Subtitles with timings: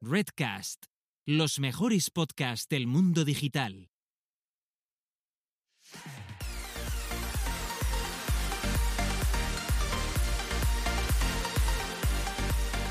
[0.00, 0.84] Redcast,
[1.26, 3.90] los mejores podcasts del mundo digital.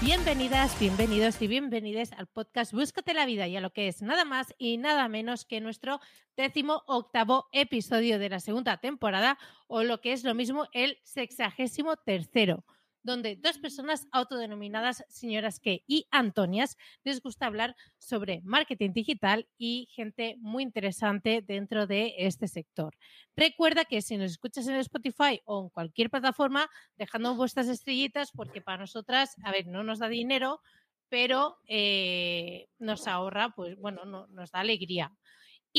[0.02, 4.26] Bienvenidas, bienvenidos y bienvenidas al podcast Búscate la vida y a lo que es nada
[4.26, 6.02] más y nada menos que nuestro
[6.36, 9.38] décimo octavo episodio de la segunda temporada
[9.68, 12.66] o lo que es lo mismo el sexagésimo tercero
[13.08, 19.88] donde dos personas autodenominadas señoras que y Antonias les gusta hablar sobre marketing digital y
[19.92, 22.98] gente muy interesante dentro de este sector.
[23.36, 28.62] Recuerda que si nos escuchas en Spotify o en cualquier plataforma, dejando vuestras estrellitas, porque
[28.62, 30.60] para nosotras, a ver, no nos da dinero,
[31.08, 35.14] pero eh, nos ahorra, pues bueno, nos da alegría.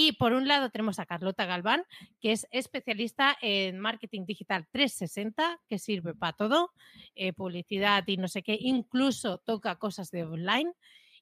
[0.01, 1.83] Y por un lado tenemos a Carlota Galván,
[2.21, 6.71] que es especialista en marketing digital 360, que sirve para todo,
[7.17, 10.73] eh, publicidad y no sé qué, incluso toca cosas de online.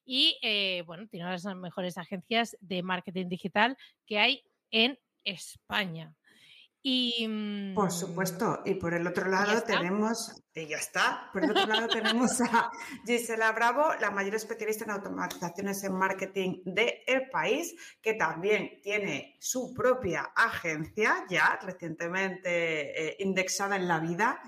[0.05, 3.75] Y eh, bueno, tiene una de las mejores agencias de marketing digital
[4.05, 6.13] que hay en España.
[6.89, 11.65] Y, por supuesto, y por el otro lado tenemos, y ya está, por el otro
[11.65, 12.71] lado tenemos a
[13.05, 19.73] Gisela Bravo, la mayor especialista en automatizaciones en marketing del país, que también tiene su
[19.73, 24.39] propia agencia, ya recientemente eh, indexada en la vida,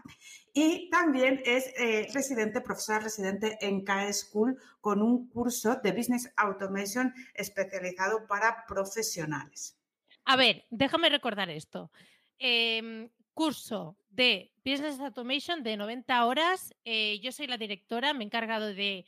[0.53, 6.31] y también es eh, residente, profesora residente en KE School con un curso de Business
[6.37, 9.75] Automation especializado para profesionales.
[10.23, 11.91] A ver, déjame recordar esto.
[12.39, 16.75] Em, curso de Business Automation de 90 horas.
[16.83, 19.05] Eh, yo soy la directora, me he encargado de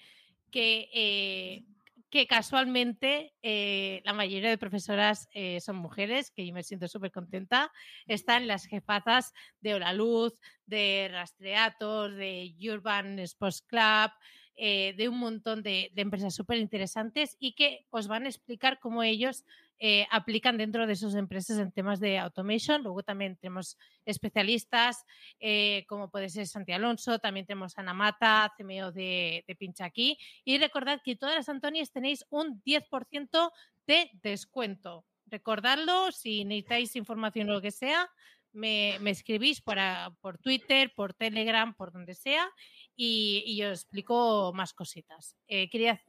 [0.51, 1.65] que, eh,
[2.09, 5.27] que casualmente eh, la mayoría de profesoras
[5.59, 7.71] son mujeres, que yo me siento súper contenta.
[8.05, 10.33] Están las jefazas de Hola Luz,
[10.65, 14.11] de Rastreatos, de Urban Sports Club,
[14.57, 19.43] de un montón de, empresas súper interesantes y que os van a explicar cómo ellos
[19.83, 22.83] eh, aplican dentro de sus empresas en temas de automation.
[22.83, 25.03] Luego también tenemos especialistas
[25.39, 30.19] eh, como puede ser Santi Alonso, también tenemos Ana Mata, CMO de, de Pincha aquí.
[30.45, 33.51] Y recordad que todas las Antonias tenéis un 10%
[33.87, 35.03] de descuento.
[35.25, 38.07] Recordadlo, si necesitáis información o lo que sea,
[38.53, 42.49] me, escribís por Twitter, por Telegram, por donde sea,
[42.95, 45.35] y, yo os explico más cositas.
[45.47, 46.01] Eh, quería,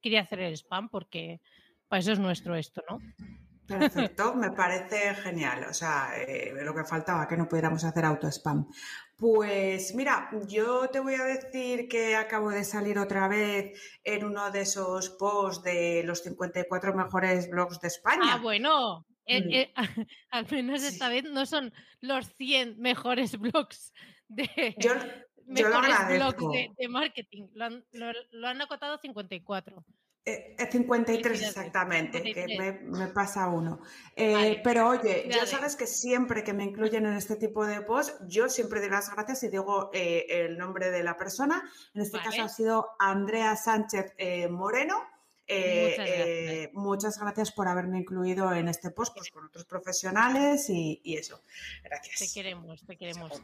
[0.00, 1.40] quería hacer el spam porque
[1.88, 2.98] para eso es nuestro esto, ¿no?
[3.66, 5.66] Perfecto, me parece genial.
[5.68, 8.68] O sea, eh, lo que faltaba, que no pudiéramos hacer auto-spam.
[9.16, 14.50] Pues mira, yo te voy a decir que acabo de salir otra vez en uno
[14.50, 18.34] de esos posts de los 54 mejores blogs de España.
[18.34, 19.04] Ah, bueno.
[19.26, 19.74] Eh, eh,
[20.30, 23.92] al menos esta vez no son los 100 mejores blogs
[24.28, 24.92] de, yo,
[25.46, 26.44] mejores blogs
[26.78, 27.48] de, marketing.
[27.54, 29.84] Lo han, lo han acotado 54.
[30.28, 33.78] Eh, 53 exactamente, que me, pasa uno.
[34.16, 38.20] Eh, pero oye, ya sabes que siempre que me incluyen en este tipo de post,
[38.26, 41.62] yo siempre doy las gracias y digo eh, el nombre de la persona.
[41.94, 44.14] En este caso ha sido Andrea Sánchez
[45.46, 46.88] eh, Moreno.
[46.88, 47.52] Muchas gracias.
[47.52, 51.42] por haberme incluido en este post pues, con otros profesionales y, eso.
[51.82, 52.18] Gracias.
[52.18, 53.40] Te queremos, te queremos.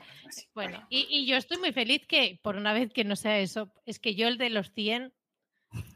[0.55, 3.73] Bueno, y, y yo estoy muy feliz que por una vez que no sea eso,
[3.87, 5.13] es que yo el de los 100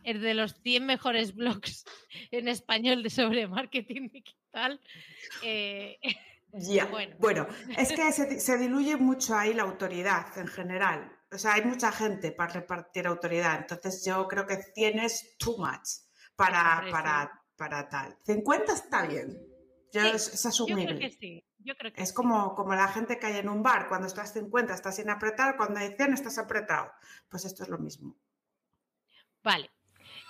[0.04, 1.84] el de los 100 mejores blogs
[2.30, 4.80] en español de sobre marketing digital.
[5.42, 5.98] Eh,
[6.52, 6.86] ya,
[7.18, 7.46] bueno.
[7.76, 11.12] es que se, diluye mucho ahí la autoridad en general.
[11.36, 13.58] O sea, hay mucha gente para repartir autoridad.
[13.60, 15.86] Entonces yo creo que 100 es too much
[16.34, 18.16] para, para, para tal.
[18.24, 19.38] 50 está bien.
[19.92, 20.84] es, asumible.
[21.58, 22.02] Yo creo que sí.
[22.02, 23.86] es como, como la gente que hay en un bar.
[23.88, 26.90] Cuando estás 50 estás sin apretar, cuando hay 100 estás apretado.
[27.28, 28.16] Pues esto es lo mismo.
[29.44, 29.70] Vale.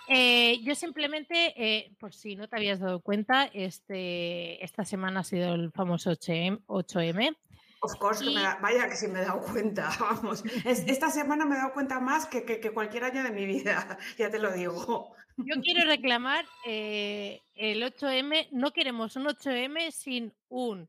[0.09, 5.25] Eh, yo simplemente, eh, por si no te habías dado cuenta, este, esta semana ha
[5.25, 6.65] sido el famoso 8M.
[6.67, 7.37] 8M
[7.81, 8.25] of course,
[8.61, 10.45] vaya que sí me he dado cuenta, vamos.
[10.65, 14.39] esta semana me he dado cuenta más que, cualquier año de mi vida, ya te
[14.39, 15.15] lo digo.
[15.39, 20.89] Yo quiero reclamar eh, el 8M, no queremos un 8M sin un.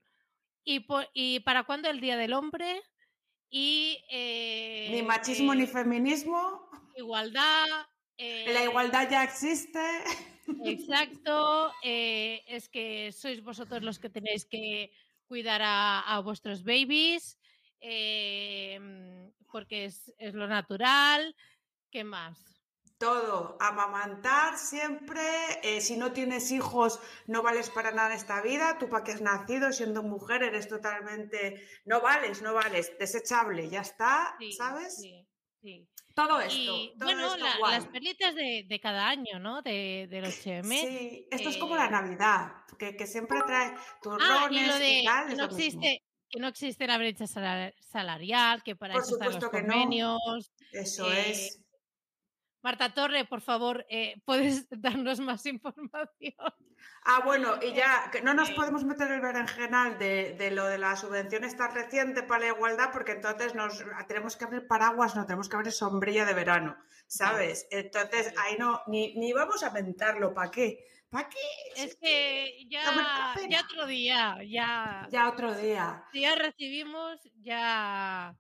[0.63, 2.81] ¿Y, y para cuándo el Día del Hombre?
[3.49, 3.99] Y,
[4.91, 6.69] ni machismo ni feminismo.
[6.95, 7.65] Igualdad,
[8.17, 9.79] la igualdad ya existe.
[10.63, 14.91] Exacto, eh, es que sois vosotros los que tenéis que
[15.27, 17.37] cuidar a, vuestros babies,
[17.81, 18.79] eh,
[19.51, 21.35] porque es, lo natural.
[21.91, 22.37] ¿Qué más?
[22.97, 25.21] Todo, amamantar siempre.
[25.61, 28.77] Eh, si no tienes hijos, no vales para nada en esta vida.
[28.79, 31.61] Tú para que has nacido siendo mujer eres totalmente.
[31.85, 32.97] No vales, no vales.
[32.97, 34.97] Desechable, ya está, ¿sabes?
[34.99, 35.27] Sí,
[35.61, 35.87] sí.
[36.17, 36.75] Todo esto.
[36.95, 39.61] bueno, las perlitas de, cada año, ¿no?
[39.61, 40.71] De, del HM.
[40.71, 45.03] Sí, esto es como la eh Navidad, que, siempre trae turrones ah, y, lo de,
[45.29, 50.51] Que no, existe, que no existe la brecha salarial, que para eso están los convenios.
[50.71, 51.61] Eso es.
[52.63, 53.85] Marta Torre, por favor,
[54.25, 56.33] ¿puedes darnos más información?
[57.09, 60.77] Ah, bueno, y ya, que no nos podemos meter el berenjenal de, de lo de
[60.77, 65.25] la subvención esta reciente para la igualdad, porque entonces nos tenemos que abrir paraguas, no
[65.25, 67.65] tenemos que abrir sombrilla de verano, ¿sabes?
[67.71, 70.85] Entonces, ahí no, ni, ni vamos a mentarlo, ¿para qué?
[71.09, 71.37] ¿Para qué?
[71.77, 72.83] Es que ya,
[73.47, 75.07] ya otro día, ya.
[75.09, 76.03] Ya otro día.
[76.11, 78.35] Si ya recibimos, ya,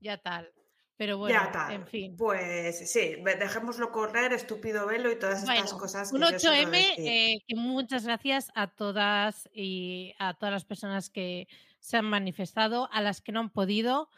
[0.00, 0.55] ya tal.
[0.96, 1.38] Pero bueno,
[1.70, 2.16] en fin.
[2.16, 6.10] Pues sí, dejémoslo correr, estúpido velo y todas estas cosas.
[6.10, 11.48] Que un 8M, eh, que muchas gracias a todas y a todas las personas que
[11.80, 14.08] se han manifestado, a las que no han podido.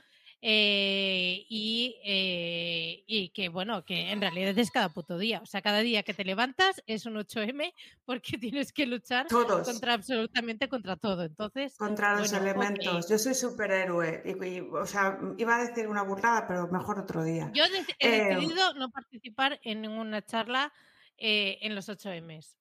[0.41, 5.41] Eh, eh, y, que bueno, que en realidad es cada puto día.
[5.43, 7.73] O sea, cada día que te levantas es un 8M
[8.05, 11.25] porque tienes que luchar contra absolutamente contra todo.
[11.25, 13.09] Entonces, contra los elementos.
[13.09, 14.23] Yo soy superhéroe.
[14.25, 17.51] Y, o sea, iba a decir una burrada, pero mejor otro día.
[17.53, 17.65] Yo
[17.99, 20.73] he em, decidido no participar en ninguna charla
[21.17, 22.57] eh, en los 8Ms.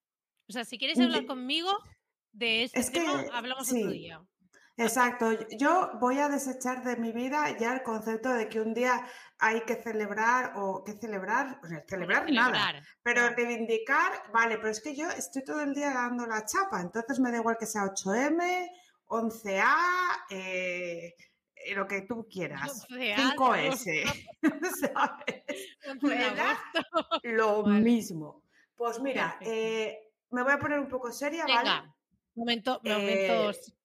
[0.50, 1.78] O sea, si quieres hablar conmigo
[2.32, 4.22] de este tema, hablamos otro día.
[4.78, 5.32] Exacto.
[5.58, 9.08] Yo voy a desechar de mi vida ya el concepto de que un día
[9.40, 14.82] hay que celebrar o que celebrar, o sea, celebrar, nada, pero reivindicar, vale, pero es
[14.82, 17.86] que yo estoy todo el día dando la chapa, entonces me da igual que sea
[17.86, 18.70] 8M,
[19.08, 19.76] 11A,
[20.30, 21.16] eh,
[21.76, 24.04] lo que tú quieras, 5S,
[24.94, 25.44] ¿sabes?
[27.24, 28.44] lo mismo.
[28.76, 31.92] Pues mira, eh, me voy a poner un poco seria, ¿vale?
[32.36, 33.78] Momento, momentos eh,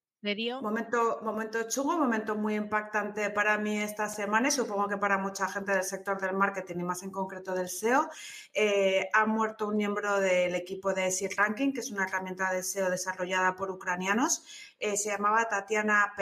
[0.63, 5.49] Momento, momento chungo, momento muy impactante para mí esta semana y supongo que para mucha
[5.49, 8.09] gente del sector del marketing y más en concreto del SEO.
[8.55, 12.63] Eh, ha muerto un miembro del equipo de SEO Ranking, que es una herramienta de
[12.63, 14.45] SEO desarrollada por ucranianos.
[14.79, 16.13] Eh, se llamaba Tatiana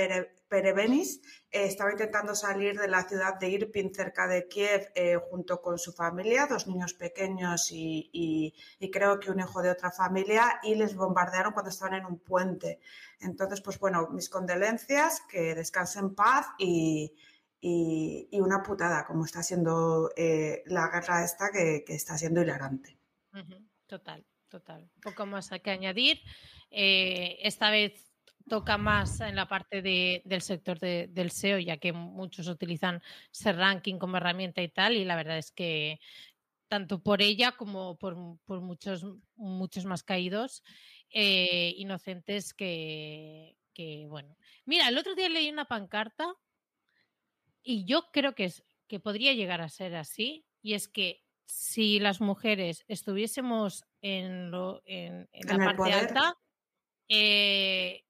[0.48, 1.20] Perevenis
[1.52, 5.78] eh, estaba intentando salir de la ciudad de Irpin, cerca de Kiev, eh, junto con
[5.78, 8.54] su familia, dos niños pequeños y,
[8.92, 12.80] creo que un hijo de otra familia, y les bombardearon cuando estaban en un puente.
[13.18, 17.12] Entonces, pues bueno, mis condolencias, que descansen en paz y,
[18.32, 22.96] una putada, como está siendo eh, la guerra esta, que, está siendo hilarante.
[23.86, 24.88] Total, total.
[25.02, 26.20] Poco más que añadir.
[26.70, 28.09] esta vez
[28.50, 33.00] toca más en la parte del sector del SEO, ya que muchos utilizan
[33.32, 36.00] ese ranking como herramienta y tal, y la verdad es que
[36.66, 39.06] tanto por ella como por, muchos,
[39.36, 40.64] muchos más caídos
[41.10, 43.56] eh, inocentes que,
[44.08, 44.36] bueno.
[44.64, 46.34] Mira, el otro día leí una pancarta
[47.62, 52.00] y yo creo que, es, que podría llegar a ser así, y es que si
[52.00, 56.36] las mujeres estuviésemos en, lo, en, la parte alta,
[57.08, 58.04] eh,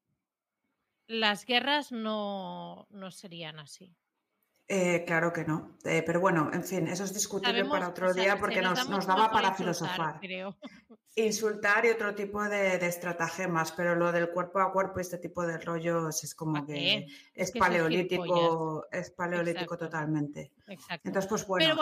[1.11, 3.95] las guerras no, serían así.
[4.67, 5.77] Eh, claro que no.
[5.83, 9.53] Eh, pero bueno, en fin, eso es discutible para otro día porque nos, daba para
[9.53, 10.19] filosofar.
[11.17, 15.17] Insultar y otro tipo de, de, estratagemas, pero lo del cuerpo a cuerpo y este
[15.17, 20.53] tipo de rollos es como que es, paleolítico, es paleolítico totalmente.
[20.67, 21.09] Exacto.
[21.09, 21.75] Entonces, pues bueno.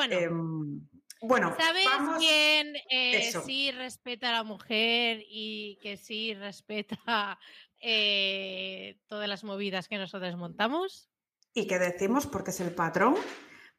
[1.21, 1.85] bueno, em, ¿sabes
[2.17, 7.37] quién eh, sí respeta a la mujer y que sí respeta
[7.79, 11.09] eh, todas las movidas que nosotros montamos.
[11.53, 12.27] ¿Y qué decimos?
[12.27, 13.15] Porque es el patrón.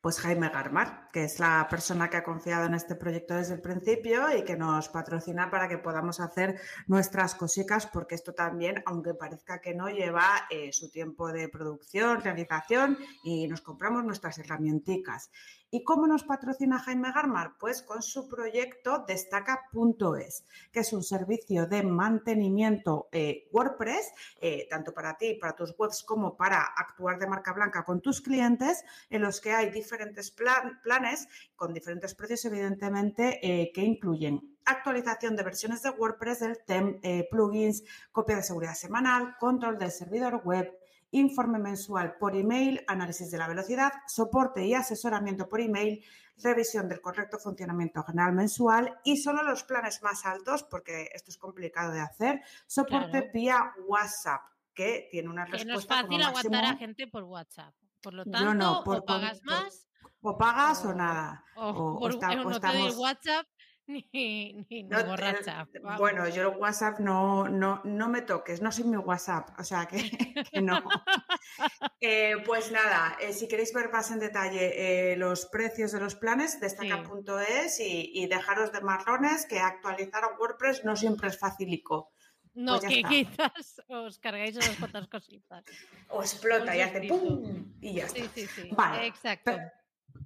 [0.01, 3.61] Pues Jaime Garmar, que es la persona que ha confiado en este proyecto desde el
[3.61, 9.13] principio y que nos patrocina para que podamos hacer nuestras cositas, porque esto también, aunque
[9.13, 15.31] parezca que no, lleva eh, su tiempo de producción, realización y nos compramos nuestras herramientas.
[15.73, 17.57] ¿Y cómo nos patrocina Jaime Garmar?
[17.57, 24.93] Pues con su proyecto destaca.es, que es un servicio de mantenimiento eh, WordPress, eh, tanto
[24.93, 29.23] para ti, para tus webs, como para actuar de marca blanca con tus clientes, en
[29.23, 35.83] los que hay diferentes planes con diferentes precios, evidentemente, eh, que incluyen actualización de versiones
[35.83, 37.01] de WordPress del TEM,
[37.31, 40.80] plugins, copia de seguridad semanal, control del servidor web,
[41.13, 46.05] informe mensual por email, análisis de la velocidad, soporte y asesoramiento por email,
[46.43, 51.37] revisión del correcto funcionamiento general mensual y solo los planes más altos, porque esto es
[51.37, 54.43] complicado de hacer, soporte vía WhatsApp,
[54.75, 55.67] que tiene una respuesta.
[55.67, 57.75] Que no es fácil aguantar a gente por WhatsApp.
[58.01, 59.87] Por lo tanto, o pagas más.
[60.23, 61.45] o pagas o, nada.
[61.55, 63.47] O, por, WhatsApp
[64.13, 65.67] ni, ni, no, borracha.
[65.99, 69.87] bueno, yo el WhatsApp no, no, no me toques, no soy mi WhatsApp, o sea
[69.87, 69.99] que,
[70.63, 70.83] no.
[72.03, 76.15] Eh, pues nada, eh, si queréis ver más en detalle eh, los precios de los
[76.15, 82.13] planes, destaca.es y, y dejaros de marrones, que actualizar a WordPress no siempre es facilico.
[82.55, 83.09] No, Pues que está.
[83.11, 85.65] quizás os cargáis unas cuantas cositas.
[86.09, 87.03] O explota y hace.
[87.09, 87.75] ¡pum!
[87.81, 88.21] Y ya está.
[88.21, 88.69] Sí, sí, sí.
[88.73, 89.53] Vale, Exacto.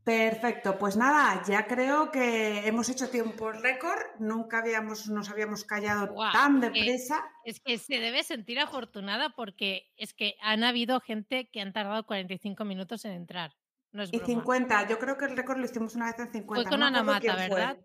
[0.05, 6.15] Perfecto, pues nada, ya creo que hemos hecho tiempo récord, nunca habíamos, nos habíamos callado
[6.33, 7.25] tan deprisa.
[7.47, 12.05] Es que se debe sentir afortunada porque es que han habido gente que han tardado
[12.05, 13.57] 45 minutos en entrar.
[13.93, 14.27] No es Y broma.
[14.27, 16.69] 50, yo creo que el récord lo hicimos una vez en 50.
[16.69, 17.49] con no Ana Mata, fue.
[17.49, 17.79] ¿verdad?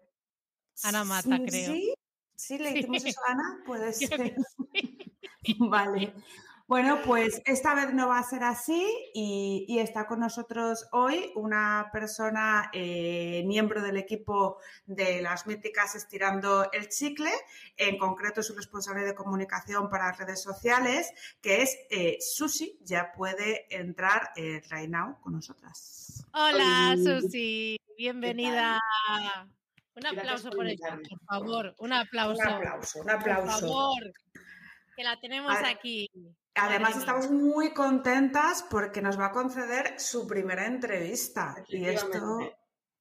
[0.84, 1.72] Ana Mata, Sí, creo.
[1.72, 1.94] Sí,
[2.36, 4.36] sí, le hicimos eso a Ana, puede Creo ser.
[4.36, 4.36] que
[4.74, 5.56] sí.
[5.60, 6.14] Vale.
[6.70, 8.86] Bueno, pues esta vez no va a ser así
[9.16, 15.96] y, y está con nosotros hoy una persona, eh, miembro del equipo de las míticas
[15.96, 17.32] Estirando el Chicle,
[17.76, 21.12] en concreto su responsable de comunicación para redes sociales,
[21.42, 26.24] que es eh, Susi, ya puede entrar eh, right now con nosotras.
[26.36, 26.96] Hola.
[27.04, 27.78] Susi.
[27.98, 28.80] Bienvenida.
[29.96, 31.10] Un aplauso por por invitarme.
[31.10, 31.76] por favor.
[31.80, 32.44] Un Un aplauso.
[32.44, 33.60] aplauso, un Por aplauso.
[33.60, 34.14] favor.
[34.96, 36.08] Que la tenemos aquí.
[36.62, 41.56] Además, estamos muy contentas porque nos va a conceder su primera entrevista.
[41.68, 42.40] Y esto,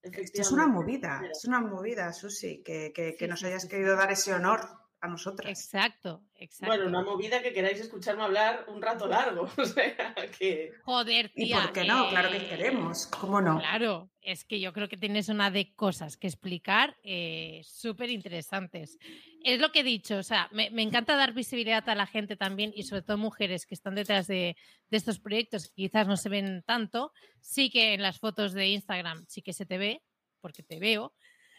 [0.02, 4.10] es una movida, es una movida, Susi, que, que- que Sí, nos hayas querido dar
[4.12, 4.60] ese honor
[5.00, 5.48] a nosotras.
[5.48, 6.66] Exacto, exacto.
[6.66, 9.48] Bueno, una movida que queráis escucharme hablar un rato largo.
[9.58, 11.62] O sea, que Joder, ¿Y tía.
[11.62, 12.08] por qué no?
[12.08, 13.58] Claro que eh, queremos, ¿cómo no?
[13.58, 18.98] Claro, es que yo creo que tienes una de cosas que explicar eh, súper interesantes.
[19.44, 22.36] Es lo que he dicho, o sea, me, me encanta dar visibilidad a la gente
[22.36, 24.56] también y sobre todo mujeres que están detrás de,
[24.90, 27.12] de estos proyectos que quizás no se ven tanto.
[27.40, 30.02] Sí que en las fotos de Instagram sí que se te ve,
[30.40, 31.14] porque te veo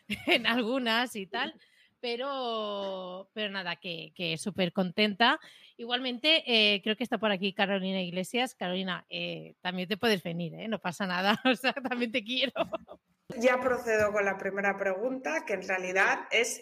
[0.27, 1.53] en algunas y tal.
[2.01, 5.39] Pero, pero nada, que, que súper contenta.
[5.77, 8.55] Igualmente, eh, creo que está por aquí Carolina Iglesias.
[8.55, 10.67] Carolina, eh, también te puedes venir, ¿eh?
[10.67, 11.39] no pasa nada.
[11.45, 12.53] O sea, también te quiero.
[13.37, 16.61] Ya procedo con la primera pregunta, que en realidad es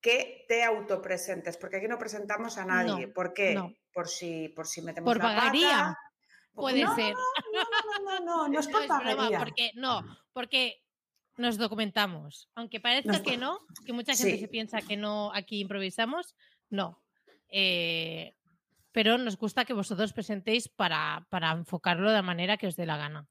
[0.00, 3.06] que te autopresentes, porque aquí no presentamos a nadie.
[3.06, 3.54] No, ¿Por qué?
[3.54, 3.72] no.
[3.92, 5.98] Por si, por si metemos Por la vagaría, pata.
[6.54, 7.14] Puede no, ser.
[7.14, 7.20] No,
[7.52, 10.82] no, no, no, no es No por es broma, porque no, porque
[11.38, 12.48] nos documentamos.
[12.54, 14.40] Aunque parezca Nos que no, que mucha gente Sí.
[14.40, 16.34] se piensa que no aquí improvisamos,
[16.68, 17.02] no.
[17.48, 18.34] Eh,
[18.92, 22.84] pero nos gusta que vosotros presentéis para, para enfocarlo de la manera que os dé
[22.86, 23.26] la gana.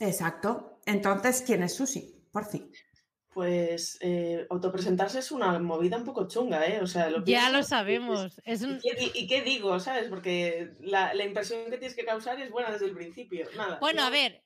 [0.00, 0.80] Exacto.
[0.86, 2.24] Entonces, ¿quién es Susi?
[2.32, 2.70] Por fin.
[3.34, 6.80] Pues eh, autopresentarse es una movida un poco chunga, ¿eh?
[6.82, 8.40] O sea, lo Ya lo sabemos.
[8.44, 8.80] Es ¿Y un...
[8.82, 10.08] qué, di- y qué digo, sabes?
[10.08, 13.48] Porque la, la impresión que tienes que causar es buena desde el principio.
[13.56, 13.78] Nada.
[13.80, 14.42] Bueno, no- a ver,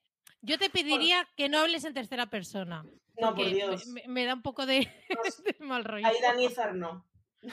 [0.47, 2.85] yo te pediría que no hables en tercera persona.
[3.21, 3.87] No, por Dios.
[3.89, 4.89] Me, me da un poco de,
[5.45, 6.07] de mal rollo.
[6.07, 7.07] Aidanizar no.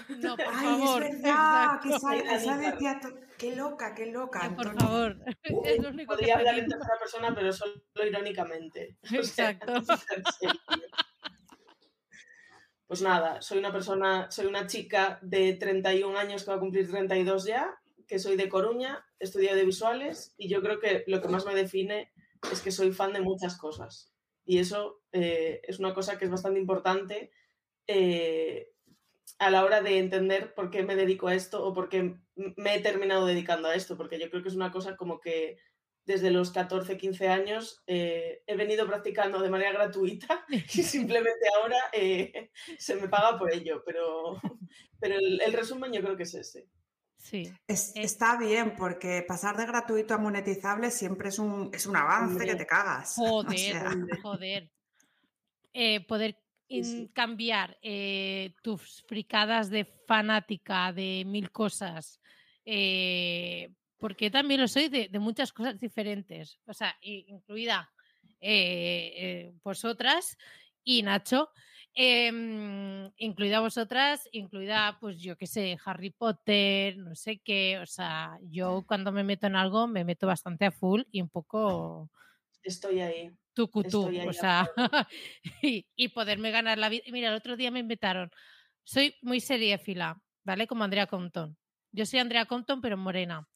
[0.09, 1.03] No, por Ay, favor.
[1.03, 4.39] es verdad, que decía to- Qué loca, qué loca.
[4.41, 5.17] Que por favor.
[5.65, 7.73] Es lo único que Podría hablar en tercera persona, pero solo
[8.03, 8.97] irónicamente.
[9.19, 9.83] O sea, Exacto.
[12.87, 16.87] Pues nada, soy una persona, soy una chica de 31 años que va a cumplir
[16.91, 17.75] 32 ya,
[18.07, 22.12] que soy de Coruña, estudio audiovisuales y yo creo que lo que más me define
[22.51, 24.13] es que soy fan de muchas cosas.
[24.45, 27.31] Y eso eh, es una cosa que es bastante importante
[27.87, 28.69] eh,
[29.39, 32.75] a la hora de entender por qué me dedico a esto o por qué me
[32.75, 35.57] he terminado dedicando a esto, porque yo creo que es una cosa como que
[36.05, 41.77] desde los 14, 15 años eh, he venido practicando de manera gratuita y simplemente ahora
[42.77, 44.39] se me paga por ello, pero,
[44.99, 46.67] pero el, el resumen yo creo que es ese.
[47.23, 47.49] Sí.
[47.67, 48.01] Es- Eh.
[48.03, 52.55] está bien, porque pasar de gratuito a monetizable siempre es un, es un avance que
[52.55, 53.15] te cagas.
[53.17, 53.91] O Joder, sea,
[54.23, 54.69] joder.
[55.71, 56.37] Eh, poder
[56.67, 57.11] Sí, in- sí.
[57.13, 62.19] cambiar eh, tus fricadas de fanática de mil cosas,
[62.65, 67.89] eh, porque también lo soy de, de muchas cosas diferentes, o sea, incluida
[69.63, 70.37] vosotras
[70.83, 71.49] y Nacho,
[71.93, 78.37] em, incluida vosotras, incluida, pues yo qué sé, Harry Potter, no sé qué, o sea,
[78.49, 82.09] yo cuando me meto en algo me meto bastante a full y un poco
[82.63, 83.31] Estoy ahí.
[83.55, 84.69] Estoy ahí o sea,
[85.61, 87.03] y, y poderme ganar la vida.
[87.11, 88.31] Mira, el otro día me invitaron,
[88.83, 90.65] soy muy seriéfila, ¿vale?
[90.65, 91.57] Como Andrea Compton.
[91.91, 93.47] Yo soy Andrea Compton, pero morena.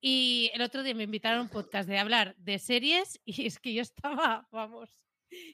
[0.00, 3.58] Y el otro día me invitaron a un podcast de hablar de series y es
[3.58, 4.90] que yo estaba, vamos,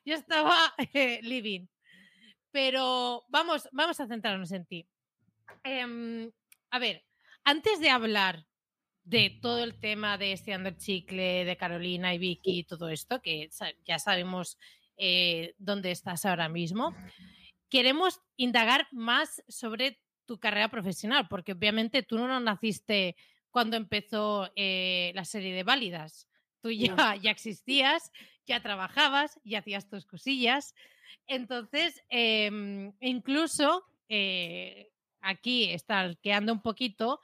[0.04, 0.56] yo estaba
[0.94, 1.66] eh, living.
[2.50, 4.86] Pero vamos, vamos a centrarnos en ti.
[5.62, 6.30] Em,
[6.70, 7.04] a ver,
[7.44, 8.46] antes de hablar
[9.04, 13.20] de todo el tema de este Under Chicle, de Carolina y Vicky y todo esto,
[13.20, 13.48] que
[13.84, 14.58] ya sabemos
[14.96, 16.94] eh, dónde estás ahora mismo,
[17.68, 23.16] queremos indagar más sobre tu carrera profesional, porque obviamente tú no naciste
[23.50, 26.28] cuando empezó eh, la serie de Válidas.
[26.60, 28.12] Tú ya, ya existías,
[28.46, 30.74] ya trabajabas, ya hacías tus cosillas.
[31.26, 34.90] Entonces, em, incluso eh,
[35.20, 35.74] aquí
[36.22, 37.20] quedando un poquito,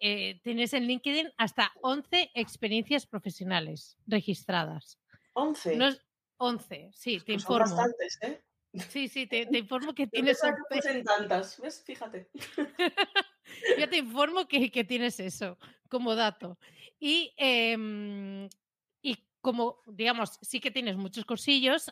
[0.00, 4.98] eh, tienes en LinkedIn hasta 11 experiencias profesionales registradas.
[5.34, 5.76] 11.
[5.76, 5.90] No
[6.38, 7.76] 11, sí, pues te informo.
[7.76, 8.40] bastantes, ¿eh?
[8.88, 10.40] Sí, sí, te, informo que tienes.
[10.84, 11.82] en tantas, ¿ves?
[11.84, 12.30] Fíjate.
[13.78, 16.58] Yo te informo que, tienes eso como dato.
[17.00, 18.48] Y, em,
[19.02, 21.90] y como, digamos, sí que tienes muchos cursillos,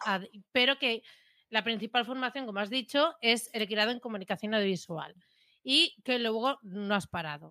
[0.53, 1.03] pero que
[1.50, 5.15] la principal formación, como has dicho, es el grado en comunicación audiovisual
[5.62, 7.50] y que luego no has parado.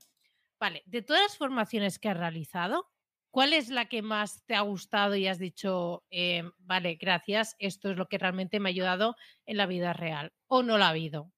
[0.59, 2.89] Vale, de todas las formaciones que has realizado,
[3.29, 7.91] ¿cuál es la que más te ha gustado y has dicho, eh, vale, gracias, esto
[7.91, 10.33] es lo que realmente me ha ayudado en la vida real?
[10.47, 11.31] ¿O no la ha habido?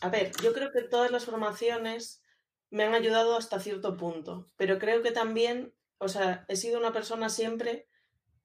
[0.00, 2.20] a ver, yo creo que todas las formaciones
[2.70, 6.92] me han ayudado hasta cierto punto, pero creo que también, o sea, he sido una
[6.92, 7.89] persona siempre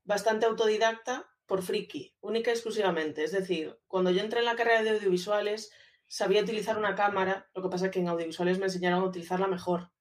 [0.06, 3.24] bastante autodidacta por friki, única y exclusivamente.
[3.24, 5.72] Es decir, cuando yo entré en la carrera de audiovisuales,
[6.08, 9.48] sabía utilizar una cámara, lo que pasa es que en audiovisuales me enseñaron a utilizarla
[9.48, 9.92] mejor.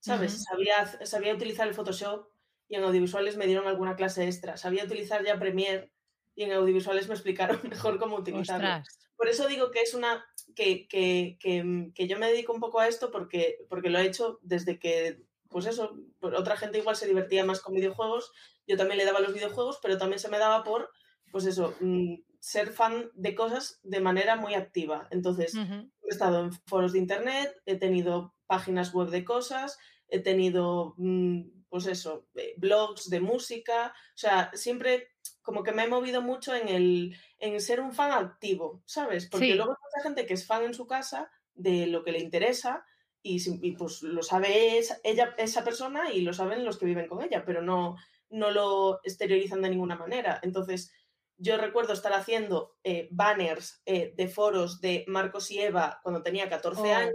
[0.00, 0.44] ¿Sabes?
[0.44, 2.28] sabía, sabía utilizar el Photoshop
[2.68, 4.58] y en audiovisuales me dieron alguna clase extra.
[4.58, 5.94] Sabía utilizar ya Premiere
[6.34, 8.84] y en audiovisuales me explicaron mejor cómo utilizarlo.
[9.16, 10.24] Por eso digo que es una.
[10.54, 14.06] Que, que, que, que, yo me dedico un poco a esto porque, porque lo he
[14.06, 15.22] hecho desde que.
[15.48, 18.32] Pues eso, otra gente igual se divertía más con videojuegos.
[18.66, 20.90] Yo también le daba los videojuegos, pero también se me daba por,
[21.30, 25.08] pues eso, mm, ser fan de cosas de manera muy activa.
[25.10, 29.78] Entonces, he estado en foros de internet, he tenido páginas web de cosas,
[30.08, 35.84] he tenido, mm, pues eso, eh, blogs de música, o sea, siempre como que me
[35.84, 39.26] he movido mucho en, el, en ser un fan activo, ¿sabes?
[39.28, 42.20] Porque luego hay mucha gente que es fan en su casa de lo que le
[42.20, 42.84] interesa
[43.22, 47.44] y, pues lo sabe ella, esa persona y lo saben los que viven con ella,
[47.44, 47.96] pero no,
[48.34, 50.40] no lo exteriorizan de ninguna manera.
[50.42, 50.92] Entonces,
[51.36, 56.48] yo recuerdo estar haciendo eh, banners eh, de foros de Marcos y Eva cuando tenía
[56.48, 57.14] 14 años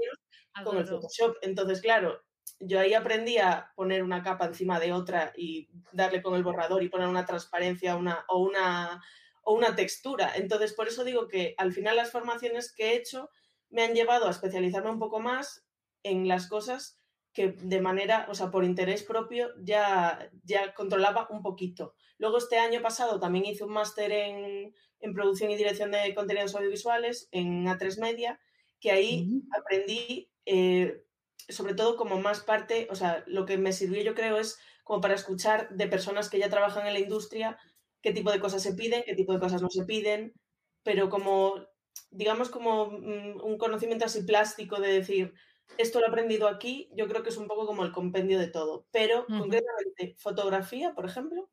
[0.64, 1.36] con el Photoshop.
[1.42, 2.24] Entonces, claro,
[2.60, 6.84] yo ahí aprendí a poner una capa encima de otra y darle con el borrador
[6.84, 9.04] y poner una transparencia una, o, una,
[9.44, 10.34] o una textura.
[10.36, 13.30] Entonces, por eso digo que al final las formaciones que he hecho
[13.70, 15.66] me han llevado a especializarme un poco más
[16.04, 16.99] en las cosas
[17.34, 21.96] que de manera, o sea, por interés propio ya, ya controlaba un poquito.
[22.18, 24.74] Luego este año pasado también hice un máster en,
[25.14, 28.40] producción y dirección de contenidos audiovisuales en A3 Media,
[28.82, 31.04] que ahí aprendí eh,
[31.50, 35.02] sobre todo como más parte, o sea, lo que me sirvió yo creo es como
[35.02, 37.58] para escuchar de personas que ya trabajan en la industria
[38.02, 40.34] qué tipo de cosas se piden, qué tipo de cosas no se piden,
[40.84, 41.56] pero como,
[42.12, 45.34] digamos, como mm, un conocimiento así plástico de decir,
[45.78, 48.48] esto lo he aprendido aquí, yo creo que es un poco como el compendio de
[48.48, 48.88] todo.
[48.92, 51.50] Pero concretamente, fotografía, por ejemplo,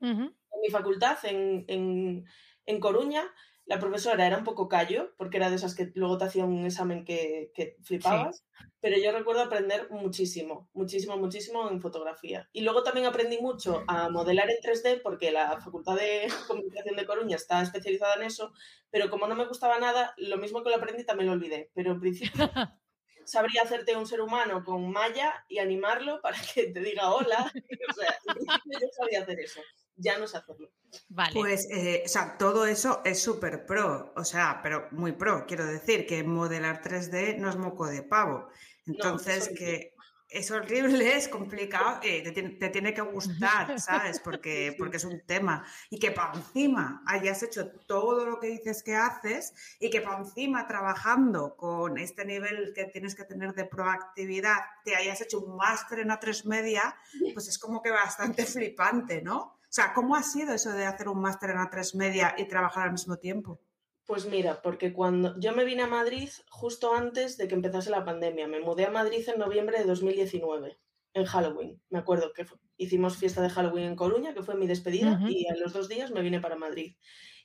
[0.00, 2.24] en mi facultad, en, en,
[2.66, 3.24] en, Coruña,
[3.66, 6.66] la profesora era un poco callo, porque era de esas que luego te hacía un
[6.66, 8.44] examen que, que flipabas,
[8.80, 12.48] pero yo recuerdo aprender muchísimo, muchísimo, muchísimo en fotografía.
[12.52, 17.06] Y luego también aprendí mucho a modelar en 3D, porque la Facultad de Comunicación de
[17.06, 18.52] Coruña está especializada en eso,
[18.90, 21.70] pero como no me gustaba nada, lo mismo que lo aprendí también lo olvidé.
[21.74, 22.32] Pero en principio
[23.24, 27.52] sabría hacerte un ser humano con malla y animarlo para que te diga hola.
[27.88, 28.18] o sea,
[28.80, 29.60] yo sabría hacer eso.
[29.96, 30.70] Ya no sé hacerlo.
[31.08, 31.32] Vale.
[31.34, 35.46] Pues, eh, o sea, todo eso es súper pro, o sea, pero muy pro.
[35.46, 38.48] Quiero decir que modelar 3D no es moco de pavo.
[38.86, 39.93] Entonces, que,
[40.34, 44.20] es horrible, es complicado, eh, te, tiene que gustar, ¿sabes?
[44.20, 45.64] Porque, porque es un tema.
[45.90, 50.18] Y que para encima hayas hecho todo lo que dices que haces y que para
[50.18, 55.56] encima trabajando con este nivel que tienes que tener de proactividad, te hayas hecho un
[55.56, 56.96] máster en A3 Media,
[57.32, 59.38] pues es como que bastante flipante, ¿no?
[59.38, 62.84] O sea, ¿cómo ha sido eso de hacer un máster en A3 Media y trabajar
[62.84, 63.60] al mismo tiempo?
[64.06, 68.04] Pues mira, porque cuando yo me vine a Madrid justo antes de que empezase la
[68.04, 70.78] pandemia, me mudé a Madrid en noviembre de 2019,
[71.14, 71.80] en Halloween.
[71.88, 72.44] Me acuerdo que
[72.76, 76.10] hicimos fiesta de Halloween en Coruña, que fue mi despedida, y a los dos días
[76.10, 76.96] me vine para Madrid.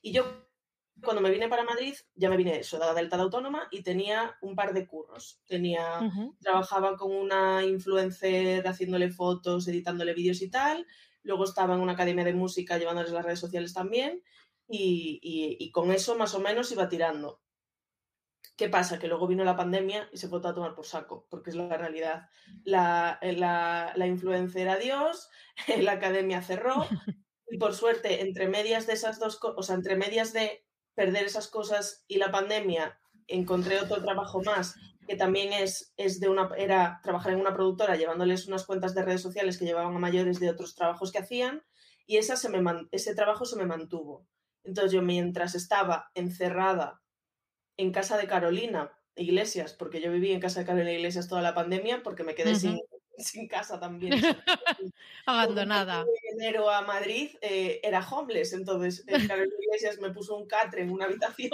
[0.01, 0.25] Y yo,
[1.01, 4.37] cuando me vine para Madrid, ya me vine eso, de Delta de Autónoma, y tenía
[4.41, 5.41] un par de curros.
[5.47, 10.85] Tenía, trabajaba con una influencer haciéndole fotos, editándole vídeos y tal.
[11.23, 14.21] Luego estaba en una academia de música llevándoles las redes sociales también
[14.69, 17.41] y, con eso más o menos iba tirando.
[18.55, 18.99] ¿Qué pasa?
[18.99, 21.77] Que luego vino la pandemia y se fue a tomar por saco, porque es la
[21.77, 22.27] realidad.
[22.63, 25.29] La, la, la influencer adiós,
[25.79, 26.85] la academia cerró
[27.49, 31.25] y por suerte, entre medias de esas dos cosas, o sea, entre medias de perder
[31.25, 34.75] esas cosas y la pandemia, encontré otro trabajo más
[35.09, 39.01] que también es, es de una, era trabajar en una productora llevándoles unas cuentas de
[39.01, 41.63] redes sociales que llevaban a mayores de otros trabajos que hacían
[42.05, 44.27] y esa se me ese trabajo se me mantuvo.
[44.63, 47.01] Entonces yo mientras estaba encerrada
[47.77, 51.55] en casa de Carolina Iglesias, porque yo viví en casa de Carolina Iglesias toda la
[51.55, 52.79] pandemia, porque me quedé sin,
[53.17, 54.13] sin, casa también.
[55.25, 56.01] Abandonada.
[56.01, 60.81] En enero a Madrid eh, era homeless, entonces eh, Carolina Iglesias me puso un catre
[60.81, 61.51] en una habitación,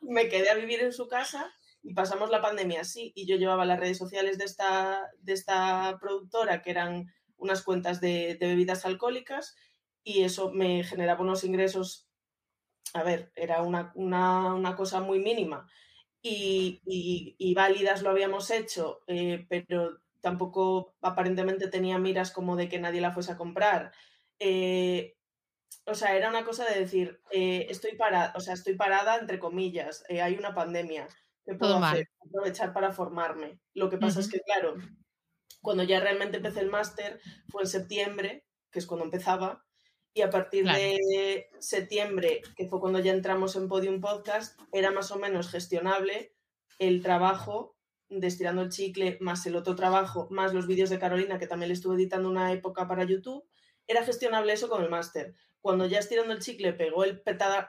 [0.00, 3.12] me quedé a vivir en su casa y pasamos la pandemia así.
[3.14, 8.00] Y yo llevaba las redes sociales de esta, de esta productora, que eran unas cuentas
[8.00, 9.54] de, bebidas alcohólicas,
[10.04, 12.08] y eso me generaba unos ingresos,
[12.92, 15.66] a ver, era una, cosa muy mínima.
[16.22, 23.00] Y, válidas lo habíamos hecho, eh, pero tampoco aparentemente tenía miras como de que nadie
[23.00, 23.92] la fuese a comprar.
[24.38, 25.16] Eh,
[25.86, 29.38] o sea, era una cosa de decir, eh, estoy parada, o sea, estoy parada entre
[29.38, 31.08] comillas, hay una pandemia,
[31.44, 32.08] ¿Qué puedo hacer?
[32.26, 33.60] Aprovechar para formarme.
[33.74, 34.76] Lo que pasa es que, claro,
[35.60, 39.64] cuando ya realmente empecé el máster fue en septiembre, que es cuando empezaba,
[40.14, 45.10] y a partir de septiembre, que fue cuando ya entramos en Podium Podcast, era más
[45.10, 46.32] o menos gestionable
[46.78, 47.76] el trabajo
[48.08, 51.68] de Estirando el Chicle, más el otro trabajo, más los vídeos de Carolina, que también
[51.68, 53.44] le estuve editando una época para YouTube,
[53.88, 55.34] era gestionable eso con el máster.
[55.60, 57.22] Cuando ya Estirando el Chicle pegó el,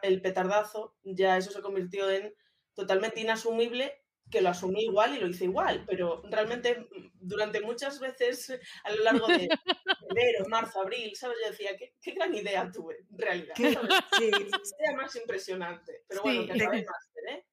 [0.04, 2.36] el petardazo, ya eso se convirtió en
[2.76, 8.00] totalmente inasumible que lo asumí igual y lo hice igual, pero realmente mm, durante muchas
[8.00, 9.48] veces a lo largo de
[10.10, 11.38] enero, marzo, abril, ¿sabes?
[11.44, 13.54] Yo decía, qué, qué gran idea tuve, en realidad.
[13.58, 13.72] Sí.
[13.72, 17.46] Sería más impresionante, pero bueno, que acabé el máster, ¿eh?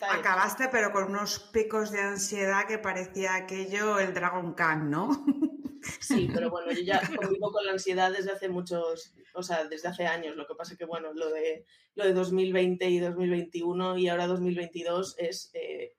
[0.00, 5.24] Acabaste, pero con unos picos de ansiedad que parecía aquello el Dragon Khan, ¿no?
[6.00, 9.88] Sí, pero bueno, yo ya convivo con la ansiedad desde hace muchos, o sea, desde
[9.88, 10.36] hace años.
[10.36, 15.16] Lo que pasa que, bueno, lo de, lo de 2020 y 2021 y ahora 2022
[15.18, 15.50] es...
[15.54, 15.94] Eh,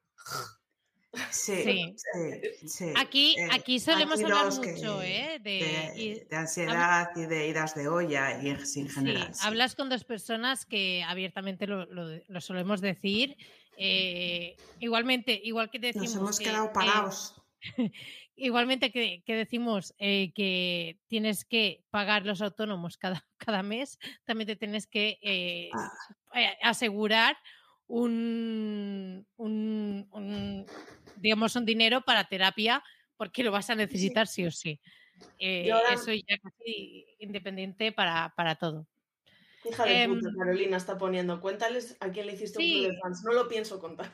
[1.31, 1.95] sí,
[2.67, 5.39] sí, Aquí, eh, aquí solemos hablar mucho ¿eh?
[5.41, 9.33] de, de, ansiedad y de idas de olla y en general.
[9.33, 13.37] Sí, hablas con dos personas que abiertamente lo, lo, solemos decir.
[13.77, 16.15] Eh, igualmente, igual que decimos.
[16.15, 17.41] Nos hemos quedado parados.
[18.37, 24.57] Igualmente que, decimos eh, que tienes que pagar los autónomos cada, cada mes, también te
[24.57, 25.89] tienes que ah.
[26.61, 27.37] asegurar
[27.87, 29.25] un,
[31.17, 32.83] digamos, un dinero para terapia
[33.17, 34.79] porque lo vas a necesitar sí, o sí.
[35.39, 38.87] Eso ya casi independiente para, para todo.
[39.69, 41.41] Hija de puta, Carolina está poniendo.
[41.41, 43.23] Cuéntales a quién le hiciste un club de fans.
[43.23, 44.11] No lo pienso contar.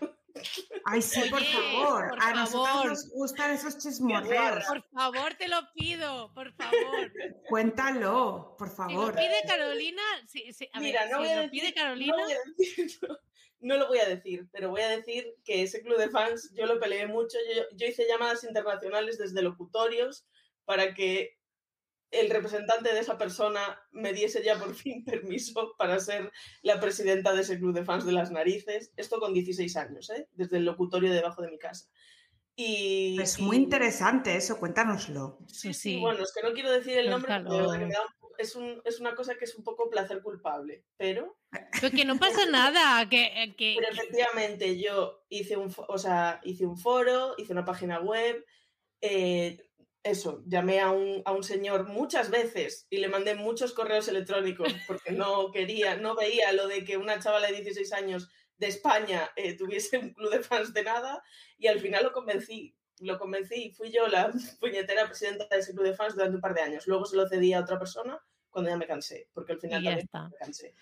[0.85, 2.15] Ay, sí, por favor.
[2.21, 4.65] a nosotros nos gustan esos chismorreos.
[4.65, 7.11] Por favor, te lo pido, por favor.
[7.49, 9.13] Cuéntalo, por favor.
[9.13, 10.01] Si lo pide Carolina,
[10.79, 12.15] Mira, no lo pide Carolina.
[13.01, 13.17] No,
[13.77, 16.79] lo voy a decir, pero voy a decir que ese club de fans yo lo
[16.79, 17.37] peleé mucho.
[17.75, 20.25] yo hice llamadas internacionales desde locutorios
[20.65, 21.37] para que
[22.11, 27.33] el representante de esa persona me diese ya por fin permiso para ser la presidenta
[27.33, 28.91] de ese club de fans de las narices.
[28.97, 30.27] Esto con 16 años, ¿eh?
[30.33, 31.87] desde el locutorio debajo de mi casa.
[32.55, 35.39] Y, es muy interesante eso, cuéntanoslo.
[35.47, 35.99] Sí, sí.
[35.99, 37.33] Bueno, es que no quiero decir el nombre
[38.41, 41.37] es, es, una cosa que es un poco placer culpable, pero...
[41.79, 43.75] Pero que no pasa nada, que, que...
[43.79, 48.45] Pero efectivamente yo hice un, o sea, hice un foro, hice una página web,
[49.01, 49.57] eh,
[50.03, 54.73] eso, llamé a un, a un, señor muchas veces y le mandé muchos correos electrónicos
[54.87, 59.31] porque no quería, no veía lo de que una chavala de 16 años de España
[59.35, 61.23] eh, tuviese un club de fans de nada
[61.57, 65.73] y al final lo convencí, lo convencí y fui yo la puñetera presidenta de ese
[65.73, 66.87] club de fans durante un par de años.
[66.87, 68.19] Luego se lo cedí a otra persona
[68.51, 70.75] cuando ya me cansé, porque al final también me cansé.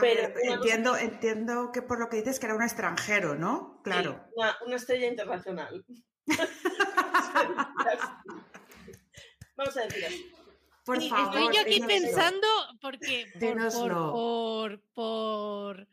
[0.00, 3.80] Pero entiendo, entiendo que por lo que dices que era un extranjero, ¿no?
[3.82, 4.24] Claro.
[4.34, 5.84] una, una estrella internacional.
[9.56, 10.32] Vamos a decir así.
[10.84, 11.36] Por favor.
[11.36, 12.46] Estoy yo aquí pensando
[12.80, 15.88] porque por, por,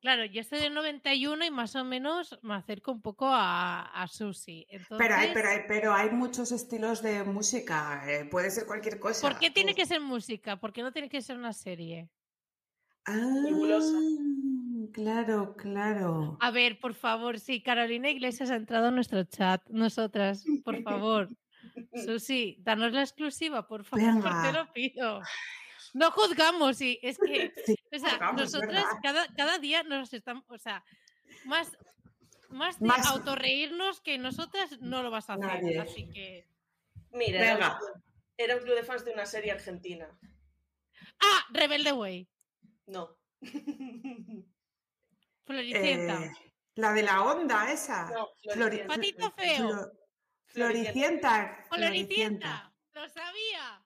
[0.00, 4.08] Claro, yo estoy de 91 y más o menos me acerco un poco a, a
[4.08, 4.66] Susi.
[4.96, 9.28] Pero, hay, pero, hay, pero hay muchos estilos de música, eh, puede ser cualquier cosa.
[9.28, 10.58] ¿Por qué tiene que ser música?
[10.58, 12.08] ¿Por qué no tiene que ser una serie?
[13.04, 13.20] Ah,
[14.92, 16.38] claro, claro.
[16.40, 21.28] A ver, por favor, sí, Carolina Iglesias ha entrado en nuestro chat, nosotras, por favor.
[21.94, 24.00] Susi, danos la exclusiva, por favor,
[24.42, 25.20] te lo pido.
[25.92, 27.52] No juzgamos, sí, es que
[27.92, 30.84] o sea, nosotras cada, cada, día nos estamos, o sea,
[31.44, 31.72] más,
[32.48, 36.48] más de autorreírnos que nosotras no lo vas a hacer, así que...
[37.12, 37.78] Mira, era,
[38.36, 40.08] era un club de fans de una serie argentina.
[41.20, 42.28] Ah, Rebelde Way.
[42.86, 43.16] No.
[45.44, 46.24] Floricienta.
[46.24, 46.32] Eh,
[46.76, 48.10] La de la onda esa.
[48.10, 48.94] No, Floricienta.
[48.94, 49.68] Patito feo.
[49.68, 49.92] Flo-
[50.46, 51.64] Floricienta.
[51.68, 52.72] Floricienta.
[52.92, 53.79] Lo sabía.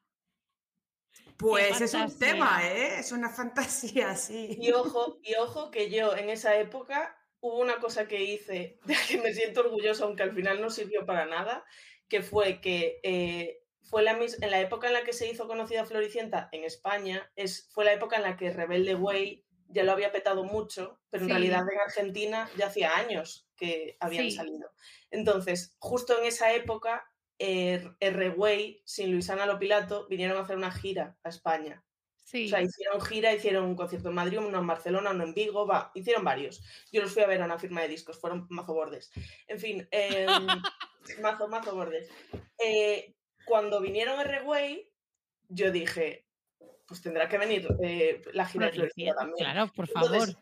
[1.39, 2.99] Pues es un tema, ¿eh?
[2.99, 4.57] Es una fantasía, sí.
[4.61, 8.95] Y ojo, y ojo que yo en esa época hubo una cosa que hice de
[8.95, 11.65] la que me siento orgullosa, aunque al final no sirvió para nada,
[12.09, 15.47] que fue que eh, fue la mis- en la época en la que se hizo
[15.47, 19.93] conocida Floricienta en España, es, fue la época en la que Rebelde Way ya lo
[19.93, 24.31] había petado mucho, pero en realidad en Argentina ya hacía años que habían Sí.
[24.31, 24.71] salido.
[25.11, 27.05] Entonces, justo en esa época,
[27.39, 31.85] eh, R-Way, sin Luisana Lopilato, vinieron a hacer una gira a España.
[32.25, 32.47] Sí.
[32.47, 35.67] O sea, hicieron gira, hicieron un concierto en Madrid, uno en Barcelona, uno en Vigo,
[35.67, 36.63] va, hicieron varios.
[36.91, 39.11] Yo los fui a ver a una firma de discos, fueron mazo bordes.
[39.47, 40.27] En fin, em,
[41.23, 42.09] mazo, mazo bordes.
[42.59, 44.91] Eh, cuando vinieron R-Way,
[45.49, 46.27] yo dije,
[46.87, 49.45] pues tendrá que venir eh, la gira de Floricienta Floricienta, también.
[49.45, 50.13] Claro, por favor.
[50.13, 50.37] Entonces,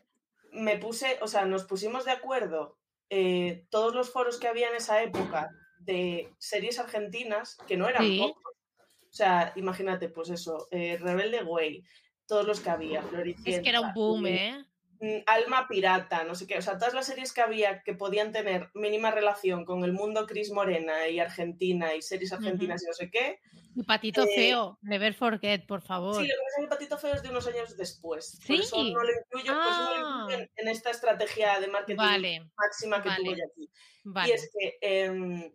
[0.51, 2.77] me puse, o sea, nos pusimos de acuerdo
[3.09, 5.51] eh, todos los foros que había en esa época
[5.85, 8.19] de series argentinas, que no eran Sí.
[8.19, 8.53] pocos.
[8.77, 11.83] O sea, imagínate, pues eso, eh, Rebelde Way,
[12.25, 13.49] todos los que había, Floricienta.
[13.51, 14.65] es que era un boom, eh,
[14.99, 18.31] mm, Alma Pirata, no sé qué, o sea, todas las series que había que podían
[18.31, 22.93] tener mínima relación con el mundo Cris Morena y Argentina y series argentinas y no
[22.93, 23.39] sé qué.
[23.75, 26.15] Y Patito eh, Feo, Never Forget, por Sí, favor.
[26.15, 28.39] lo que pasa es que el Patito Feo es de unos años después.
[28.47, 28.93] Por eso Sí.
[28.93, 32.51] no lo incluyo, por eso no lo incluyo en, en esta estrategia de marketing Vale,
[32.57, 33.37] máxima que tuve vale.
[33.37, 33.69] yo aquí.
[34.05, 34.29] vale.
[34.29, 35.51] Y es que em,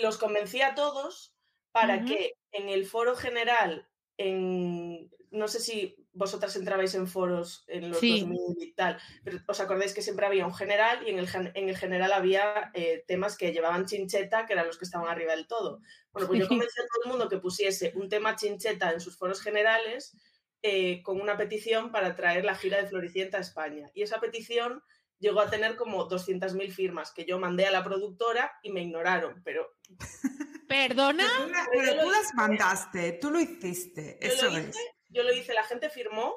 [0.00, 1.34] los convencí a todos
[1.72, 7.90] para que en el foro general, en, no sé si vosotras entrabais en foros en
[7.90, 8.20] los Sí.
[8.20, 11.68] 2000 y tal, pero os acordáis que siempre había un general y en el, en
[11.68, 15.46] el general había eh, temas que llevaban chincheta, que eran los que estaban arriba del
[15.46, 15.80] todo.
[16.12, 19.18] Bueno, pues yo convencí a todo el mundo que pusiese un tema chincheta en sus
[19.18, 20.16] foros generales
[20.62, 23.90] eh, con una petición para traer la gira de Floricienta a España.
[23.92, 24.82] Y esa petición
[25.18, 29.42] llegó a tener como 200.000 firmas que yo mandé a la productora y me ignoraron,
[29.44, 29.76] pero
[30.68, 31.66] ¿Perdona?
[31.70, 34.78] Pero yo tú las mandaste, tú lo hiciste, yo eso lo hice, es.
[35.08, 36.34] yo lo hice, la gente firmó.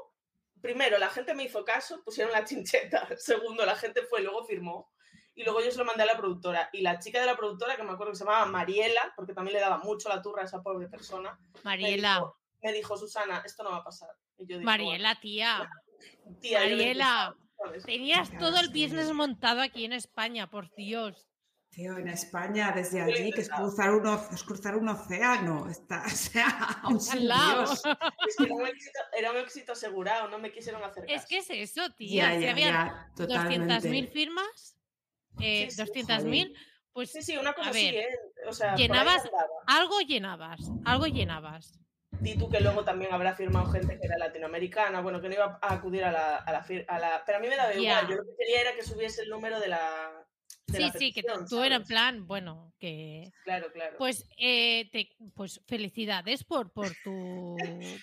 [0.62, 3.08] Primero, la gente me hizo caso, pusieron la chincheta.
[3.18, 4.92] Segundo, la gente fue, luego firmó.
[5.34, 6.70] Y luego yo se lo mandé a la productora.
[6.74, 9.54] Y la chica de la productora, que me acuerdo que se llamaba Mariela, porque también
[9.56, 13.42] le daba mucho la turra a esa pobre persona, me Mariela, dijo, me dijo, Susana,
[13.46, 14.10] esto no va a pasar.
[14.38, 15.58] Y yo dije, Mariela, tía.
[15.60, 17.49] "Bueno, tía, yo Mariela, intentado", ¿sabes?
[17.86, 21.28] Tenías Ya todo el business montado aquí en España, por Dios.
[21.70, 25.70] Tío, en España, desde allí, que es cruzar un, es cruzar un océano.
[25.70, 26.50] Está, o sea,
[26.84, 27.66] aún sin Al lado.
[27.66, 27.84] Dios.
[28.28, 31.16] Es que era un, éxito, era un éxito asegurado, no me quisieron hacer caso.
[31.16, 32.34] Es que es eso, tía.
[32.34, 34.12] Ya, si ya, ya, 200.000 totalmente.
[34.12, 34.78] firmas,
[35.40, 36.54] eh, Sí, sí, 200.000,
[36.92, 38.08] pues Sí, sí, una cosa A así, ¿eh?
[38.48, 39.30] O sea, llenabas-
[39.68, 41.80] algo llenabas, algo llenabas.
[42.22, 45.58] Di tú que luego también habrá firmado gente que era latinoamericana, bueno, que no iba
[45.62, 48.16] a acudir a la, a la, a la- Pero a mí me daba igual, yo
[48.16, 50.12] lo que quería era que subiese el número de la...
[50.68, 51.88] de Sí, la sí, que tú era en ¿sabes?
[51.88, 53.32] plan, bueno, que...
[53.46, 53.96] Claro, claro.
[53.98, 57.56] Pues, eh, te- pues felicidades por, por tu,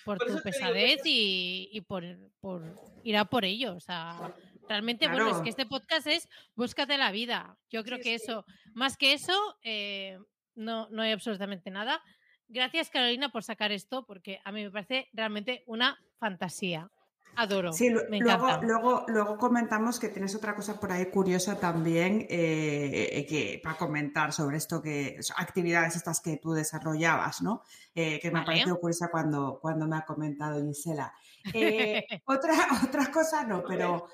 [0.03, 2.03] por Por tu pesadez y, y por,
[2.39, 2.63] por
[3.03, 3.75] ir a por ello.
[3.75, 4.33] O sea,
[4.67, 7.55] realmente, bueno, es que este podcast es búscate la vida.
[7.69, 8.25] Yo creo Sí, que sí.
[8.25, 10.17] eso, más que eso, eh,
[10.55, 12.01] no, no hay absolutamente nada.
[12.49, 16.89] Gracias, Carolina, por sacar esto, porque a mí me parece realmente una fantasía.
[17.35, 17.71] Adoro.
[17.71, 23.27] Sí, me luego, luego, luego comentamos que tienes otra cosa por ahí curiosa también eh,
[23.29, 27.61] que, para comentar sobre esto que actividades estas que tú desarrollabas, ¿no?
[27.93, 31.13] Eh, que me ha parecido curiosa cuando, cuando me ha comentado Gisela.
[31.53, 34.07] Eh, otra, otra cosa no, pero,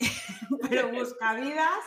[0.68, 1.78] pero Buscavidas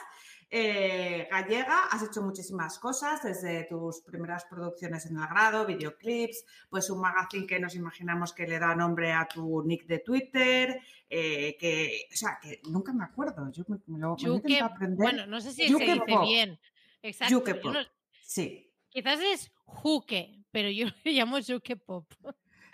[0.50, 6.90] eh, gallega, has hecho muchísimas cosas, desde tus primeras producciones en el grado, videoclips, pues
[6.90, 10.80] un magazine que nos imaginamos que le da nombre a tu nick de Twitter,
[11.10, 14.38] eh, que, o sea, que nunca me acuerdo, yo me, me lo, me lo he
[14.38, 14.98] Yuke- intentado aprender.
[14.98, 16.26] bueno, no sé si se Yuke dice Pop.
[16.26, 16.60] bien.
[17.02, 17.32] Exacto.
[17.32, 17.74] Yo Pop.
[17.74, 17.80] no-
[18.22, 22.06] Sí, quizás es juke, pero yo le llamo Yuke Pop.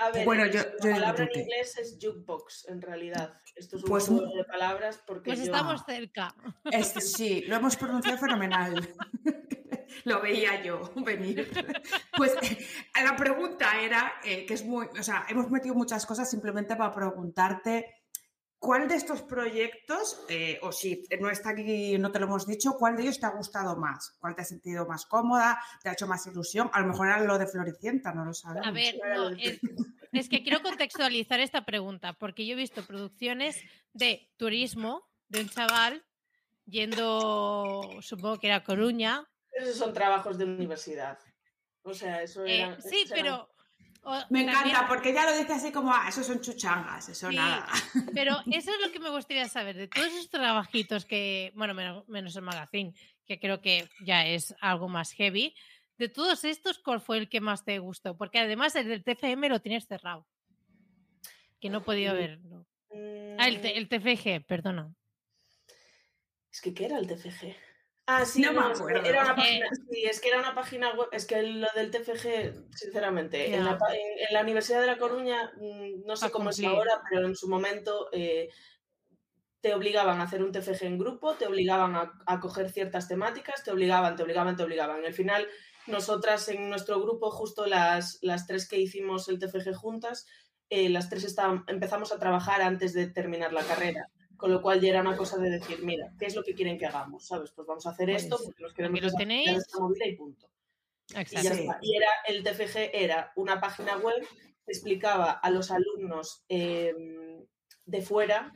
[0.01, 3.33] A ver, bueno, la yo- yo digo palabra en inglés es jukebox, en realidad.
[3.55, 5.45] Esto es un Pues juego de palabras porque Pues yo...
[5.45, 6.33] estamos cerca.
[6.71, 8.89] es- sí, lo hemos pronunciado fenomenal.
[10.05, 11.51] Lo veía yo venir.
[12.17, 12.65] Pues eh,
[13.03, 16.91] la pregunta era, eh, que es muy, o sea, hemos metido muchas cosas simplemente para
[16.93, 18.00] preguntarte
[18.61, 22.45] cuál de estos proyectos, eh, o si no está aquí y no te lo hemos
[22.45, 25.89] dicho, cuál de ellos te ha gustado más, cuál te has sentido más cómoda, te
[25.89, 28.67] ha hecho más ilusión, a lo mejor era lo de Floricienta, no lo sabemos.
[28.67, 29.59] A ver, no, es,
[30.11, 33.59] es que quiero contextualizar esta pregunta, porque yo he visto producciones
[33.93, 36.05] de turismo de un chaval
[36.65, 39.27] yendo, supongo que era a Coruña.
[39.51, 41.17] Esos son trabajos de universidad.
[41.83, 42.79] O sea, eso Eh, era...
[42.79, 43.47] sí, esos
[44.29, 47.67] me encanta, porque ella lo dice así como, ah, eso son chuchangas, eso nada.
[48.15, 52.35] Pero eso es lo que me gustaría saber, de todos esos trabajitos que, bueno, menos,
[52.35, 52.93] el magazine,
[53.25, 55.55] que creo que ya es algo más heavy,
[55.97, 58.17] de todos estos, ¿cuál fue el que más te gustó?
[58.17, 60.25] Porque además el del TFM lo tienes cerrado,
[61.59, 62.65] que no he podido verlo.
[63.37, 64.93] Ah, el, el TFG, perdona.
[66.51, 67.55] Es que, ¿qué era el TFG?
[68.07, 69.07] Ah, sí, no, me acuerdo.
[69.07, 71.07] Era una página, sí, es que era una página web.
[71.11, 76.31] Es que lo del TFG, sinceramente, en, la, Universidad de La Coruña, mm, no sé
[76.31, 78.49] cómo es ahora, pero en su momento eh,
[79.61, 83.71] te obligaban a hacer un TFG en grupo, te obligaban a, coger ciertas temáticas, te
[83.71, 85.05] obligaban, te obligaban, te obligaban.
[85.05, 85.47] Al final,
[85.85, 90.25] nosotras en nuestro grupo, justo las, las tres que hicimos el TFG juntas,
[90.69, 94.07] eh, las tres estaban, empezamos a trabajar antes de terminar la carrera.
[94.41, 96.75] Con lo cual ya era una cosa de decir, mira, ¿qué es lo que quieren
[96.79, 97.27] que hagamos?
[97.27, 97.51] ¿Sabes?
[97.51, 99.51] Pues vamos a hacer esto porque nos queremos lo tenéis?
[99.51, 100.49] esta movida y punto.
[101.09, 101.77] Y, ya está.
[101.79, 104.19] y era, el TFG era una página web
[104.65, 107.45] que explicaba a los alumnos em,
[107.85, 108.51] de fuera,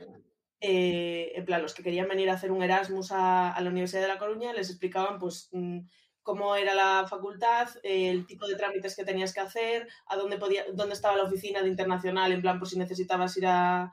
[0.60, 4.02] eh, en plan, los que querían venir a hacer un Erasmus a, a, la Universidad
[4.02, 5.82] de La Coruña, les explicaban pues mm,
[6.26, 10.64] cómo era la facultad, el tipo de trámites que tenías que hacer, a dónde, podía,
[10.74, 13.92] dónde estaba la oficina de internacional, en plan, por si necesitabas ir a,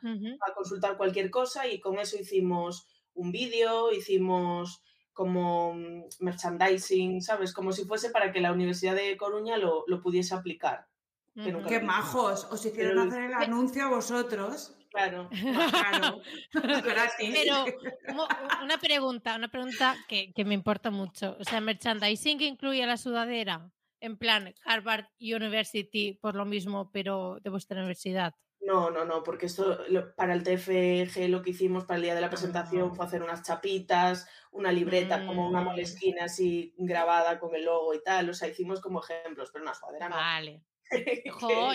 [0.55, 4.81] consultar cualquier cosa, y con eso hicimos un vídeo, hicimos
[5.13, 7.53] como mm, merchandising, ¿sabes?
[7.53, 10.87] Como si fuese para que la Universidad de Coruña lo, pudiese aplicar.
[11.35, 14.75] Qué majos, os hicieron hacer el anuncio a vosotros.
[14.93, 15.27] Claro,
[15.71, 16.21] claro.
[17.17, 17.65] Pero
[18.63, 21.35] una pregunta, una pregunta que, me importa mucho.
[21.39, 27.49] O sea, merchandising incluye la sudadera, en plan Harvard University, por lo mismo, pero de
[27.49, 28.35] vuestra universidad.
[28.61, 29.79] No, no, no, porque esto
[30.15, 32.95] para el TFG lo que hicimos para el día de la presentación ah.
[32.95, 35.65] fue hacer unas chapitas, una libreta como una mm.
[35.65, 38.29] molesquina así grabada con el logo y tal.
[38.29, 40.15] O sea, hicimos como ejemplos, pero una sudadera no.
[40.15, 40.63] Vale.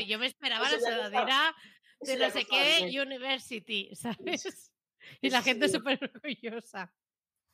[0.07, 1.55] yo me esperaba la sudadera
[2.01, 4.73] de no sé qué university, ¿sabes?
[5.23, 6.93] Y la gente súper orgullosa.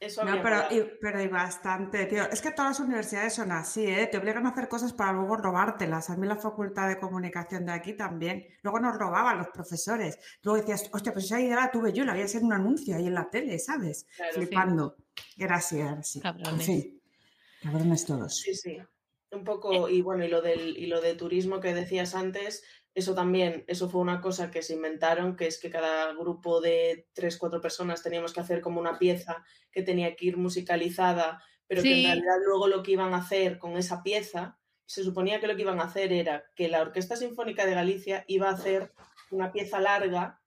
[0.00, 2.28] Eso no, pero, y, pero hay bastante, tío.
[2.30, 4.08] Es que todas las universidades son así, ¿eh?
[4.10, 6.10] Te obligan a hacer cosas para luego robártelas.
[6.10, 8.44] A mí la facultad de comunicación de aquí también.
[8.62, 10.18] Luego nos robaban los profesores.
[10.42, 12.96] Luego decías, hostia, pues esa idea la tuve yo, la voy a hacer un anuncio
[12.96, 14.06] ahí en la tele, ¿sabes?
[14.32, 14.96] Flipando.
[15.36, 16.16] Gracias.
[16.22, 17.00] En fin.
[17.62, 18.36] Cabrones todos.
[18.36, 18.78] Sí, sí.
[19.30, 22.62] Un poco, y bueno, y lo del, y lo de turismo que decías antes,
[22.94, 27.08] eso también, eso fue una cosa que se inventaron, que es que cada grupo de
[27.12, 31.82] tres, cuatro personas teníamos que hacer como una pieza que tenía que ir musicalizada, pero
[31.82, 35.48] que en realidad luego lo que iban a hacer con esa pieza, se suponía que
[35.48, 38.92] lo que iban a hacer era que la Orquesta Sinfónica de Galicia iba a hacer
[39.30, 40.40] una pieza larga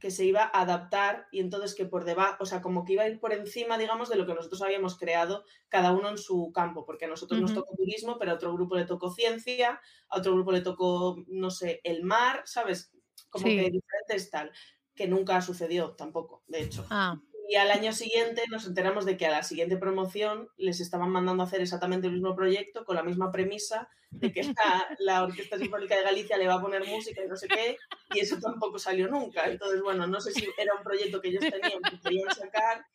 [0.00, 3.02] que se iba a adaptar y entonces que por debajo, o sea, como que iba
[3.02, 6.50] a ir por encima, digamos, de lo que nosotros habíamos creado, cada uno en su
[6.52, 10.18] campo, porque a nosotros nos tocó turismo, pero a otro grupo le tocó ciencia, a
[10.18, 12.92] otro grupo le tocó, no sé, el mar, ¿sabes?
[13.28, 14.50] Como que diferentes tal,
[14.94, 16.86] que nunca sucedió tampoco, de hecho.
[16.90, 17.20] Ah.
[17.50, 21.42] Y al año siguiente nos enteramos de que a la siguiente promoción les estaban mandando
[21.42, 24.42] a hacer exactamente el mismo proyecto con la misma premisa de que
[25.00, 27.76] la, Orquesta Sinfónica de Galicia le va a poner música y no sé qué,
[28.14, 29.46] y eso tampoco salió nunca.
[29.46, 32.86] Entonces, bueno, no sé si era un proyecto que ellos tenían que querían sacar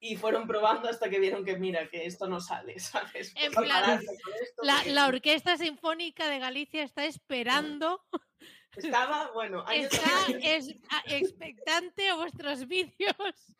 [0.00, 3.32] y fueron probando hasta que vieron que mira, que esto no sale, ¿sabes?
[3.36, 4.00] En plan,
[4.60, 8.04] la, la, Orquesta Sinfónica de Galicia está esperando
[8.76, 10.74] estaba, bueno, Está es,
[11.06, 13.56] expectante a vuestros vídeos.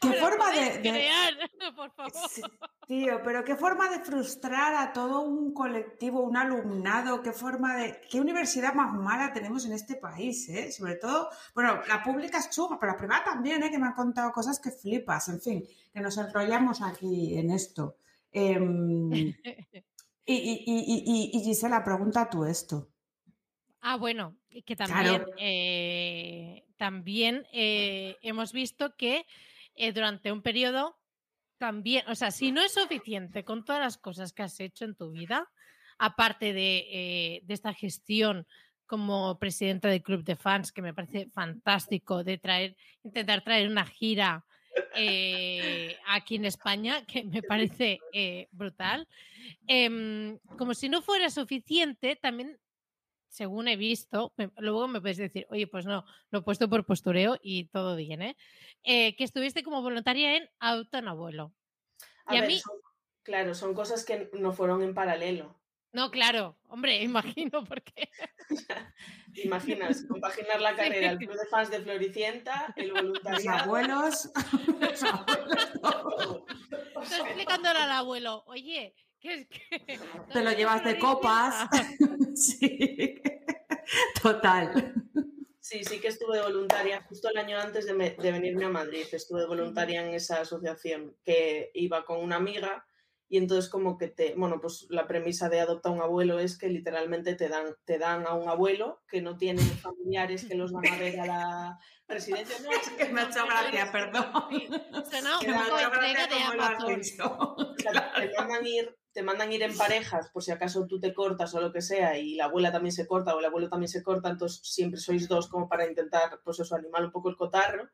[0.00, 1.34] ¿Qué forma de, crear,
[1.76, 2.12] por favor?
[2.86, 8.00] tío, pero qué forma de frustrar a todo un colectivo, un alumnado, qué forma de.
[8.10, 10.70] qué universidad más mala tenemos en este país, ¿eh?
[10.72, 13.70] Sobre todo, bueno, la pública es chunga, pero la privada también, ¿eh?
[13.70, 17.96] Que me han contado cosas que flipas, en fin, que nos enrollamos aquí en esto.
[18.32, 19.34] Em, y,
[20.26, 22.89] y, y, y Gisela, pregunta tú esto.
[23.82, 29.26] Ah, bueno, que también, eh, también eh, hemos visto que
[29.74, 30.98] eh, durante un periodo
[31.56, 34.94] también, o sea, si no es suficiente con todas las cosas que has hecho en
[34.94, 35.50] tu vida,
[35.98, 38.46] aparte de, de esta gestión
[38.86, 43.86] como presidenta del club de fans, que me parece fantástico, de traer, intentar traer una
[43.86, 44.44] gira
[46.06, 48.00] aquí en España, que me parece
[48.50, 49.06] brutal.
[49.66, 52.58] Em, como si no fuera suficiente, también
[53.30, 57.38] según he visto, luego me puedes decir, oye, pues no, lo he puesto por postureo
[57.40, 58.36] y todo bien, ¿eh?
[58.82, 61.54] eh que estuviste como voluntaria en Autonabuelo.
[62.28, 62.60] y a mí...
[63.22, 65.60] claro, son cosas que no fueron en paralelo.
[65.92, 68.10] No, claro, hombre, imagino porque.
[69.34, 73.58] Imaginas, compaginar la carrera, el club de fans de Floricienta, el voluntariado.
[73.58, 74.30] Los abuelos.
[74.80, 76.42] Los abuelos.
[77.02, 79.98] Estoy explicándole al abuelo, oye, que es que.
[80.32, 81.68] Te lo llevas de copas.
[82.34, 83.20] sí.
[84.22, 84.94] Total.
[85.60, 89.06] Sí, sí que estuve voluntaria justo el año antes de, de, venirme a Madrid.
[89.12, 92.84] Estuve voluntaria en esa asociación que iba con una amiga
[93.32, 96.68] y entonces como que te, bueno, pues la premisa de adopta un abuelo es que
[96.68, 100.88] literalmente te dan, te dan a un abuelo que no tiene familiares que los van
[100.88, 101.78] a ver a la
[102.08, 102.56] residencia.
[102.58, 104.32] No, es que me ha hecho gracia, perdón.
[108.16, 111.60] Te mandan ir te mandan ir en parejas por si acaso tú te cortas o
[111.60, 114.28] lo que sea y la abuela también se corta o el abuelo también se corta,
[114.28, 117.90] entonces siempre sois dos como para intentar, pues eso, animar un poco el cotarro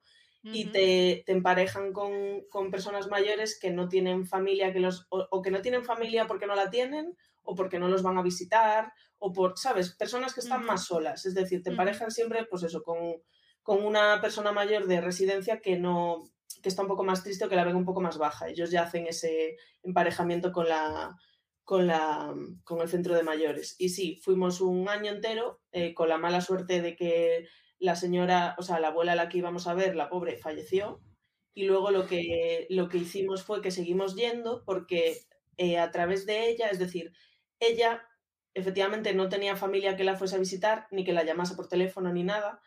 [0.52, 5.42] y te, te emparejan con, con, personas mayores que no tienen familia que los, o,
[5.42, 8.92] que no tienen familia porque no la tienen o porque no los van a visitar
[9.18, 9.94] o por, ¿sabes?
[9.96, 12.98] Personas que están más solas, es decir, te emparejan siempre, pues eso, con,
[13.62, 16.30] con una persona mayor de residencia que no,
[16.62, 18.48] que está un poco más triste o que la ven un poco más baja.
[18.48, 21.16] Ellos ya hacen ese emparejamiento con la
[21.66, 22.32] con, la,
[22.62, 23.74] con el centro de mayores.
[23.78, 28.54] Y sí, fuimos un año entero eh, con la mala suerte de que la señora,
[28.58, 31.00] o sea, la abuela a la que íbamos a ver, la pobre, falleció.
[31.54, 35.22] Y luego lo que, lo que hicimos fue que seguimos yendo porque
[35.56, 37.12] eh, a través de ella, es decir,
[37.60, 38.06] ella
[38.54, 42.12] efectivamente no tenía familia que la fuese a visitar, ni que la llamase por teléfono,
[42.12, 42.60] ni nada,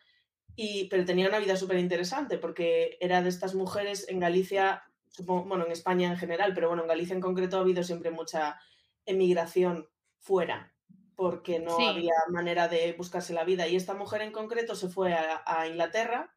[0.56, 4.84] y, pero tenía una vida súper interesante porque era de estas mujeres en Galicia,
[5.20, 8.58] bueno, en España en general, pero bueno, en Galicia en concreto ha habido siempre mucha
[9.06, 9.88] emigración
[10.18, 10.72] fuera
[11.20, 13.68] porque no había manera de buscarse la vida.
[13.68, 16.34] Y esta mujer en concreto se fue a, Inglaterra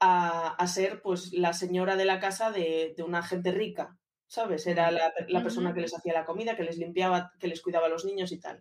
[0.00, 4.66] a, ser pues la señora de la casa de, una gente rica, ¿sabes?
[4.66, 7.88] Era la, persona que les hacía la comida, que les limpiaba, que les cuidaba a
[7.88, 8.60] los niños y tal.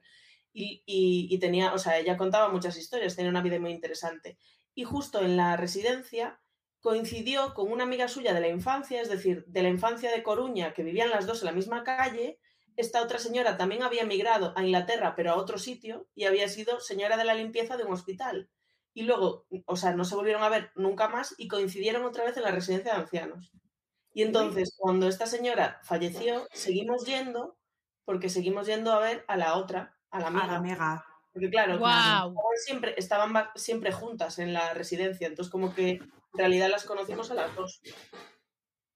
[0.53, 4.37] Y, y, tenía, o sea, ella contaba muchas historias, tenía una vida muy interesante
[4.75, 6.39] y justo en la residencia
[6.81, 10.71] coincidió con una amiga suya de la infancia, es decir, de la infancia de Coruña,
[10.75, 12.37] que vivían las dos en la misma calle.
[12.75, 16.79] Esta otra señora también había emigrado a Inglaterra, pero a otro sitio, y había sido
[16.79, 18.49] señora de la limpieza de un hospital.
[18.93, 22.37] Y luego, o sea, no se volvieron a ver nunca más y coincidieron otra vez
[22.37, 23.51] en la residencia de ancianos.
[24.13, 27.57] Y entonces, cuando esta señora falleció, seguimos yendo,
[28.05, 30.43] porque seguimos yendo a ver a la otra, a la amiga.
[30.43, 31.05] A la amiga.
[31.33, 31.79] Porque claro,
[32.63, 37.33] siempre, estaban siempre juntas en la residencia, entonces como que en realidad las conocimos a
[37.33, 37.81] las dos.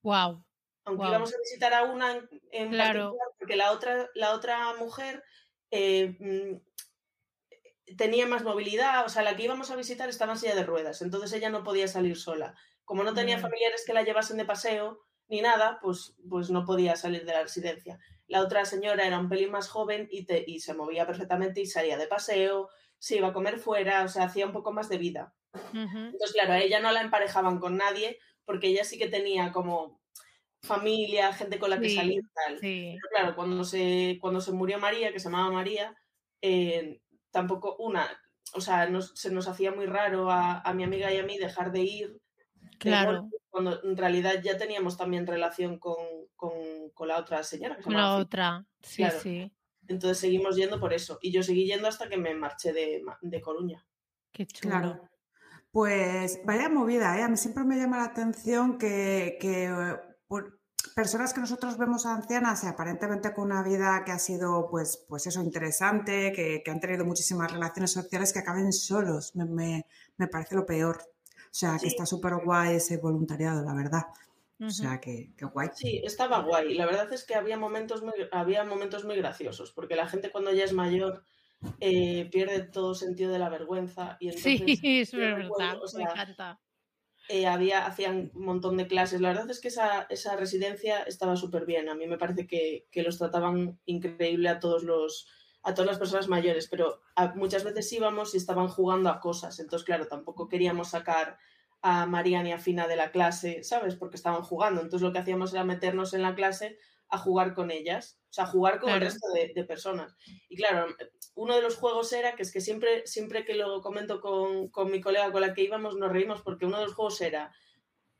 [0.02, 0.44] Wow.
[0.88, 3.14] Aunque íbamos a visitar a una en, claro.
[3.38, 5.22] porque la otra, la otra mujer
[5.70, 10.54] eh, mm, tenía más movilidad, o sea, la que íbamos a visitar estaba en silla
[10.54, 12.54] de ruedas, entonces ella no podía salir sola.
[12.84, 13.40] Como no tenía mm.
[13.40, 17.42] familiares que la llevasen de paseo ni nada, pues, pues no podía salir de la
[17.42, 17.98] residencia.
[18.26, 21.66] La otra señora era un pelín más joven y, te, y se movía perfectamente y
[21.66, 24.98] salía de paseo, se iba a comer fuera, o sea, hacía un poco más de
[24.98, 25.34] vida.
[25.72, 29.97] Entonces, claro, a ella no la emparejaban con nadie porque ella sí que tenía como
[30.62, 32.58] familia, gente con la que salir y tal.
[32.60, 35.96] Pero claro, cuando se, cuando se murió María, que se llamaba María,
[36.42, 37.00] eh,
[37.30, 38.08] tampoco una,
[38.54, 41.72] o sea, se nos hacía muy raro a, a, mi amiga y a mí dejar
[41.72, 42.20] de ir.
[42.78, 45.96] Claro cuando en realidad ya teníamos también relación con,
[46.36, 46.52] con,
[46.94, 47.78] con la otra señora.
[47.82, 49.52] con la otra, sí, sí.
[49.88, 51.18] Entonces seguimos yendo por eso.
[51.22, 53.84] Y yo seguí yendo hasta que me marché de, de Coruña.
[54.32, 54.70] Qué chulo.
[54.70, 55.08] Claro.
[55.70, 57.22] Pues vaya movida, ¿eh?
[57.22, 60.07] A mí siempre me llama la atención que, que por
[60.94, 65.26] personas que nosotros vemos ancianas y aparentemente con una vida que ha sido, pues, pues
[65.26, 69.34] eso, interesante, que, que han tenido muchísimas relaciones sociales, que acaben solos.
[69.36, 70.98] Me, me, me parece lo peor.
[71.50, 74.02] O sea, que está súper guay ese voluntariado, la verdad.
[74.60, 75.68] O sea, que, guay.
[75.74, 76.74] Sí, estaba guay.
[76.74, 80.52] La verdad es que había momentos muy, había momentos muy graciosos, porque la gente cuando
[80.52, 81.22] ya es mayor
[81.80, 84.16] eh, pierde todo sentido de la vergüenza.
[84.20, 86.60] Y entonces, sí, es verdad, me encanta.
[87.28, 89.20] Eh, había, hacían un montón de clases.
[89.20, 91.88] La verdad es que esa, esa residencia estaba súper bien.
[91.88, 95.28] A mí me parece que, que, los trataban increíble a todos los
[95.62, 97.02] a todas las personas mayores, pero
[97.34, 99.58] muchas veces íbamos y estaban jugando a cosas.
[99.58, 101.36] Entonces, claro, tampoco queríamos sacar
[101.82, 103.96] a María ni a Fina de la clase, ¿sabes?
[103.96, 104.80] Porque estaban jugando.
[104.80, 108.46] Entonces, lo que hacíamos era meternos en la clase a jugar con ellas, o sea,
[108.46, 110.14] jugar con el resto de, personas.
[110.48, 110.94] Y claro,
[111.34, 114.90] uno de los juegos era que es que siempre, siempre que lo comento con, con
[114.90, 117.52] mi colega con la que íbamos, nos reímos porque uno de los juegos era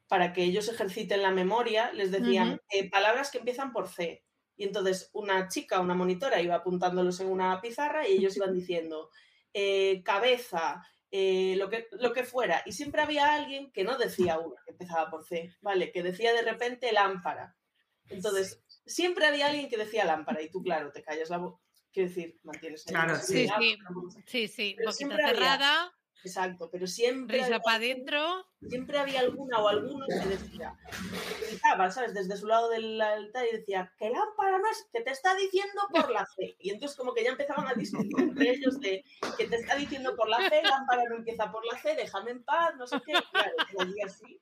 [0.09, 4.24] para que ellos ejerciten la memoria, les decían eh, palabras que empiezan por C.
[4.56, 9.11] Y entonces una chica, una monitora, iba apuntándolos en una pizarra y ellos iban diciendo
[9.52, 12.62] eh, cabeza, eh, lo, que, lo que fuera.
[12.66, 15.92] Y siempre había alguien que no decía una, que empezaba por C, ¿vale?
[15.92, 17.54] Que decía de repente lámpara.
[18.11, 21.62] Entonces, siempre había alguien que decía lámpara y tú, claro, te callas la boca.
[21.92, 23.78] Quiero decir, mantienes Claro, sí, sí,
[24.26, 24.76] sí, sí.
[24.84, 25.92] boquita cerrada.
[26.24, 27.38] Exacto, pero siempre.
[27.38, 28.46] Risa para adentro.
[28.68, 30.76] Siempre había alguna o alguno que decía,
[31.46, 32.12] gritaba, ¿sabes?
[32.12, 36.11] Desde su lado del altar y decía, que lámpara más, que te está diciendo por
[36.11, 36.56] la fe.
[36.59, 39.04] Y entonces, como que ya empezaban a discutir entre ellos de
[39.36, 42.42] que te está diciendo por la fe, lámpara no empieza por la fe, déjame en
[42.42, 43.12] paz, no sé qué.
[43.30, 43.54] Claro,
[43.96, 44.40] y así.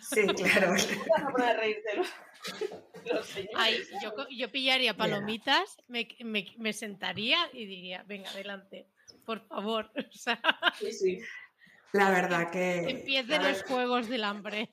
[0.00, 0.70] Sí, claro.
[0.72, 2.08] Vas a poner a reírte los,
[3.12, 3.56] los señores.
[3.56, 8.86] Ay, yo, yo pillaría palomitas, me, me- me sentaría y diría, venga, adelante,
[9.26, 9.90] por favor.
[9.96, 10.40] O sea,
[10.78, 11.20] Sí, sí.
[11.94, 12.88] La verdad que.
[12.88, 14.70] empiecen los juegos del hambre.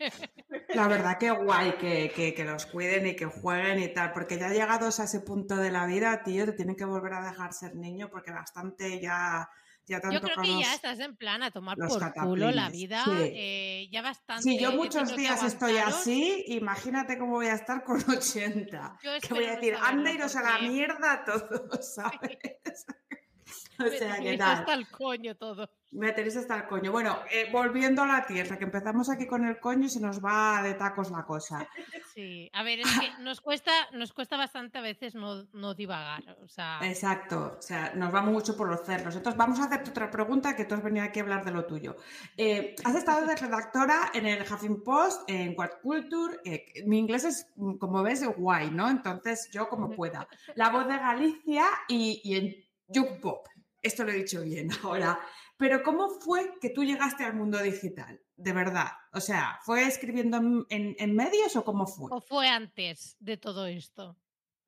[0.73, 4.39] La verdad que guay que, que, que los cuiden y que jueguen y tal, porque
[4.39, 7.51] ya llegados a ese punto de la vida, tío, te tienen que volver a dejar
[7.51, 9.49] ser niño porque bastante ya,
[9.89, 13.03] ya Yo creo que ya estás en plan a tomar por culo la vida.
[13.03, 13.11] sí.
[13.15, 14.43] eh, ya bastante.
[14.43, 18.99] Si yo muchos que días estoy así, imagínate cómo voy a estar con 80.
[19.03, 22.37] Yo Que voy a decir, anda iros a la mierda todos, ¿sabes?
[23.79, 24.57] o sea, ¿qué tenéis tal?
[24.59, 25.69] hasta el coño todo.
[25.91, 26.91] Me tenéis hasta el coño.
[26.91, 30.23] Bueno, eh, volviendo a la tierra, que empezamos aquí con el coño y se nos
[30.23, 31.67] va de tacos la cosa.
[32.13, 36.37] Sí, a ver, es que nos cuesta, nos cuesta bastante a veces no, no divagar.
[36.43, 39.15] O sea, Exacto, o sea, nos vamos mucho por los cerros.
[39.15, 41.65] Entonces, vamos a hacerte otra pregunta que tú has venido aquí a hablar de lo
[41.65, 41.95] tuyo.
[42.35, 46.39] Eh, has estado de redactora en el Huffington Post, en What Culture.
[46.43, 48.89] eh, mi inglés es, mm, como ves, guay, ¿no?
[48.89, 50.27] Entonces, yo como pueda.
[50.55, 52.55] La voz de Galicia y, y en
[52.87, 53.47] Juke Pop.
[53.81, 55.17] Esto lo he dicho bien ahora.
[55.59, 58.21] Pero, ¿cómo fue que tú llegaste al mundo digital?
[58.37, 58.87] De verdad.
[59.11, 62.09] O sea, ¿fue escribiendo en, en- en medios o cómo fue?
[62.11, 64.17] ¿O fue antes de todo esto?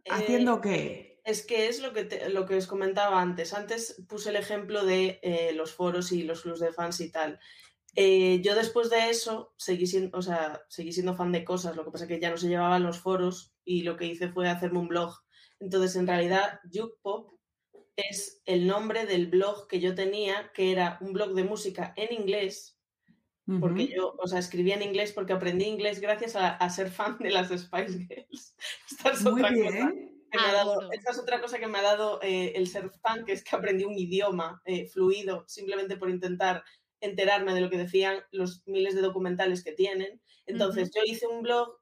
[0.09, 1.21] ¿Haciendo Eh, qué?
[1.23, 3.53] Es que es lo que, te- lo que os comentaba antes.
[3.53, 7.39] Antes puse el ejemplo de eh, los foros y los clubs de fans y tal.
[7.95, 11.85] Eh, yo después de eso seguí siendo, o sea, seguí siendo fan de cosas, lo
[11.85, 14.49] que pasa es que ya no se llevaban los foros y lo que hice fue
[14.49, 15.13] hacerme un blog.
[15.59, 17.39] Entonces, en realidad, Jukepop
[18.09, 22.13] es el nombre del blog que yo tenía, que era un blog de música en
[22.13, 22.77] inglés,
[23.59, 27.17] porque yo, o sea, escribía en inglés porque aprendí inglés gracias a, a ser fan
[27.19, 28.55] de las Spice Girls.
[28.91, 30.23] Esta es Muy otra cosa bien.
[30.31, 30.91] que me ha dado, Adoro.
[30.93, 33.53] esta es otra cosa que me ha dado eh, el ser fan, que es que
[33.55, 36.63] aprendí un idioma eh, fluido simplemente por intentar
[37.01, 40.21] enterarme de lo que decían los miles de documentales que tienen.
[40.45, 41.75] Entonces yo hice un blog,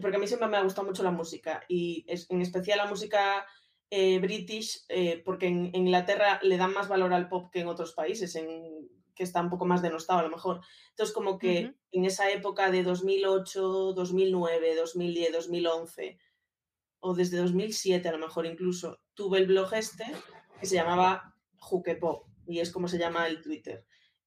[0.00, 2.86] porque a mí siempre me ha gustado mucho la música, y es- en especial la
[2.86, 3.44] música
[3.90, 7.68] eh, british, eh, porque en, en Inglaterra le dan más valor al pop que en
[7.68, 10.60] otros países, en, que está un poco más denostado a lo mejor.
[10.90, 11.74] Entonces como que Ujú.
[11.92, 16.18] en esa época de 2008, 2009, 2010, 2011
[17.00, 20.04] o desde 2007 a lo mejor incluso, tuve el blog este
[20.58, 23.84] que se llamaba Jukepop y es como se llama el Twitter.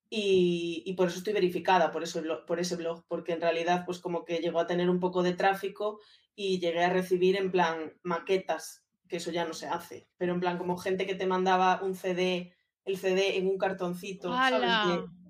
[0.10, 4.00] Y, y por eso estoy verificada por, eso, por ese blog, porque en realidad pues
[4.00, 6.00] como que llegó a tener un poco de tráfico
[6.36, 10.40] y llegué a recibir en plan maquetas, que eso ya no se hace, pero en
[10.40, 12.54] plan como gente que te mandaba un CD,
[12.86, 14.80] el CD en un cartoncito, ¿sabes?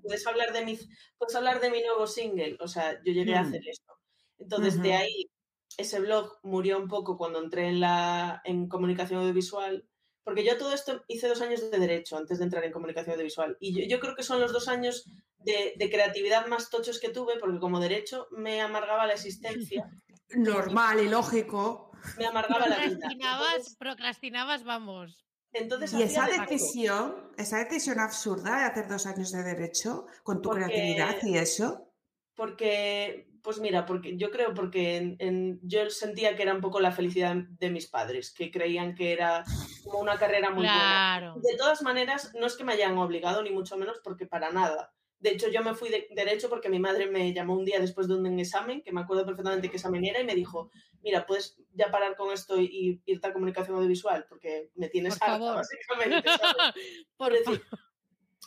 [0.02, 0.78] Puedes hablar de mi
[1.18, 3.46] puedes hablar de mi nuevo single, o sea, yo llegué a Mm.
[3.46, 3.92] hacer esto.
[4.38, 5.30] Entonces de ahí
[5.76, 9.88] ese blog murió un poco cuando entré en la en comunicación audiovisual,
[10.24, 13.56] porque yo todo esto hice dos años de derecho antes de entrar en comunicación audiovisual
[13.60, 15.04] y yo, yo creo que son los dos años
[15.38, 19.90] de, de creatividad más tochos que tuve, porque como derecho me amargaba la existencia,
[20.30, 21.90] Normal y lógico.
[22.18, 22.88] me amargaba la vida.
[22.98, 25.24] Procrastinabas, Entonces, procrastinabas, vamos.
[25.52, 30.42] entonces Y esa de decisión, esa decisión absurda de hacer dos años de derecho con
[30.42, 31.90] tu Porque- creatividad y eso.
[32.36, 36.80] Porque, pues mira, porque yo creo porque en- en- yo sentía que era un poco
[36.80, 39.44] la felicidad de mis padres, que creían que era
[39.84, 41.34] como una carrera muy buena.
[41.36, 44.92] De todas maneras, no es que me hayan obligado, ni mucho menos, porque para nada.
[45.20, 48.08] De hecho, yo me fui de derecho porque mi madre me llamó un día después
[48.08, 50.70] de un examen, que me acuerdo perfectamente qué examen era, y me dijo,
[51.02, 55.28] mira, puedes ya parar con esto y, irte a comunicación audiovisual, porque me tienes Por
[55.28, 55.56] harta, favor.
[55.56, 56.28] básicamente.
[56.28, 56.74] ¿sabes?
[57.16, 57.62] Por decir,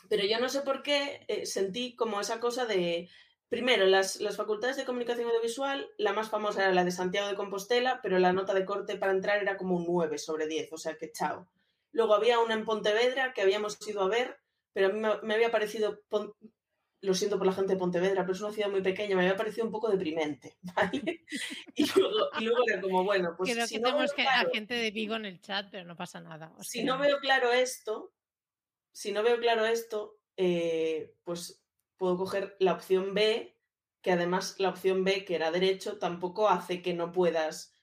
[0.09, 3.09] pero yo no sé por qué eh, sentí como esa cosa de,
[3.49, 7.35] primero, las, las facultades de comunicación audiovisual, la más famosa era la de Santiago de
[7.35, 10.77] Compostela, pero la nota de corte para entrar era como un 9 sobre 10, o
[10.77, 11.47] sea que chao.
[11.91, 14.37] Luego había una en Pontevedra que habíamos ido a ver,
[14.73, 15.99] pero a mí me, me había parecido,
[17.01, 19.37] lo siento por la gente de Pontevedra, pero es una ciudad muy pequeña, me había
[19.37, 21.25] parecido un poco deprimente, ¿vale?
[21.75, 24.49] Y luego, y luego era como, bueno, pues Creo si que no tenemos que claro-
[24.49, 26.53] a gente de Vigo en el chat, pero no pasa nada.
[26.57, 28.13] o si no veo claro esto,
[28.91, 31.63] si no veo claro esto, eh, pues
[31.97, 33.55] puedo coger la opción B,
[34.01, 37.75] que además la opción B, que era derecho, tampoco hace que no puedas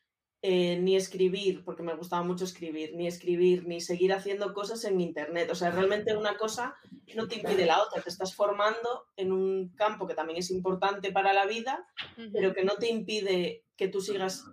[0.47, 5.01] eh, ni escribir, porque me gustaba mucho escribir, ni escribir, ni seguir haciendo cosas en
[5.01, 5.49] Internet.
[5.51, 6.74] O sea, realmente una cosa
[7.16, 11.12] no te impide la otra, te estás formando en un campo que también es importante
[11.12, 11.86] para la vida,
[12.32, 14.45] pero que no te impide que tú sigas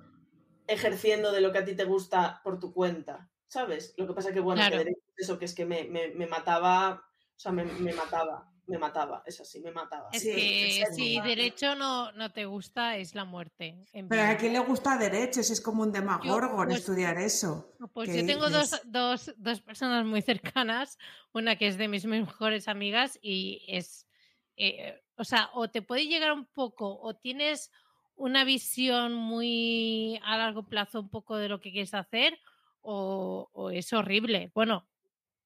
[0.68, 3.94] ejerciendo de lo que a ti te gusta por tu cuenta, ¿sabes?
[3.98, 4.84] Lo que pasa que, bueno, Claro.
[4.86, 7.04] que eso, que es que me, me- me mataba,
[7.36, 8.51] o sea, me, me mataba.
[8.68, 10.10] Me mataba, es así, me mataba.
[10.12, 13.84] Es Sí, que si derecho no, no te gusta, es la muerte.
[14.08, 17.74] Pero a quién le gusta derecho, si es como un demagorgon pues- estudiar eso.
[17.94, 20.98] Pues ¿Qué yo tengo dos, dos, dos personas muy cercanas,
[21.34, 24.08] una que es de mis mejores amigas y es,
[24.56, 27.72] eh, o sea, o te puede llegar un poco o tienes
[28.16, 32.38] una visión muy a largo plazo un poco de lo que quieres hacer
[32.82, 34.52] o, o es horrible.
[34.54, 34.88] Bueno,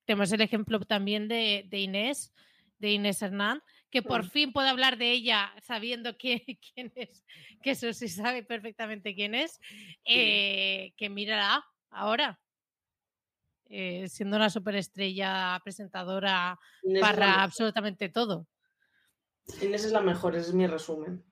[0.03, 2.33] tenemos el ejemplo también de, de Inés,
[2.79, 6.43] de Inés Hernán, que por fin puedo hablar de ella sabiendo que-
[6.75, 7.23] quién es,
[7.61, 9.59] que eso sí sabe perfectamente quién es,
[10.05, 12.39] eh, que mírala ahora,
[13.67, 17.39] eh, siendo una superestrella, presentadora, Inés, mejor.
[17.39, 18.47] absolutamente todo.
[19.61, 21.23] Inés es la mejor, ese es mi resumen.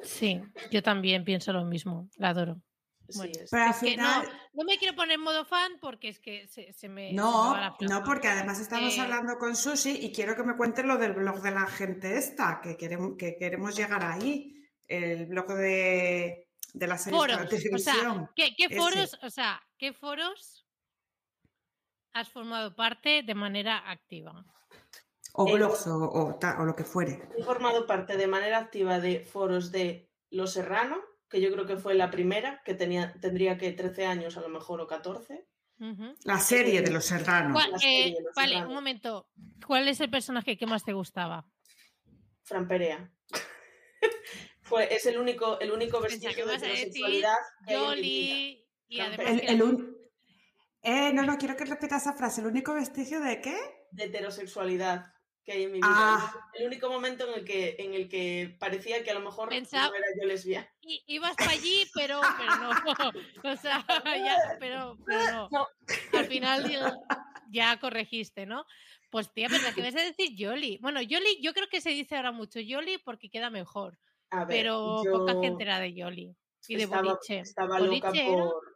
[0.00, 2.60] Sí, yo también pienso lo mismo, la adoro.
[3.08, 5.44] Sí, Bueno, es- Pero al Es que no, final, no me quiero poner en modo
[5.44, 7.08] fan porque es que se, se me...
[7.08, 10.42] se me no, la no, porque además estamos Eh, hablando con Susi y quiero que
[10.42, 14.50] me cuente lo del blog de la gente esta, que queremos, que queremos llegar ahí.
[14.86, 18.30] El blog de, de la serie Foros, de o sea.
[18.34, 20.66] ¿Qué, foros, o sea, qué foros
[22.12, 24.44] has formado parte de manera activa?
[25.32, 27.28] O Eh, blogs o, o ta- o lo que fuere.
[27.36, 31.76] He formado parte de manera activa de foros de Los Serrano, que yo creo que
[31.76, 35.46] fue la primera, que tenía, tendría que 13 años a lo mejor o 14.
[35.80, 36.14] Ujú.
[36.24, 37.52] La serie de los serranos.
[37.52, 39.28] ¿Cuál- la eh, vale, un momento.
[39.66, 41.46] ¿Cuál es el personaje que más te gustaba?
[42.42, 43.10] Fran Perea.
[44.62, 47.34] fue, es el único, el único vestigio de heterosexualidad
[47.66, 48.06] que hay en mi vida.
[48.06, 49.96] Yoli y El, era- el un-
[50.82, 52.42] Eh, no, no, quiero que repitas esa frase.
[52.42, 53.56] ¿El único vestigio de qué?
[53.90, 55.13] de heterosexualidad
[55.44, 55.86] que hay en mi vida.
[55.88, 56.48] Ah.
[56.54, 59.88] El único momento en el que, en el que parecía que a lo mejor Pensaba-
[59.88, 60.68] no era yo lesbiana.
[60.80, 62.70] i- ibas para allí, pero, pero no.
[63.44, 63.84] O sea,
[64.26, 65.48] ya, pero, pero no.
[65.52, 65.66] No.
[66.18, 66.94] Al final ya,
[67.50, 68.64] ya corregiste, ¿no?
[69.10, 70.78] Pues tía, pero ¿qué vas a decir Yoli?
[70.80, 73.98] Bueno, Yoli, yo creo que se dice ahora mucho Yoli porque queda mejor,
[74.30, 76.36] A ver, pero yo poca gente era de Yoli
[76.66, 77.38] y de estaba, Boliche.
[77.40, 78.74] estaba Boliche loca era- por.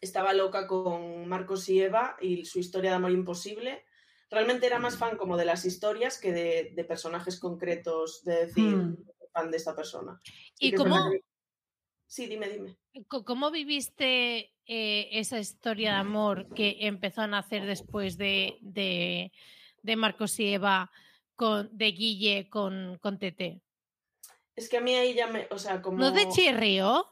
[0.00, 3.84] Estaba loca con Marcos y Eva y su historia de amor imposible.
[4.30, 8.76] Realmente era más fan como de las historias que de, de personajes concretos, de decir,
[9.18, 10.20] soy fan de esta persona.
[10.58, 11.24] ¿Y cómo, que-
[12.06, 12.76] Sí, dime, dime.
[13.08, 19.32] cómo viviste eh, esa historia de amor que empezó a nacer después de, de,
[19.82, 20.90] de Marcos y Eva,
[21.36, 23.62] con, de Guille con, con Tete?
[24.56, 25.46] Es que a mí ahí ya me.
[25.50, 25.98] O sea, como.
[25.98, 27.06] ¿No te chirrió?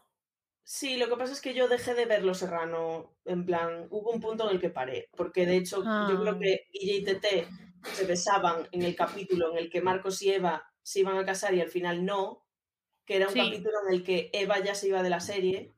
[0.70, 4.10] Sí, lo que pasa es que yo dejé de ver Los Serrano, en plan, hubo
[4.10, 6.38] un punto en el que paré, porque de hecho yo creo Ah.
[6.38, 7.48] que Guille y Tete
[7.94, 11.54] se besaban en el capítulo en el que Marcos y Eva se iban a casar
[11.54, 12.44] y al final no,
[13.06, 13.38] que era un Sí.
[13.40, 15.72] capítulo en el que Eva ya se iba de la serie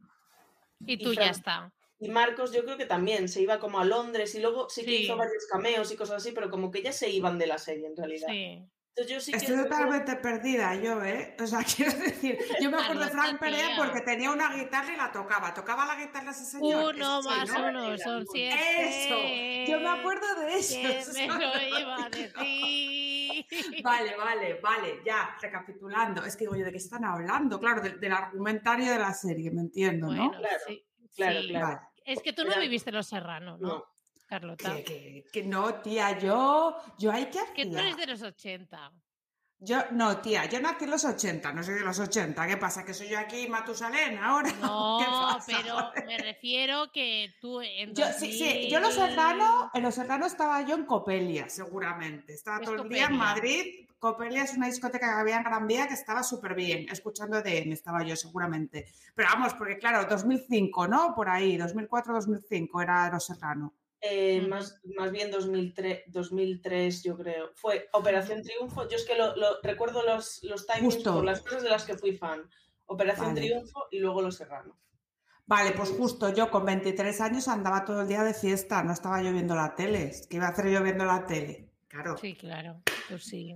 [0.81, 1.73] Y Y tú ya está.
[2.01, 4.97] y Marcos yo creo que también se iba como a Londres y luego sí que
[4.97, 5.03] Sí.
[5.05, 7.87] hizo varios cameos y cosas así, pero como que ya se iban de la serie
[7.87, 8.27] en realidad.
[8.29, 8.67] Sí.
[8.97, 11.37] Entonces yo sí que Estoy totalmente perdida yo, ¿eh?
[11.41, 14.97] O sea, quiero decir, yo me acuerdo de Frank Perea porque tenía una guitarra y
[14.97, 15.55] la tocaba.
[15.55, 16.95] ¿Tocaba la guitarra ese señor?
[16.97, 17.69] Uno más ¿no?
[17.69, 19.67] uno son Eso, siete.
[19.69, 20.75] Yo me acuerdo de eso.
[21.15, 23.83] Que me lo iba a decir.
[23.83, 26.25] Vale, vale, vale, ya, recapitulando.
[26.25, 27.59] Es que digo yo, ¿de qué están hablando?
[27.59, 30.29] Claro, del, del argumentario de la serie, me entiendo, ¿no?
[30.29, 30.85] Bueno, Claro, sí,
[31.17, 31.49] claro, sí.
[31.49, 31.67] claro.
[31.67, 31.81] Vale.
[32.05, 33.85] Es que tú no Era- viviste Los Serrano, ¿no, No,
[34.31, 34.77] Carlota?
[34.77, 38.93] Que, que- que no, tía, yo, yo hay que Que tú eres de los 80.
[39.63, 42.47] Yo, no, tía, yo nací en los 80, no soy de los 80.
[42.47, 42.83] ¿Qué pasa?
[42.85, 44.49] ¿Que soy yo aquí Matusalén ahora?
[44.55, 45.01] ¿Qué No,
[45.35, 45.47] pasa?
[45.63, 49.83] pero me refiero que tú en Yo, sí, sí, yo en Los 2000 Serrano, en
[49.83, 52.33] Los Serrano estaba yo en Copelia, seguramente.
[52.33, 53.17] Estaba ¿Qué todo el día en?
[53.17, 53.87] Madrid.
[53.99, 56.87] Copelia es una discoteca que había en Gran Vía que estaba súper bien.
[56.91, 58.87] Escuchando EDM estaba yo, seguramente.
[59.15, 61.15] Pero vamos, porque claro, 2005, ¿no?
[61.15, 63.75] Por ahí, 2004-2005 era Los Serrano.
[64.03, 64.49] Eh, Ujú.
[64.49, 67.51] más, más bien 2003, 2003, yo creo.
[67.55, 68.89] Fue Operación Triunfo.
[68.89, 71.15] Yo es que lo, lo- recuerdo los, los timings Justo.
[71.15, 72.49] por las cosas de las que fui fan.
[72.87, 73.41] Operación Vale.
[73.43, 74.79] Triunfo y luego Los Serrano.
[75.47, 79.21] Vale, pues justo yo con 23 años andaba todo el día de fiesta, no estaba
[79.23, 80.13] yo viendo la tele.
[80.31, 81.69] ¿Qué iba a hacer yo viendo la tele?
[81.89, 82.17] Claro.
[82.19, 83.53] Sí, claro, pues sí.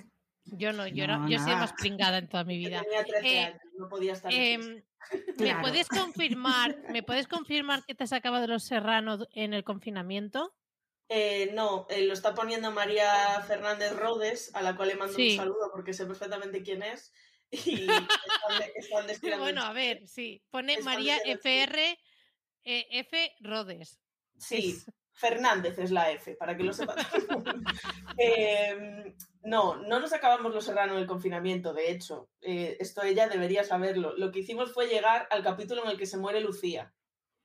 [0.46, 2.82] Yo no, yo, No, yo he sido más pringada en toda mi Yo vida.
[2.82, 4.32] tenía 13 Eh, años, no podía estar.
[4.32, 4.82] Em,
[5.38, 5.60] ¿Me Claro.
[5.62, 10.54] puedes confirmar, me puedes confirmar que te has acabado de los Serrano en el confinamiento?
[11.10, 15.32] Eh, no, eh, lo está poniendo María Fernández Rodes, a la cual le mando Sí.
[15.32, 17.12] un saludo porque sé perfectamente quién es.
[17.50, 20.42] Y están, están Bueno, a ver, sí.
[20.50, 21.98] Pone Es María FR
[22.64, 24.00] eh, F Rodes.
[24.38, 26.96] Sí, Es- Fernández es la F, para que lo sepan.
[28.16, 29.12] Eh,
[29.42, 32.30] no, no nos acabamos los serrano en el confinamiento, de hecho.
[32.40, 34.16] Eh, esto ella debería saberlo.
[34.16, 36.94] Lo que hicimos fue llegar al capítulo en el que se muere Lucía.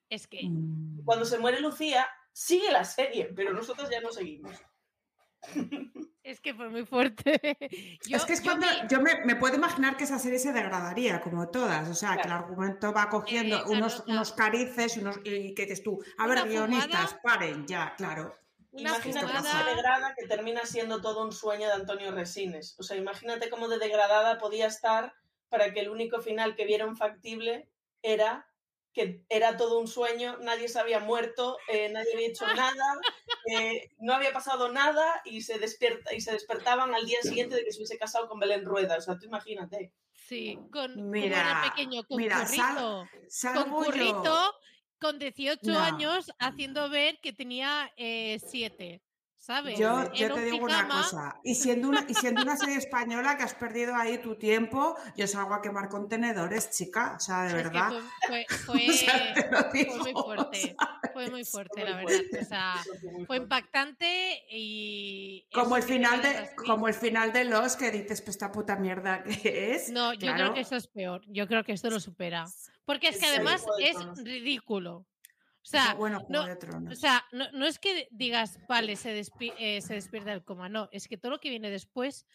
[0.10, 0.42] Es que.
[1.06, 4.56] Cuando se muere Lucía, sigue la serie, pero nosotros ya no seguimos.
[6.30, 7.40] Es que fue muy fuerte.
[8.08, 11.90] es que es cuando yo me, puedo imaginar que esa serie se degradaría, como todas.
[11.90, 16.00] O sea, que el argumento va cogiendo unos, unos carices unos, y que dices tú,
[16.20, 18.32] a ver, guionistas, paren ya, claro.
[18.74, 22.76] Imagínate cómo se degrada que termina siendo todo un sueño de Antonio Resines.
[22.78, 25.16] O sea, imagínate cómo de degradada podía estar
[25.50, 27.72] para que el único final que vieron factible
[28.04, 28.48] era
[28.94, 33.00] que era todo un sueño, nadie se había muerto, eh, nadie había hecho nada,
[33.46, 37.64] eh, no había pasado nada y se, despierta, y se despertaban al día siguiente de
[37.64, 38.98] que se hubiese casado con Belén Rueda.
[38.98, 39.94] O sea, tú imagínate.
[40.14, 42.22] Sí, con mira, pequeño, con
[43.54, 44.54] con currito,
[45.00, 48.86] con 18 años, haciendo ver que tenía 7.
[48.86, 49.02] Eh,
[49.78, 53.44] yo, yo te digo una cosa, y siendo una, y siendo una serie española que
[53.44, 57.92] has perdido ahí tu tiempo, yo salgo a quemar contenedores, chica, o sea, de verdad.
[58.28, 60.76] fue, muy fuerte,
[61.14, 62.22] fue muy fuerte, la verdad.
[62.42, 62.76] O sea,
[63.26, 65.48] fue impactante y...
[65.54, 69.24] Como el, final de, como el final de Los que dices, pues esta puta mierda
[69.24, 69.90] que es.
[69.90, 72.46] No, yo creo que eso es peor, yo creo que esto lo supera.
[72.86, 75.06] Porque es que además es ridículo.
[75.70, 75.96] O sea,
[76.30, 76.46] no,
[76.90, 81.08] o sea no, es que digas, vale, se, eh, se despierta el coma, no, es
[81.08, 82.26] que todo lo que viene después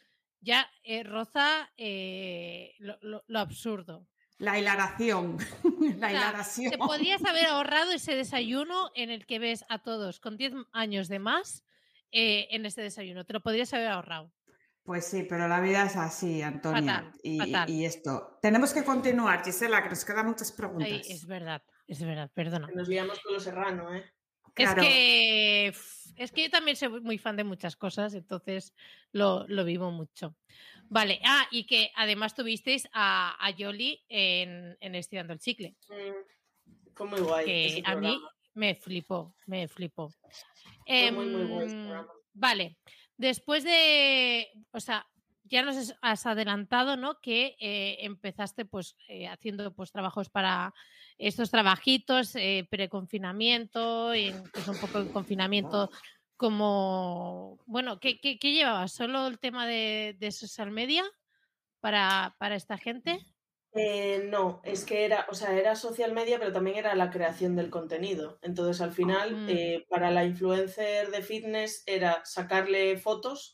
[0.40, 4.06] ya eh, roza eh, lo, absurdo.
[4.38, 5.38] La hilaración.
[5.98, 6.70] la hilaración.
[6.70, 11.08] Te podrías haber ahorrado ese desayuno en el que ves a todos con 10 años
[11.08, 11.64] de más
[12.12, 13.24] en ese desayuno.
[13.24, 14.32] Te lo podrías haber ahorrado.
[14.84, 17.10] Pues sí, pero la vida es así, Antonia.
[17.24, 18.38] y, esto.
[18.40, 21.08] Tenemos que continuar, Gisela, que nos quedan muchas preguntas.
[21.08, 21.62] es verdad.
[21.86, 22.68] Es verdad, perdona.
[22.74, 24.10] nos guiamos con lo serrano, ¿eh?
[24.56, 25.74] Es que
[26.16, 28.72] es que yo también soy muy fan de muchas cosas, entonces
[29.10, 30.36] lo, vivo mucho.
[30.88, 35.74] Vale, ah, y que además tuvisteis a, a Yoli en, en, Estirando el Chicle.
[35.88, 37.44] Mm, fue muy guay.
[37.46, 38.20] Que a mí
[38.54, 40.12] me flipó, me flipó.
[40.86, 42.78] muy, muy guay em, vale,
[43.16, 45.04] después de, o sea,
[45.54, 47.20] ya nos has adelantado, ¿no?
[47.20, 50.74] Que eh, empezaste pues eh, haciendo pues trabajos para
[51.16, 54.10] estos trabajitos, eh, preconfinamiento,
[54.52, 55.90] pues un poco de confinamiento
[56.36, 58.94] como, bueno, ¿qué, qué, llevabas?
[58.94, 61.04] ¿Solo el tema de, social media
[61.78, 63.20] para, esta gente?
[64.24, 67.70] no, es que era, o sea, era social media, pero también era la creación del
[67.70, 68.40] contenido.
[68.42, 69.88] Entonces, al final, mm.
[69.88, 73.53] para la influencer de fitness era sacarle fotos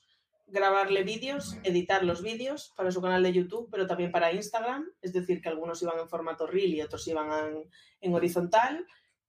[0.51, 5.13] grabarle vídeos, editar los vídeos para su canal de YouTube, pero también para Instagram, es
[5.13, 7.65] decir, que algunos iban en formato reel y otros iban
[8.01, 8.87] en, horizontal,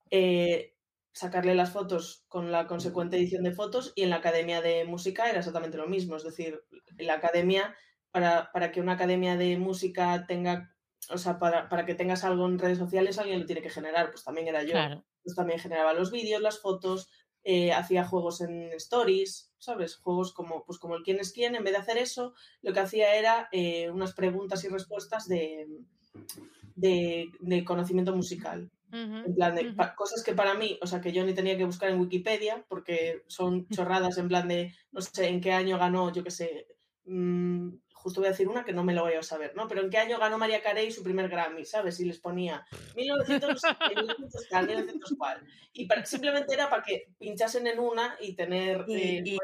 [0.09, 0.75] eh,
[1.13, 5.29] sacarle las fotos con la consecuente edición de fotos y en la academia de música
[5.29, 6.63] era exactamente lo mismo, es decir,
[6.97, 7.75] la academia,
[8.11, 10.73] para, para que una academia de música tenga,
[11.09, 14.11] o sea, para, para, que tengas algo en redes sociales, alguien lo tiene que generar,
[14.11, 14.75] pues también era yo.
[15.23, 17.09] Pues también generaba los vídeos, las fotos,
[17.43, 19.95] eh, hacía juegos en stories, ¿sabes?
[19.95, 22.79] Juegos como, pues como el quién es quién, en vez de hacer eso, lo que
[22.79, 25.67] hacía era eh, unas preguntas y respuestas de,
[26.75, 28.69] de, conocimiento musical.
[28.91, 31.89] en plan de cosas que para mí, o sea, que yo ni tenía que buscar
[31.89, 36.23] en Wikipedia, porque son chorradas en plan de, no sé, en qué año ganó, yo
[36.23, 36.67] qué sé,
[37.05, 37.69] mmm,
[38.01, 39.67] justo voy a decir una que no me lo voy a saber, ¿no?
[39.67, 41.65] Pero ¿en qué año ganó María Carey su primer Grammy?
[41.65, 41.99] ¿Sabes?
[41.99, 45.41] Y les ponía 1900, 1900 1900 cuál.
[45.73, 49.37] Y simplemente era para que pinchasen en una y tener y, eh, y,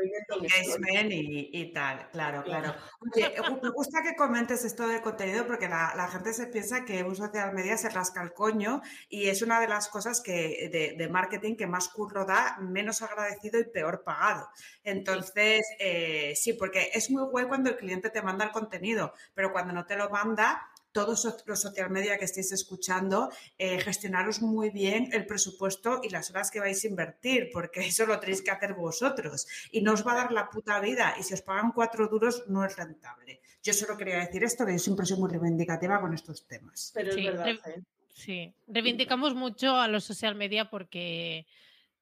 [1.09, 2.75] y, y, tal, claro, claro.
[2.99, 7.03] Oye, me gusta que comentes esto del contenido porque la, la, gente se piensa que
[7.03, 10.95] un social media se rasca el coño y es una de las cosas que de,
[10.97, 14.49] de marketing que más curro da, menos agradecido y peor pagado.
[14.83, 19.73] Entonces, eh, sí, porque es muy guay cuando el cliente te manda contenido, pero cuando
[19.73, 23.29] no te lo manda, todos los social media que estéis escuchando,
[23.59, 28.07] eh, gestionaros muy bien el presupuesto y las horas que vais a invertir, porque eso
[28.07, 31.21] lo tenéis que hacer vosotros y no os va a dar la puta vida y
[31.21, 33.41] si os pagan cuatro duros no es rentable.
[33.61, 36.91] Yo solo quería decir esto, que yo siempre soy muy reivindicativa con estos temas.
[36.95, 37.47] Pero es verdad.
[37.47, 37.83] ¿eh?
[38.11, 41.45] Sí, reivindicamos mucho a los social media porque...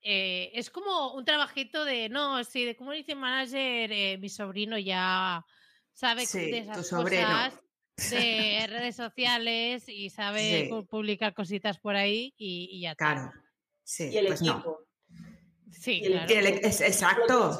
[0.08, 5.44] Eh, es como un trabajito de, no, sí, de community manager, mi sobrino ya
[5.96, 7.54] sabe de esas cosas
[8.12, 13.14] de redes sociales y sabe publicar cositas por ahí y, ya está.
[13.14, 13.32] Claro,
[13.84, 14.82] sí, y el pues equipo.
[15.72, 17.60] Sí, exacto.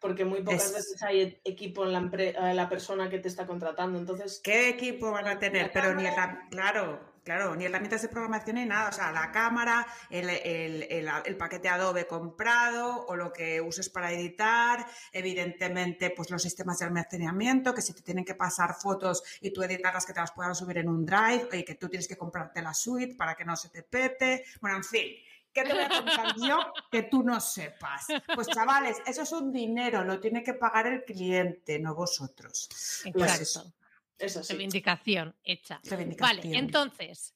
[0.00, 3.98] porque muy pocas veces hay equipo en la, la persona que te está contratando.
[3.98, 5.70] Entonces, ¿qué equipo van a tener?
[5.72, 6.04] Pero ni
[6.50, 8.88] claro, Claro, ni herramientas de programación ni nada.
[8.88, 16.10] O sea, la cámara, el, paquete Adobe comprado o lo que uses para editar, evidentemente,
[16.10, 20.06] pues los sistemas de almacenamiento, que si te tienen que pasar fotos y tú editarlas
[20.06, 22.72] que te las puedan subir en un drive y que tú tienes que comprarte la
[22.72, 24.44] suite para que no se te pete.
[24.60, 25.08] Bueno, en fin,
[25.52, 26.58] ¿Qué te voy a contar yo
[26.92, 28.06] que tú no sepas?
[28.34, 32.68] Pues chavales, eso es un dinero, lo tiene que pagar el cliente, no vosotros.
[32.70, 33.72] Pues Exacto.
[34.18, 34.42] Eso.
[34.42, 34.54] sí.
[34.54, 35.80] Reivindicación hecha.
[35.84, 36.40] Reivindicación.
[36.42, 37.34] Vale, entonces,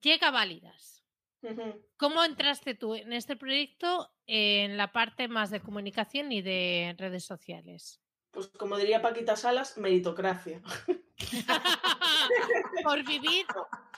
[0.00, 1.02] llega Válidas.
[1.96, 7.24] ¿Cómo entraste tú en este proyecto en la parte más de comunicación y de redes
[7.24, 8.01] sociales?
[8.32, 10.62] Pues como diría Paquita Salas, meritocracia.
[12.82, 13.46] por vivir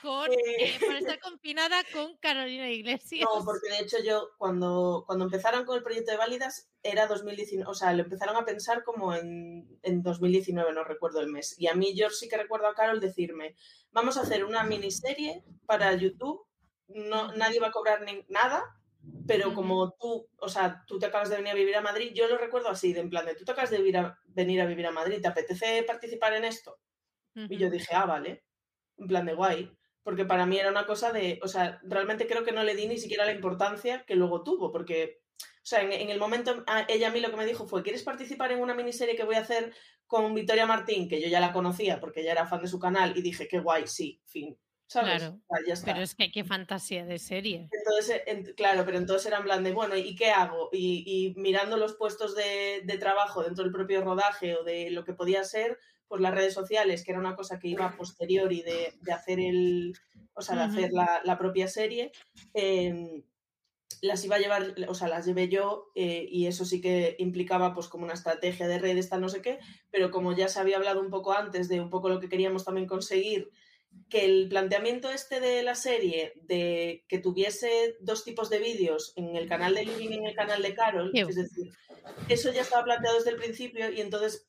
[0.01, 0.35] con, Eh.
[0.59, 3.27] eh, por estar confinada con Carolina Iglesias.
[3.33, 7.69] No, porque de hecho yo cuando, cuando empezaron con el proyecto de Válidas era 2019,
[7.69, 11.55] o sea, lo empezaron a pensar como en, en 2019, no recuerdo el mes.
[11.57, 13.55] Y a mí yo sí que recuerdo a Carol decirme,
[13.91, 16.45] vamos a hacer una miniserie para YouTube,
[16.87, 18.63] no, nadie va a cobrar ni nada,
[19.27, 22.27] pero como tú, o sea, tú te acabas de venir a vivir a Madrid, yo
[22.27, 24.65] lo recuerdo así, de en plan de, tú te acabas de vivir a- venir a
[24.65, 26.79] vivir a Madrid, ¿te apetece participar en esto?
[27.47, 28.45] Y yo dije, ah, vale,
[28.97, 29.71] en plan de guay,
[30.03, 32.87] porque para mí era una cosa de, o sea, realmente creo que no le di
[32.87, 36.85] ni siquiera la importancia que luego tuvo, porque, o sea, en, en el momento, a-
[36.89, 39.35] ella a mí lo que me dijo fue, ¿quieres participar en una miniserie que voy
[39.35, 39.73] a hacer
[40.07, 43.17] con Victoria Martín, que yo ya la conocía porque ya era fan de su canal,
[43.17, 45.33] y dije, qué guay, sí, fin, ¿sabes?
[45.47, 45.93] Claro, ya está.
[45.93, 47.71] Pero es que qué fantasía de serie.
[47.71, 50.69] Entonces, en- claro, pero entonces era en plan de, bueno, ¿y qué hago?
[50.71, 51.03] Y,
[51.35, 55.13] y mirando los puestos de, de trabajo dentro del propio rodaje o de lo que
[55.13, 55.77] podía ser,
[56.07, 59.39] pues las redes sociales, que era una cosa que iba posterior y de, de hacer
[59.39, 59.93] el,
[60.33, 62.11] o sea, de hacer la, la propia serie,
[62.53, 63.23] em,
[64.01, 67.73] las iba a llevar, o sea, las llevé yo eh, y eso sí que implicaba
[67.73, 69.59] pues como una estrategia de redes, tal no sé qué,
[69.89, 72.65] pero como ya se había hablado un poco antes de un poco lo que queríamos
[72.65, 73.51] también conseguir,
[74.09, 79.35] que el planteamiento este de la serie de que tuviese dos tipos de vídeos en
[79.35, 81.71] el canal de Living y en el canal de Carol, es decir,
[82.29, 84.47] eso ya estaba planteado desde el principio y entonces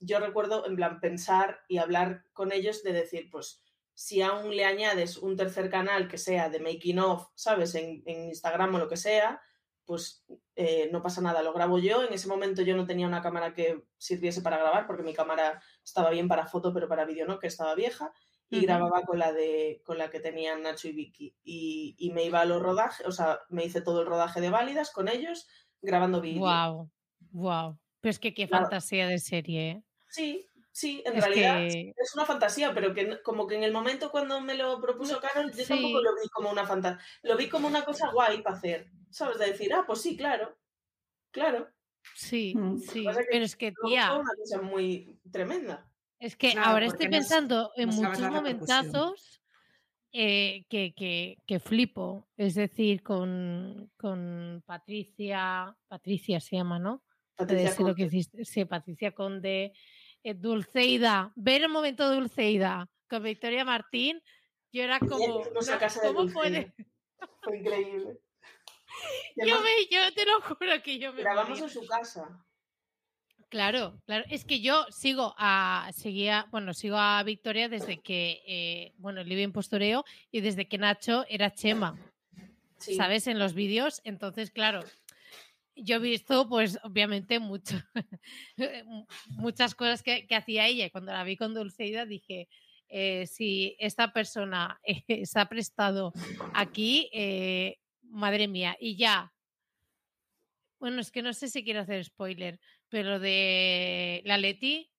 [0.00, 3.62] yo recuerdo en plan pensar y hablar con ellos de decir, pues
[3.94, 7.74] si aún le añades un tercer canal que sea de making of, ¿sabes?
[7.74, 9.40] En, en Instagram o lo que sea,
[9.84, 10.24] pues
[10.54, 12.04] eh, no pasa nada, lo grabo yo.
[12.04, 15.62] En ese momento yo no tenía una cámara que sirviese para grabar porque mi cámara
[15.84, 18.12] estaba bien para foto, pero para vídeo no, que estaba vieja.
[18.58, 21.36] Y grababa con la, de, con la que tenían Nacho y Vicky.
[21.42, 24.50] Y, y me iba a los rodajes, o sea, me hice todo el rodaje de
[24.50, 25.48] válidas con ellos,
[25.80, 26.40] grabando vídeo.
[26.40, 26.90] Wow,
[27.30, 27.78] wow.
[28.00, 28.64] Pero es que qué Claro.
[28.64, 29.70] fantasía de serie.
[29.70, 29.82] ¿eh?
[30.08, 33.72] Sí, sí, en Es realidad que- es una fantasía, pero que como que en el
[33.72, 35.68] momento cuando me lo propuso Carol, yo sí.
[35.68, 37.02] tampoco lo vi como una fantasía.
[37.22, 39.38] Lo vi como una cosa guay para hacer, ¿sabes?
[39.38, 40.58] De decir, ah, pues sí, claro,
[41.30, 41.68] claro.
[42.16, 42.78] Sí, Mm.
[42.80, 43.06] sí.
[43.30, 45.88] Pero es que, tía, fue una cosa muy tremenda.
[46.22, 49.42] Es que Claro, ahora estoy pensando en muchos momentazos
[50.12, 52.28] eh, que, que, que flipo.
[52.36, 57.02] Es decir, con, con Patricia, Patricia se llama, ¿no?
[57.34, 58.16] Patricia ser lo que Conde.
[58.16, 58.44] hiciste.
[58.44, 59.72] Sí, Patricia Conde,
[60.22, 61.32] eh, Dulceida.
[61.34, 64.22] Ver el momento de Dulceida con Victoria Martín,
[64.72, 65.42] yo era como.
[65.42, 66.72] no, ¿Cómo puede?
[67.42, 68.20] Fue increíble.
[69.36, 71.22] Yo, me, yo te lo juro que yo me.
[71.22, 71.64] grabamos moría.
[71.64, 72.44] en su casa.
[73.52, 74.24] Claro, claro.
[74.30, 79.52] Es que yo sigo a, seguía, bueno, sigo a Victoria desde que, eh, bueno, Living
[79.52, 81.98] Postureo y desde que Nacho era Chema,
[82.78, 82.94] Sí.
[82.94, 83.26] ¿sabes?
[83.26, 84.00] En los vídeos.
[84.04, 84.80] Entonces, claro,
[85.76, 87.76] yo he visto, pues, obviamente, mucho,
[89.28, 90.88] muchas cosas que, que hacía ella.
[90.88, 92.48] Cuando la vi con Dulceida dije,
[92.88, 96.14] eh, si esta persona eh, se ha prestado
[96.54, 99.34] aquí, eh, madre mía, y ya.
[100.80, 102.58] Bueno, es que no sé si quiero hacer spoiler,
[102.92, 104.92] pero de la Leti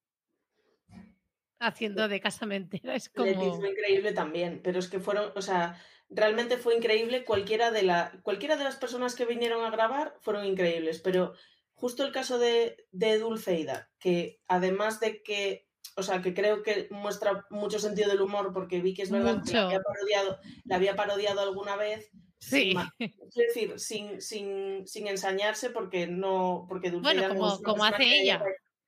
[1.59, 3.55] haciendo de casamentera es Leti como...
[3.59, 5.79] fue increíble también, pero es que fueron, o sea,
[6.09, 7.23] realmente fue increíble.
[7.23, 11.35] Cualquiera de, la, cualquiera de las personas que vinieron a grabar fueron increíbles, pero
[11.75, 16.87] justo el caso de, de Dulceida, que además de que, o sea, que creo que
[16.89, 20.75] muestra mucho sentido del humor, porque vi que es verdad que la había parodiado, la
[20.77, 22.09] había parodiado alguna vez.
[22.49, 22.75] Sí.
[22.97, 26.65] Quiero decir, sin, sin, sin ensañarse, porque no.
[26.67, 28.43] Porque Dulceida Bueno, no como- es como hace haya ella.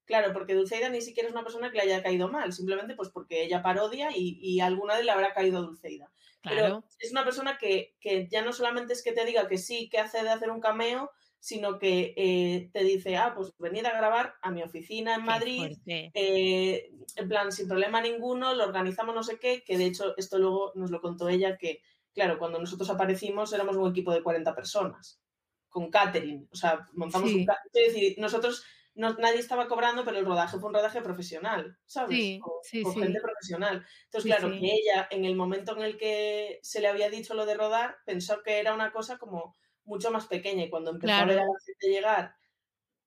[0.06, 3.10] Claro, porque Dulceida ni siquiera es una persona que le haya caído mal, simplemente pues
[3.10, 6.12] porque ella parodia y, y alguna vez le habrá caído a Dulceida.
[6.42, 9.58] Claro, Pero es una persona que, que ya no solamente es que te diga que
[9.58, 13.86] sí, que hace de hacer un cameo, sino que eh, te dice, ah, pues venid
[13.88, 18.64] a grabar a mi oficina en qué Madrid, eh, en plan, sin problema ninguno, lo
[18.64, 21.82] organizamos no sé qué, que de hecho esto luego nos lo contó ella, que
[22.16, 25.22] claro, cuando nosotros aparecimos éramos un equipo de 40 personas,
[25.70, 27.40] con catering, o sea, montamos Sí.
[27.40, 28.64] un catering, es decir, nosotros,
[28.96, 32.18] no- nadie estaba cobrando, pero el rodaje fue un rodaje profesional, ¿sabes?
[32.18, 33.86] Sí, con sí, con gente profesional.
[34.06, 37.46] Entonces, claro, que ella, en el momento en el que se le había dicho lo
[37.46, 41.26] de rodar, pensó que era una cosa como mucho más pequeña y cuando empezó a
[41.26, 42.36] ver a la gente llegar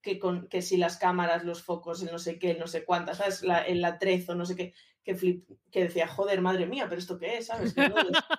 [0.01, 2.85] que, con, que si las cámaras, los focos, el no sé qué, el no sé
[2.85, 3.43] cuántas, ¿sabes?
[3.43, 4.73] La, el atrezo, no sé qué,
[5.03, 7.75] que, flip, que decía, joder, madre mía, pero esto qué es, ¿sabes?
[7.75, 8.35] Menudo esto".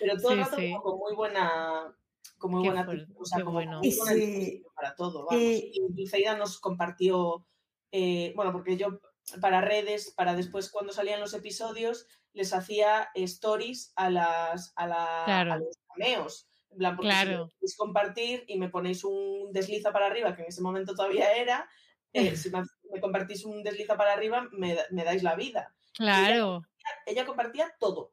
[0.00, 0.70] pero todo Sí, el rato sí.
[0.72, 1.96] como con muy buena,
[2.38, 3.78] como Qué buena, fuerte, o sea, como bueno.
[3.78, 4.62] muy Y buena sí.
[4.74, 5.42] para todo, vamos.
[5.42, 7.46] Y- Y Dulceida nos compartió,
[7.92, 9.00] eh, bueno, porque yo
[9.40, 15.22] para redes, para después cuando salían los episodios, les hacía stories a las a, la-
[15.24, 15.52] Claro.
[15.54, 16.48] a los cameos.
[16.70, 17.38] En plan, porque si Claro.
[17.38, 21.32] lo queréis compartir y me ponéis un desliza para arriba, que en ese momento todavía
[21.32, 21.68] era,
[22.12, 25.74] eh, si me, me compartís un desliza para arriba, me, da- me dais la vida.
[25.96, 26.62] Claro.
[27.06, 28.12] Ella compartía todo.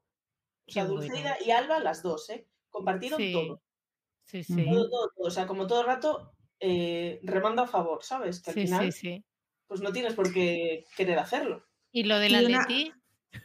[0.67, 0.85] O sea.
[0.85, 2.47] Dulceida y Alba, las dos, ¿eh?
[2.69, 3.31] Compartieron Sí.
[3.33, 3.61] todo.
[4.25, 4.65] Sí, sí.
[4.65, 5.27] Todo, todo, todo.
[5.27, 8.41] O sea, como todo el rato eh, remando a favor, ¿sabes?
[8.41, 9.25] Que al Sí, final, sí, sí.
[9.67, 11.65] pues no tienes por qué querer hacerlo.
[11.91, 12.93] Y lo de la una- Leti,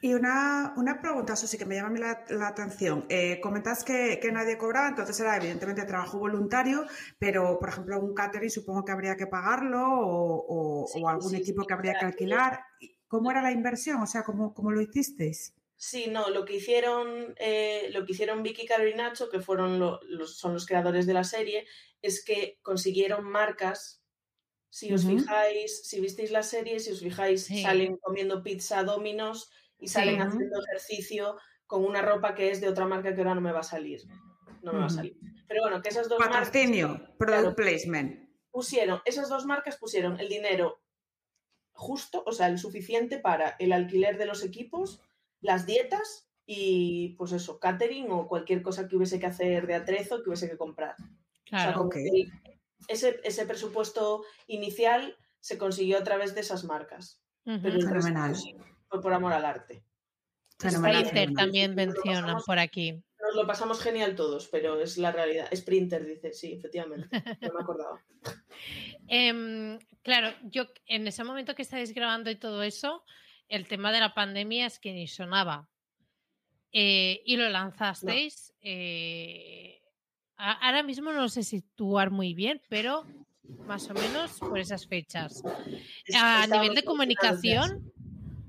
[0.03, 3.07] Y una, una pregunta, Susi, que me llama a mí la, la atención.
[3.09, 6.85] Eh, comentas que, que nadie cobraba, entonces era evidentemente trabajo voluntario,
[7.19, 10.45] pero por ejemplo un catering supongo que habría que pagarlo o,
[10.83, 12.61] o- Sí, o algún sí, equipo sí, que habría que alquilar.
[13.09, 14.01] ¿Cómo era la inversión?
[14.03, 15.55] O sea, ¿cómo, cómo lo hicisteis?
[15.77, 19.79] Sí, no, lo que hicieron, eh, lo que hicieron Vicky, Caro y Nacho, que fueron
[19.79, 21.67] lo- los, son los creadores de la serie,
[22.03, 24.03] es que consiguieron marcas.
[24.71, 25.19] Si os Ujú.
[25.21, 27.63] fijáis, si visteis la serie, si os fijáis, Sí.
[27.63, 30.21] salen comiendo pizza Dominos y salen Sí.
[30.23, 31.37] haciendo ejercicio
[31.67, 34.03] con una ropa que es de otra marca que ahora no me va a salir.
[34.63, 35.17] No me va a salir.
[35.47, 38.29] Pero bueno, que esas dos marcas Patrocinio, product placement.
[38.51, 40.83] pusieron, esas dos marcas pusieron el dinero
[41.79, 45.01] justo, o sea, el suficiente para el alquiler de los equipos,
[45.41, 50.23] las dietas y pues eso, catering o cualquier cosa que hubiese que hacer de atrezo
[50.23, 50.97] que hubiese que comprar.
[50.99, 51.89] O sea, claro.
[52.89, 57.23] ese, ese presupuesto inicial se consiguió a través de esas marcas.
[57.45, 58.33] Pero Fenomenal.
[58.33, 58.45] pues,
[58.89, 59.85] fue por amor al arte.
[60.59, 61.45] Fenomenal, Sprinter fenomenal.
[61.45, 62.93] también mencionan pasamos- por aquí.
[63.21, 65.49] Nos lo pasamos genial todos, pero es la realidad.
[65.55, 67.09] Sprinter dice, sí, efectivamente.
[67.53, 68.03] No me acordaba.
[69.07, 73.05] Em, claro, yo en ese momento que estáis grabando y todo eso,
[73.49, 75.69] el tema de la pandemia es que ni sonaba.
[76.73, 78.55] Eh, y lo lanzasteis.
[78.61, 79.81] eh,
[80.37, 83.11] a- ahora mismo no lo sé situar muy bien, pero
[83.65, 85.47] más o menos por esas fechas.
[86.13, 87.71] A nivel de comunicación,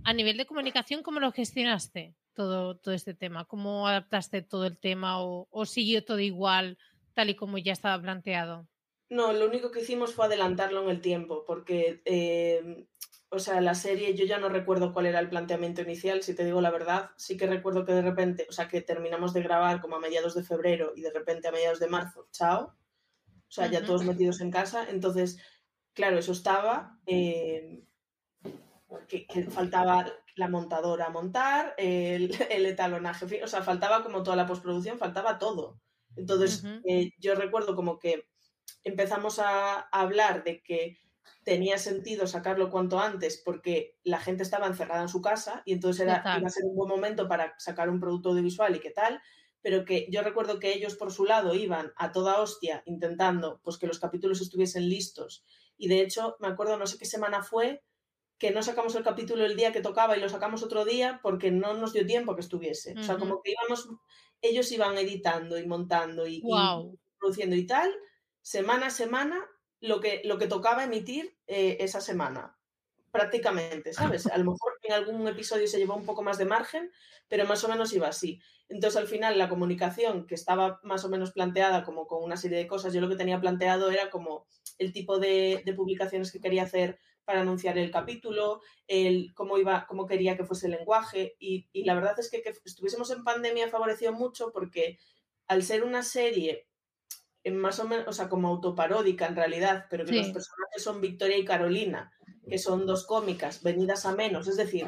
[0.03, 3.45] a nivel de comunicación, ¿cómo lo gestionaste todo, todo este tema?
[3.45, 6.77] ¿Cómo adaptaste todo el tema o, o siguió todo igual,
[7.15, 8.69] tal y como ya estaba planteado?
[9.09, 12.87] No, lo único que hicimos fue adelantarlo en el tiempo, porque, eh,
[13.29, 16.45] o sea, la serie, yo ya no recuerdo cuál era el planteamiento inicial, si te
[16.45, 19.81] digo la verdad, sí que recuerdo que de repente, o sea, que terminamos de grabar
[19.81, 22.75] como a mediados de febrero y de repente a mediados de marzo, chao,
[23.27, 25.39] o sea, ya todos metidos en casa, entonces,
[25.93, 27.83] claro, eso estaba, eh,
[29.07, 30.05] que, que faltaba
[30.35, 35.37] la montadora a montar, el, el etalonaje, o sea, faltaba como toda la postproducción, faltaba
[35.39, 35.81] todo.
[36.15, 38.28] Entonces, eh, yo recuerdo como que
[38.83, 40.97] empezamos a, a hablar de que
[41.43, 46.01] tenía sentido sacarlo cuanto antes porque la gente estaba encerrada en su casa y entonces
[46.03, 49.21] era, iba a ser un buen momento para sacar un producto audiovisual y qué tal,
[49.61, 53.77] pero que yo recuerdo que ellos por su lado iban a toda hostia intentando pues
[53.77, 55.43] que los capítulos estuviesen listos
[55.77, 57.83] y de hecho me acuerdo no sé qué semana fue
[58.37, 61.51] que no sacamos el capítulo el día que tocaba y lo sacamos otro día porque
[61.51, 62.97] no nos dio tiempo que estuviese.
[62.99, 63.89] O sea, como que íbamos,
[64.41, 66.97] ellos iban editando y montando y, y Wow.
[67.19, 67.93] produciendo y tal,
[68.49, 69.45] semana a semana,
[69.79, 72.57] lo que, lo que tocaba emitir eh, esa semana,
[73.11, 74.25] prácticamente, ¿sabes?
[74.25, 76.91] A lo mejor en algún episodio se llevó un poco más de margen,
[77.27, 78.41] pero más o menos iba así.
[78.67, 82.57] Entonces, al final, la comunicación que estaba más o menos planteada como con una serie
[82.57, 84.47] de cosas, yo lo que tenía planteado era como
[84.79, 89.85] el tipo de, de publicaciones que quería hacer para anunciar el capítulo, el cómo iba,
[89.85, 91.35] cómo quería que fuese el lenguaje.
[91.37, 94.97] Y, y la verdad es que que estuviésemos en pandemia favoreció mucho porque
[95.47, 96.68] al ser una serie
[97.51, 100.17] más o menos, o sea, como autoparódica en realidad, pero que Sí.
[100.19, 102.11] los personajes son Victoria y Carolina,
[102.47, 104.87] que son dos cómicas venidas a menos, es decir,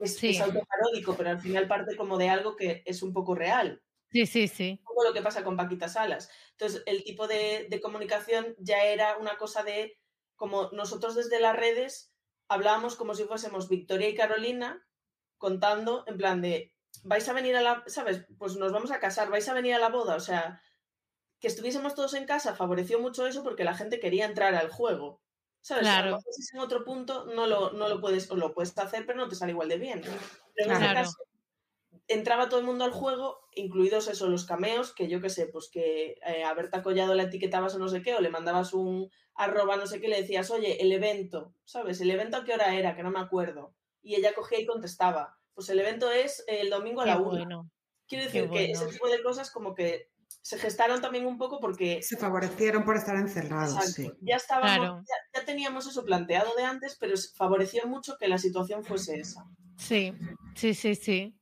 [0.00, 0.30] es, Sí.
[0.30, 4.26] es autoparódico, pero al final parte como de algo que es un poco real, Sí,
[4.26, 4.80] sí, sí.
[4.84, 6.30] como lo que pasa con Paquita Salas.
[6.52, 9.98] Entonces, el tipo de, de comunicación ya era una cosa de,
[10.36, 12.12] como nosotros desde las redes
[12.48, 14.86] hablábamos como si fuésemos Victoria y Carolina
[15.36, 16.74] contando en plan de,
[17.04, 18.24] vais a venir a la, ¿sabes?
[18.38, 20.60] Pues nos vamos a casar, vais a venir a la boda, o sea,
[21.40, 25.20] que estuviésemos todos en casa favoreció mucho eso porque la gente quería entrar al juego.
[25.60, 25.82] ¿Sabes?
[25.82, 26.18] Claro.
[26.30, 29.18] si es en otro punto no lo, no lo puedes, o lo puedes hacer, pero
[29.18, 30.00] no te sale igual de bien.
[30.02, 30.14] Pero
[30.56, 31.00] en este Claro.
[31.00, 31.16] caso,
[32.06, 35.68] entraba todo el mundo al juego, incluidos eso, los cameos, que yo qué sé, pues
[35.70, 39.10] que eh, a Berta Collado la etiquetabas o no sé qué, o le mandabas un
[39.34, 42.00] arroba no sé qué, le decías, oye, el evento, ¿sabes?
[42.00, 42.96] ¿El evento a qué hora era?
[42.96, 43.74] Que no me acuerdo.
[44.02, 47.28] Y ella cogía y contestaba, pues el evento es el domingo a Qué la una.
[47.28, 47.70] bueno.
[48.06, 50.10] Quiero qué decir que ese tipo de cosas como que
[50.42, 54.18] se gestaron también un poco porque Se favorecieron por estar encerrados, exacto, sí.
[54.22, 55.02] ya estábamos, Claro.
[55.06, 59.44] ya, ya teníamos eso planteado de antes, pero favoreció mucho que la situación fuese esa.
[59.76, 60.12] Sí,
[60.54, 61.34] sí, sí, sí.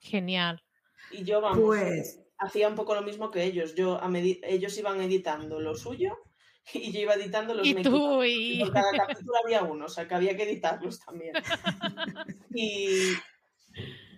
[0.00, 0.62] Genial.
[1.10, 3.74] Y yo, vamos, Pues hacía un poco lo mismo que ellos.
[3.74, 6.18] Yo a ellos iban editando lo suyo
[6.74, 8.60] y yo iba editando los y tú y...
[8.60, 11.34] Por cada capítulo había uno, o sea que había que editarlos también.
[12.54, 13.12] y,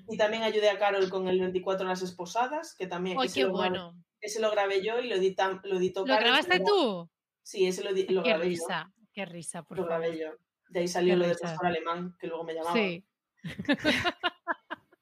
[0.08, 3.18] y también ayudé a Carol con el 24 las esposadas, que también...
[3.20, 3.94] ¡Ay, qué bueno!
[4.20, 7.10] Ese lo grabé yo y lo, edita, lo editó ¿Lo grabaste tú?
[7.42, 10.30] Sí, ese lo, lo qué grabé risa, Qué risa, por Lo grabé yo.
[10.68, 12.74] De ahí salió lo de pastor alemán, que luego me llamaba.
[12.74, 13.04] Sí.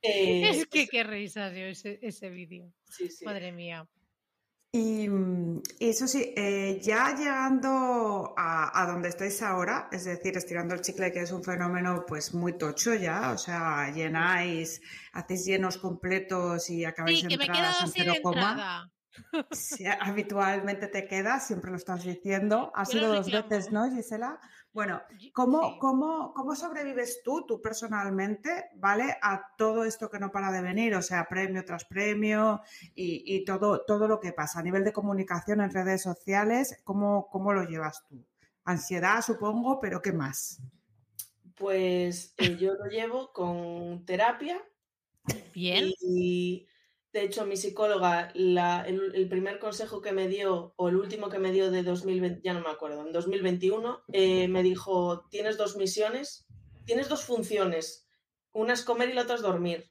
[0.02, 2.72] eh, es que qué risa dio ese, ese vídeo.
[2.88, 3.24] Sí, sí.
[3.24, 3.86] Madre mía.
[4.72, 10.74] Y, mm, eso sí, eh, ya llegando a, a, donde estáis ahora, es decir, estirando
[10.74, 15.78] el chicle, que es un fenómeno pues muy tocho ya, o sea, llenáis, hacéis llenos
[15.78, 18.92] completos y acabáis sí, que entradas me en cero coma.
[19.50, 22.70] Sí, habitualmente te quedas, siempre lo estás diciendo.
[22.74, 24.38] Ha sido dos veces, ¿no, Gisela?
[24.72, 25.00] Bueno,
[25.32, 25.78] ¿cómo, Sí.
[25.80, 29.16] cómo, ¿cómo sobrevives tú, tú personalmente, ¿vale?
[29.22, 32.60] A todo esto que no para de venir, o sea, premio tras premio
[32.94, 37.28] y, y todo, todo lo que pasa a nivel de comunicación en redes sociales, ¿cómo,
[37.30, 38.24] cómo lo llevas tú?
[38.64, 40.60] Ansiedad, supongo, pero ¿qué más?
[41.56, 44.62] Pues eh, yo lo llevo con terapia
[45.54, 45.90] Bien.
[46.00, 46.68] y
[47.18, 51.28] de hecho mi psicóloga, la- el, el primer consejo que me dio, o el último
[51.28, 55.56] que me dio de 2020, ya no me acuerdo, en 2021, eh, me dijo, tienes
[55.56, 56.46] dos misiones,
[56.84, 58.08] tienes dos funciones,
[58.52, 59.90] una es comer y la otra es dormir.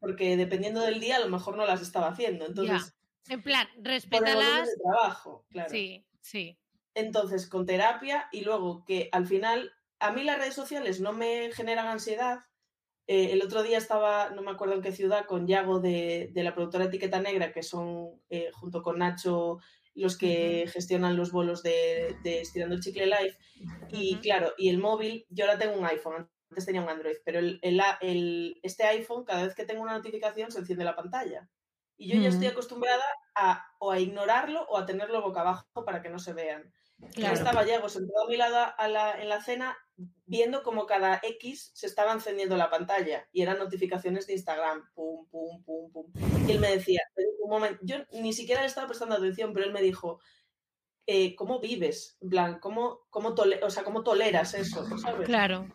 [0.00, 2.46] Porque dependiendo del día a lo mejor no las estaba haciendo.
[2.46, 2.94] Entonces,
[3.28, 4.68] En plan, el respétalas.
[4.68, 5.70] de trabajo, claro.
[5.70, 6.58] Sí, sí.
[6.94, 11.50] Entonces, con terapia y luego que al final, a mí las redes sociales no me
[11.52, 12.40] generan ansiedad.
[13.08, 16.42] Eh, el otro día estaba, no me acuerdo en qué ciudad, con Yago de, de
[16.44, 19.58] la productora Etiqueta Negra, que son eh, junto con Nacho
[19.94, 23.36] los que gestionan los bolos de, de Estirando el Chicle Live.
[23.90, 24.22] Y Ujú.
[24.22, 27.58] claro, y el móvil, yo ahora tengo un iPhone, antes tenía un Android, pero el,
[27.62, 31.48] el- el- este iPhone, cada vez que tengo una notificación, se enciende la pantalla.
[31.96, 32.52] Y yo ya estoy Ujú.
[32.52, 33.02] acostumbrada
[33.34, 36.72] a o a ignorarlo o a tenerlo boca abajo para que no se vean.
[37.14, 37.34] Claro.
[37.34, 39.76] estaba Yago sentado a mi lado a la- en la cena
[40.26, 45.26] viendo como cada X se estaba encendiendo la pantalla y eran notificaciones de Instagram, pum,
[45.28, 46.12] pum, pum, pum.
[46.46, 49.66] Y él me decía, "Pero un momento, yo ni siquiera le estaba prestando atención, pero
[49.66, 50.20] él me dijo,
[51.06, 52.18] eh, ¿cómo vives?
[52.20, 54.86] En plan, ¿cómo, cómo, tole- o sea, ¿cómo toleras eso?
[54.98, 55.26] ¿sabes?
[55.26, 55.66] Claro.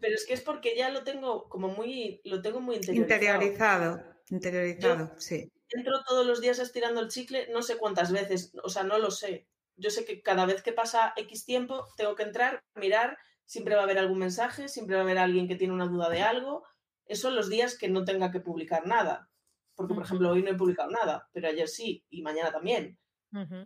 [0.00, 3.42] Pero es que es porque ya lo tengo como muy, lo tengo muy interiorizado.
[3.42, 5.50] Interiorizado, interiorizado, sí.
[5.70, 9.10] entro todos los días estirando el chicle, no sé cuántas veces, o sea, no lo
[9.10, 9.48] sé.
[9.76, 13.82] Yo sé que cada vez que pasa X tiempo tengo que entrar, mirar, siempre va
[13.82, 16.64] a haber algún mensaje, siempre va a haber alguien que tiene una duda de algo.
[17.06, 19.30] Eso los días que no tenga que publicar nada.
[19.74, 22.98] Porque, por ejemplo, hoy no he publicado nada, pero ayer sí y mañana también.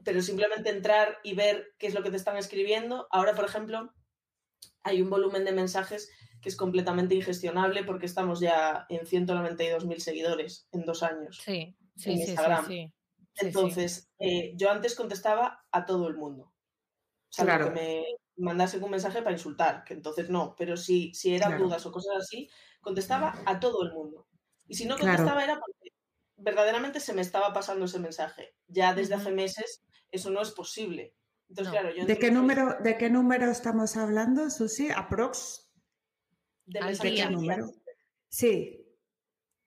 [0.02, 3.06] Pero simplemente entrar y ver qué es lo que te están escribiendo.
[3.10, 3.92] Ahora, por ejemplo,
[4.82, 10.68] hay un volumen de mensajes que es completamente ingestionable porque estamos ya en 192.000 seguidores
[10.72, 11.42] en dos años.
[11.44, 12.66] Sí, en sí, sí, sí, Instagram.
[12.66, 12.74] sí.
[12.74, 12.97] Sí,
[13.40, 13.46] sí.
[13.46, 16.44] Entonces, eh, yo antes contestaba a todo el mundo.
[17.30, 17.64] O sea, Claro.
[17.66, 18.04] que me
[18.36, 21.64] mandasen un mensaje para insultar, que entonces no, pero si, si eran Claro.
[21.64, 22.48] dudas o cosas así,
[22.80, 24.28] contestaba a todo el mundo.
[24.68, 25.18] Y si no Claro.
[25.18, 25.90] contestaba era porque
[26.36, 28.56] verdaderamente se me estaba pasando ese mensaje.
[28.68, 31.14] Ya desde hace meses eso no es posible.
[31.48, 31.80] Entonces, No.
[31.80, 34.90] claro, yo ¿De qué número, de qué número estamos hablando, Susi?
[34.90, 35.70] ¿Aprox?
[36.66, 37.66] de ¿De qué número?
[38.28, 38.84] Sí,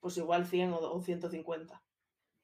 [0.00, 1.81] Pues igual 100 o, o 150.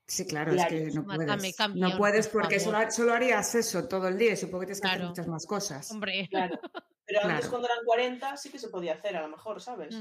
[0.09, 1.76] Sí, claro, es que no Mátame, puedes.
[1.76, 4.80] No puedes por porque solo, solo harías eso todo el día y supongo que tienes
[4.80, 5.11] que hacer Claro.
[5.11, 5.90] muchas más cosas.
[5.92, 6.26] Hombre.
[6.30, 6.59] Claro.
[7.06, 7.50] Pero antes Claro.
[7.50, 9.94] cuando eran 40 sí que se podía hacer, a lo mejor, ¿sabes?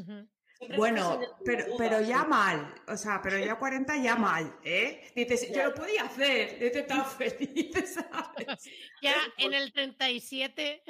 [0.75, 2.27] Bueno, pero, pero ya sí.
[2.29, 5.11] mal, o sea, pero ya 40 ya mal, ¿eh?
[5.15, 5.67] Dices, yo Ya.
[5.67, 8.63] lo podía hacer, yo estaba feliz, ¿sabes?
[9.03, 10.81] Ya en el 37.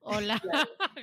[0.00, 0.42] Hola,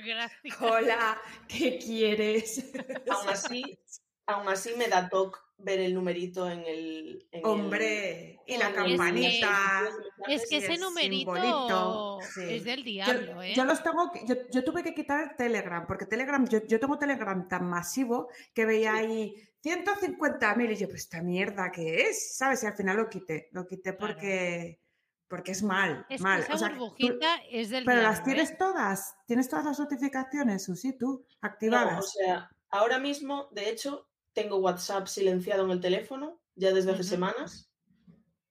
[0.04, 0.56] gracias.
[0.60, 2.70] Hola, ¿qué quieres?
[3.10, 3.78] Aún así,
[4.26, 7.26] aún así me da toque ver el numerito en el.
[7.30, 9.82] en el- Hombre, y la campanita.
[10.28, 12.42] Es que Sí, ese numerito sí.
[12.48, 13.52] es del Yo, diablo, ¿eh?
[13.54, 16.98] yo los tengo, yo, yo tuve que quitar el Telegram, porque Telegram, yo, yo tengo
[16.98, 19.34] Telegram tan masivo que veía ahí
[19.64, 22.62] 150.000 y yo, pues esta mierda que es, ¿sabes?
[22.62, 24.14] Y al final lo quité, lo quité Claro.
[24.14, 24.80] porque,
[25.28, 26.40] porque es mal, Es mal.
[26.40, 28.10] que esa O sea, tú- burbujita es del pero diablo.
[28.10, 28.22] las ¿eh?
[28.24, 31.98] tienes todas, tienes todas las notificaciones, Susi, tú, No, activadas.
[32.04, 37.04] o sea, ahora mismo, de hecho, tengo WhatsApp silenciado en el teléfono ya desde hace
[37.04, 37.70] semanas.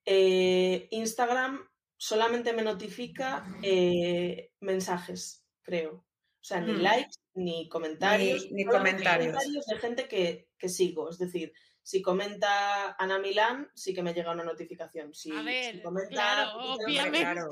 [0.06, 1.60] Eh, Instagram
[1.98, 5.94] solamente me notifica eh, mensajes, creo.
[5.94, 6.82] O sea, ni Mm.
[6.82, 8.46] likes, ni comentarios.
[8.46, 9.66] Ni- ni solamente comentarios.
[9.68, 11.10] de gente que, que sigo.
[11.10, 11.54] Es decir,
[11.84, 15.14] si comenta Ana Milán, sí que me llega una notificación.
[15.14, 17.20] Si, A si ver, comenta claro, obviamente.
[17.20, 17.50] claro.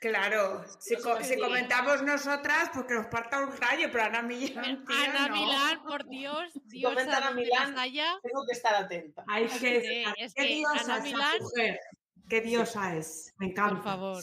[0.00, 4.84] Claro, si, co- si comentamos nosotras, pues que nos parta un rayo, pero Ana Millán,
[4.84, 5.34] tía, Ana no.
[5.36, 7.74] Milán, por Dios, Dios comentan a donde Milán.
[8.22, 9.24] Tengo que estar atenta.
[9.28, 11.80] Ay, qué, Sí, ay, es qué que diosa Ana esa Milán- mujer.
[12.28, 13.74] Qué diosa es, me encanta.
[13.74, 14.22] Por favor.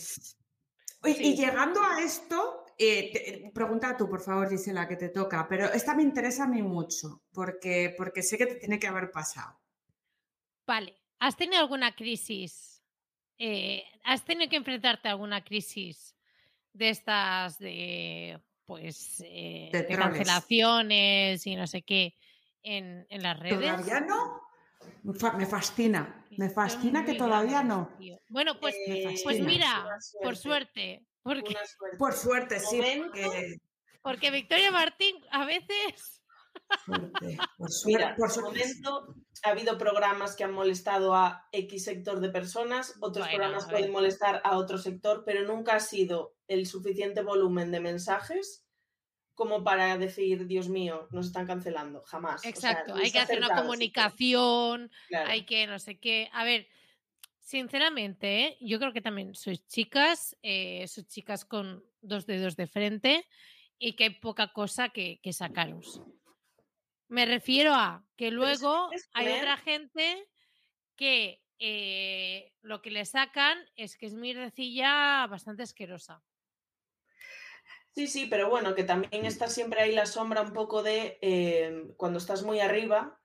[1.05, 1.23] Y, Sí.
[1.23, 5.65] y llegando a esto, eh, te- pregunta tú, por favor, Gisela, que te toca, pero
[5.72, 9.60] esta me interesa a mí mucho, porque, porque sé que te tiene que haber pasado.
[10.65, 12.81] Vale, ¿has tenido alguna crisis?
[13.38, 16.15] Eh, ¿Has tenido que enfrentarte a alguna crisis
[16.73, 19.97] de estas de pues eh, De de, troles.
[20.18, 22.15] cancelaciones y no sé qué
[22.61, 23.60] en, en las redes?
[23.60, 24.41] ¿Todavía no?
[25.03, 27.89] Me fa- Me fascina, me fascina que todavía no.
[28.30, 29.89] Bueno, pues, Eh, pues mira,
[30.22, 31.97] por suerte, porque, Una suerte.
[31.97, 33.57] Por suerte, sí, porque-
[34.01, 36.22] porque Victoria Martín a veces
[36.85, 38.49] suerte, por suerte, Mira, por suerte.
[38.60, 43.65] momento ha habido programas que han molestado a X sector de personas, otros Bueno, programas
[43.69, 48.65] pueden molestar a otro sector, pero nunca ha sido el suficiente volumen de mensajes
[49.35, 52.03] como para decir, Dios mío, nos están cancelando.
[52.03, 52.41] Jamás.
[52.41, 54.91] O sea, Exacto, hay que ha hacer una comunicación.
[55.07, 55.30] Claro.
[55.30, 56.30] hay que no sé qué.
[56.34, 56.68] A ver,
[57.49, 58.57] sinceramente, ¿eh?
[58.61, 63.26] yo creo que también sois chicas, eh, sois chicas con dos dedos de frente
[63.80, 65.99] y que hay poca cosa que, que sacaros.
[67.07, 70.27] Me refiero a que luego hay otra gente
[70.95, 76.21] que eh, lo que le sacan es que es mierdecilla bastante asquerosa.
[77.95, 81.95] Sí, sí, pero bueno, que también está siempre ahí la sombra un poco de eh,
[81.97, 83.19] cuando estás muy arriba,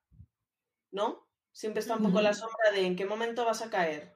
[0.91, 1.29] ¿no?
[1.53, 4.14] Siempre está un poco la sombra de en qué momento vas a caer.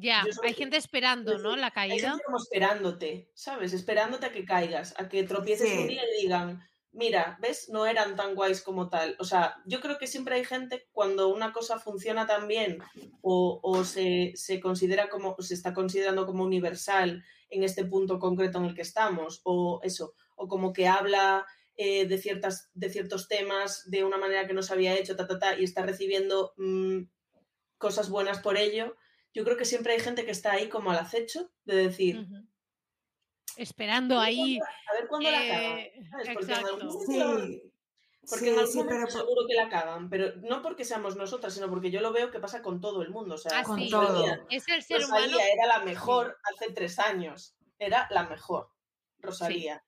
[0.00, 1.56] Ya, hay gente esperando, ¿no?
[1.56, 2.10] La Hay caída.
[2.10, 3.72] gente como esperándote, ¿sabes?
[3.72, 5.88] Esperándote a que caigas, a que tropieces un Sí.
[5.88, 6.62] día y digan,
[6.92, 7.68] mira, ¿ves?
[7.68, 9.16] No eran tan guays como tal.
[9.18, 12.78] O sea, yo creo que siempre hay gente cuando una cosa funciona tan bien
[13.22, 18.58] o, o se, se considera como, se está considerando como universal en este punto concreto
[18.58, 21.46] en el que estamos, o eso, o como que habla
[21.76, 25.26] eh, de, ciertas, de ciertos temas de una manera que no se había hecho, ta,
[25.26, 27.02] ta, ta, y está recibiendo mm,
[27.78, 28.96] cosas buenas por ello.
[29.34, 32.26] Yo creo que siempre hay gente que está ahí como al acecho de decir.
[33.56, 34.58] Esperando ahí.
[34.60, 35.78] a ver cuándo la cagan.
[35.78, 36.28] eh, ¿sabes?
[36.34, 36.86] Porque en algún exacto.
[36.86, 37.62] momento- Sí,
[38.30, 40.84] Porque sí, en algún sí, momento pero por- seguro que la cagan, pero no porque
[40.84, 43.34] seamos nosotras, sino porque yo lo veo que pasa con todo el mundo.
[43.34, 43.90] O sea, Ah, con sí.
[43.90, 44.24] todo.
[44.50, 45.24] Es el ser humano.
[45.26, 47.56] Rosalía era la mejor hace tres años.
[47.78, 48.70] Era la mejor.
[49.20, 49.82] Rosalía.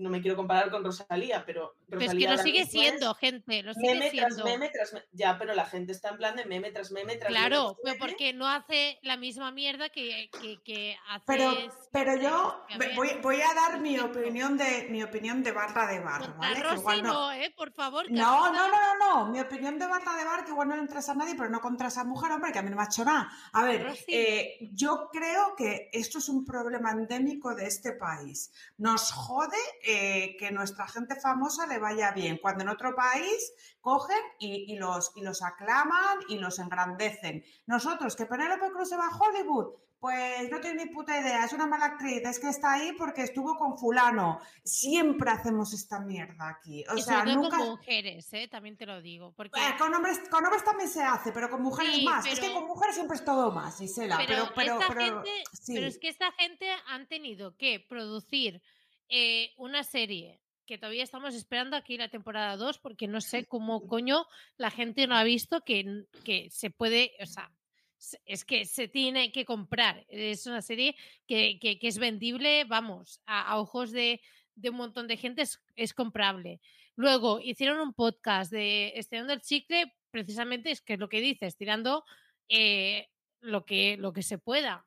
[0.00, 3.14] No me quiero comparar con Rosalía, pero Pero es Rosalía que lo sigue es siendo,
[3.14, 3.62] gente.
[3.62, 4.44] Lo sigue Meme tras siendo.
[4.44, 5.06] meme tras meme.
[5.12, 7.46] Ya, pero la gente está en plan de meme tras meme tras meme.
[7.46, 11.24] Claro, tras pero porque no hace la misma mierda que, que, que hace.
[11.26, 11.52] Pero,
[11.92, 12.64] pero yo
[12.96, 16.60] voy, voy a dar mi opinión de mi opinión de barra de bar, ¿vale?
[16.60, 17.52] Rosy igual no- no, ¿eh?
[17.56, 18.10] Por favor.
[18.10, 19.26] No, no, no, no, no.
[19.30, 21.60] Mi opinión de barra de bar, que igual no le interesa a nadie, pero no
[21.60, 23.30] contra esa mujer, hombre, que a mí no me ha hecho nada.
[23.52, 24.04] A ver, Rosy.
[24.08, 28.50] eh, yo creo que esto es un problema endémico de este país.
[28.78, 29.56] Nos jode
[29.92, 34.76] eh, que nuestra gente famosa le vaya bien, cuando en otro país cogen y, y
[34.76, 37.44] los, y los aclaman y los engrandecen.
[37.66, 41.52] Nosotros, que Penélope Cruz se va a Hollywood, pues no tengo ni puta idea, es
[41.52, 44.40] una mala actriz, es que está ahí porque estuvo con fulano.
[44.64, 46.82] Siempre hacemos esta mierda aquí.
[46.88, 47.58] O y sea, sobre todo nunca...
[47.58, 48.48] con mujeres, ¿eh?
[48.48, 49.34] También te lo digo.
[49.36, 52.24] Porque, Eh, con, hombres, con hombres también se hace, pero con mujeres Sí, más.
[52.24, 54.16] Es que con mujeres siempre es todo más, Gisela.
[54.16, 55.74] pero, Pero, pero, esta pero, gente, sí.
[55.74, 58.62] pero es que esta gente han tenido que producir
[59.10, 63.86] eh, una serie que todavía estamos esperando aquí la temporada 2 porque no sé cómo
[63.88, 64.24] coño
[64.56, 67.50] la gente no ha visto que, que se puede, o sea,
[67.98, 70.06] se- es que se tiene que comprar.
[70.08, 70.94] Es una serie
[71.26, 74.20] que, que- que es vendible, vamos, a, a ojos de,
[74.54, 76.60] de un montón de gente es, es comprable.
[76.94, 81.56] Luego hicieron un podcast de Estirando el Chicle, precisamente es que es lo que dices,
[81.56, 82.04] tirando
[82.48, 83.08] eh,
[83.40, 84.84] lo, que, lo que se pueda.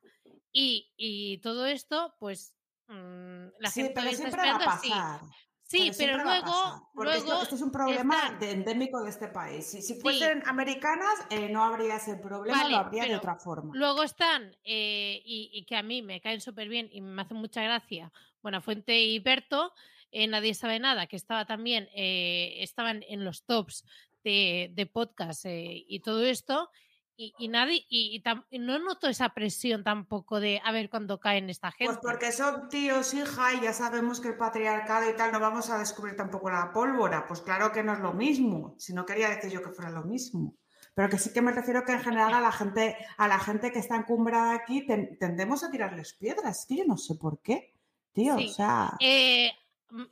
[0.50, 2.56] Y, y todo esto, pues
[2.88, 4.88] mm, la sí, gente pero siempre va a sí.
[4.90, 5.20] pasar.
[5.66, 9.66] Sí, pero, luego, esto, luego esto es un problema de- endémico de este país.
[9.66, 10.00] Si, si Sí.
[10.00, 13.72] fuesen americanas, eh, no habría ese problema, Vale, lo habría de otra forma.
[13.74, 17.38] Luego están, eh, y, y que a mí me caen súper bien y me hacen
[17.38, 18.12] mucha gracia,
[18.42, 19.72] Buenafuente y Berto,
[20.12, 23.84] eh, Nadie sabe nada, que estaba también, eh, estaban en los tops
[24.22, 26.70] de, de podcast y todo esto,
[27.16, 30.90] y, y nadie, y, y tam- y no noto esa presión tampoco de a ver
[30.90, 31.94] cuándo caen esta gente.
[31.94, 35.70] Pues porque son tíos, hija, y ya sabemos que el patriarcado y tal, no vamos
[35.70, 37.26] a descubrir tampoco la pólvora.
[37.26, 38.74] Pues claro que no es lo mismo.
[38.78, 40.56] Si no quería decir yo que fuera lo mismo.
[40.94, 43.72] Pero que sí que me refiero que en general a la gente, a la gente
[43.72, 46.60] que está encumbrada aquí ten- tendemos a tirarles piedras.
[46.60, 47.74] Es que yo no sé por qué.
[48.12, 48.48] Tío, Sí.
[48.50, 48.92] o sea.
[49.00, 49.50] Eh,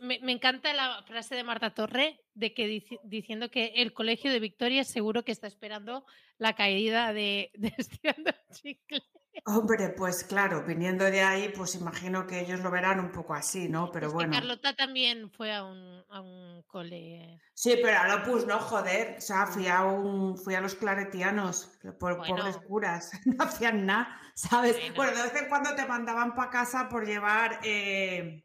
[0.00, 4.30] me, me encanta la frase de Marta Torre de que dici- diciendo que el colegio
[4.30, 6.04] de Victoria seguro que está esperando
[6.38, 9.02] la caída de, de Estirando Chicle.
[9.46, 13.66] Hombre, pues claro, viniendo de ahí, pues imagino que ellos lo verán un poco así,
[13.66, 13.90] ¿no?
[13.90, 14.32] Pero Es que bueno.
[14.34, 17.40] Carlota también fue a un, a un cole.
[17.54, 19.16] Sí, pero a Opus no, joder.
[19.16, 22.36] O sea, fui a un, fui a los claretianos, por Bueno.
[22.36, 24.76] pobres curas, no hacían nada, ¿sabes?
[24.78, 24.94] Bueno.
[24.96, 28.44] Bueno, de vez en cuando te mandaban para casa por llevar, eh,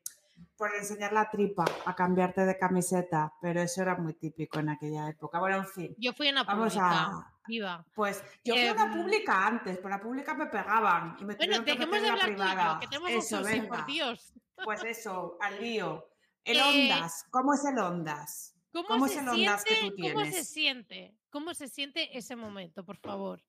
[0.58, 5.08] por enseñar la tripa, a cambiarte de camiseta, pero eso era muy típico en aquella
[5.10, 5.40] época.
[5.40, 7.02] Bueno, en fin, Yo fui a una vamos pública.
[7.06, 7.34] a.
[7.48, 7.86] Viva.
[7.96, 11.36] Pues yo fui a una Em, pública antes, por la pública me pegaban y me
[11.36, 12.80] Bueno, tuvieron que dejemos meter de en la privada.
[12.80, 13.68] que tenemos Eso, venga.
[13.70, 14.34] por Dios.
[14.64, 16.10] Pues eso, al lío.
[16.44, 18.56] El Eh, Ondas, ¿cómo es el Ondas?
[18.72, 20.50] ¿Cómo, ¿Cómo es se el Ondas que tú ¿Cómo se tienes?
[20.50, 21.18] siente?
[21.30, 23.44] ¿Cómo se siente ese momento, por favor?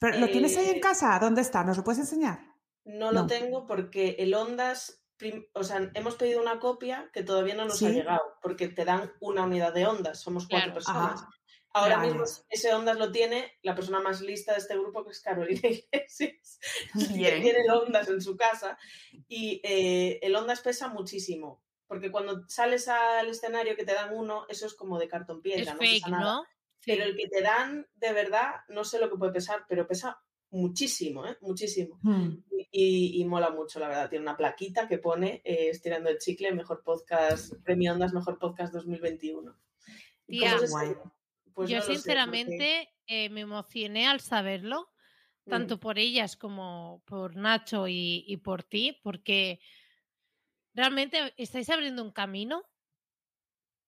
[0.00, 1.18] Pero, ¿Lo tienes ahí en Eh, casa?
[1.18, 1.64] ¿Dónde está?
[1.64, 2.38] ¿Nos lo puedes enseñar?
[2.84, 3.26] No lo No.
[3.26, 5.02] tengo porque el Ondas,
[5.52, 9.12] o sea, hemos pedido una copia que todavía no nos ha llegado, porque te dan
[9.20, 10.74] una unidad de Ondas, somos cuatro Claro.
[10.74, 11.20] personas.
[11.22, 11.30] Ajá.
[11.74, 15.20] Ahora mismo ese Ondas lo tiene la persona más lista de este grupo, que es
[15.20, 16.58] Carolina Iglesias,
[16.94, 18.78] que tiene el Ondas en su casa.
[19.28, 24.46] Y eh, el Ondas pesa muchísimo, porque cuando sales al escenario que te dan uno,
[24.48, 26.24] eso es como de cartón piedra, Es no fake, pesa nada.
[26.36, 26.46] ¿no?
[26.84, 30.22] Pero el que te dan de verdad, no sé lo que puede pesar, pero pesa
[30.50, 31.36] muchísimo, ¿eh?
[31.40, 31.98] Muchísimo.
[32.02, 32.42] Hmm.
[32.70, 34.10] Y, y mola mucho, la verdad.
[34.10, 38.72] Tiene una plaquita que pone eh, Estirando el Chicle, mejor podcast, Premio Ondas, mejor podcast
[38.74, 39.56] 2021.
[40.26, 40.56] ¿Y Tía.
[40.68, 40.94] Guay.
[41.54, 44.88] Pues Yo no sé, sinceramente eh, me emocioné al saberlo,
[45.48, 49.60] Mm, tanto por ellas como por Nacho y, y por ti, porque
[50.74, 52.62] realmente estáis abriendo un camino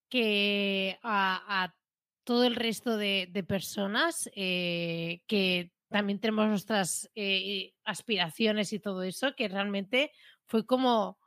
[0.08, 1.76] que a, a
[2.24, 9.02] todo el resto de, de personas eh, que también tenemos nuestras eh, aspiraciones y todo
[9.02, 10.12] eso, que realmente
[10.46, 11.18] fue como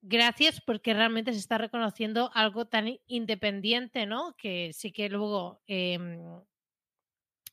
[0.00, 4.34] gracias porque realmente se está reconociendo algo tan independiente, ¿no?
[4.36, 6.18] Que sí que luego, em,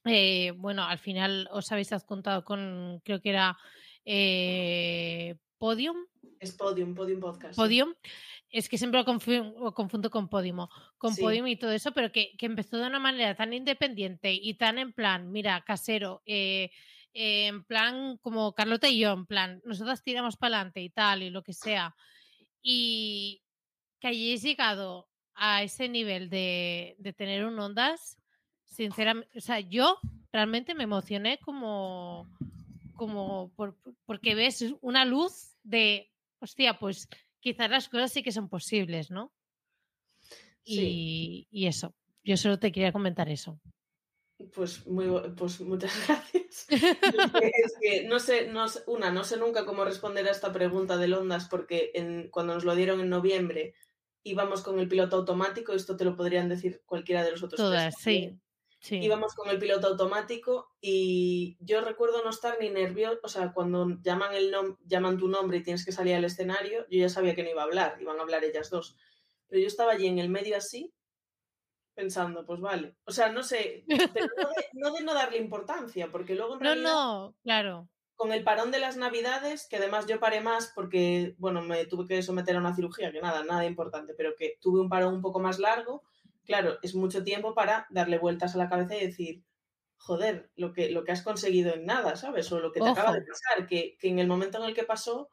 [0.06, 3.58] eh, bueno, al final os habéis adjuntado con, creo que era
[4.06, 5.98] eh, Podium,
[6.40, 7.56] Es Podium, Podium Podcast.
[7.56, 7.94] Podium.
[8.52, 11.22] Es que siempre lo, confu- lo confundo con Podimo, con Sí.
[11.22, 14.78] Podium y todo eso, pero que, que empezó de una manera tan independiente y tan
[14.78, 16.70] en plan, mira, casero, eh,
[17.14, 21.24] eh, en plan como Carlota y yo, en plan, nosotras tiramos para adelante y tal,
[21.24, 21.96] y lo que sea.
[22.62, 23.42] Y
[24.00, 28.18] que hayáis llegado a ese nivel de, de tener un ondas,
[28.66, 29.98] sinceramente, o sea, yo
[30.32, 32.28] realmente me emocioné como,
[32.96, 37.08] como por- porque ves una luz de, hostia, pues
[37.42, 39.34] quizás las cosas sí que son posibles, ¿no?
[40.64, 41.48] Sí.
[41.52, 41.94] Y, y eso,
[42.24, 43.60] yo solo te quería comentar eso.
[44.54, 46.68] Pues, muy, pues muchas gracias.
[46.70, 46.70] es
[47.82, 51.48] que no sé, no una, no sé nunca cómo responder a esta pregunta del Ondas
[51.48, 53.74] porque en, cuando nos lo dieron en noviembre
[54.24, 57.96] íbamos con el piloto automático, esto te lo podrían decir cualquiera de los otros Todas,
[58.00, 58.38] sí.
[58.82, 58.98] Sí.
[59.00, 63.88] íbamos con el piloto automático y yo recuerdo no estar ni nervioso, o sea, cuando
[64.02, 67.36] llaman, el nom llaman tu nombre y tienes que salir al escenario, yo ya sabía
[67.36, 68.98] que no iba a hablar, iban a hablar ellas dos.
[69.48, 70.94] Pero yo estaba allí en el medio así,
[71.94, 72.98] pensando, pues vale.
[73.06, 76.60] O sea, no sé, pero no de no, de no darle importancia, porque luego en
[76.60, 77.90] No, realidad no, claro.
[78.16, 82.08] con el parón de las navidades, que además yo paré más porque, bueno, me tuve
[82.08, 85.22] que someter a una cirugía, que nada, nada importante, pero que tuve un parón un
[85.22, 86.04] poco más largo,
[86.46, 89.44] claro, es mucho tiempo para darle vueltas a la cabeza y decir,
[89.98, 92.52] joder, lo que, lo que has conseguido en nada, ¿sabes?
[92.52, 94.84] O lo que te acaba de pasar, que, que en el momento en el que
[94.84, 95.30] pasó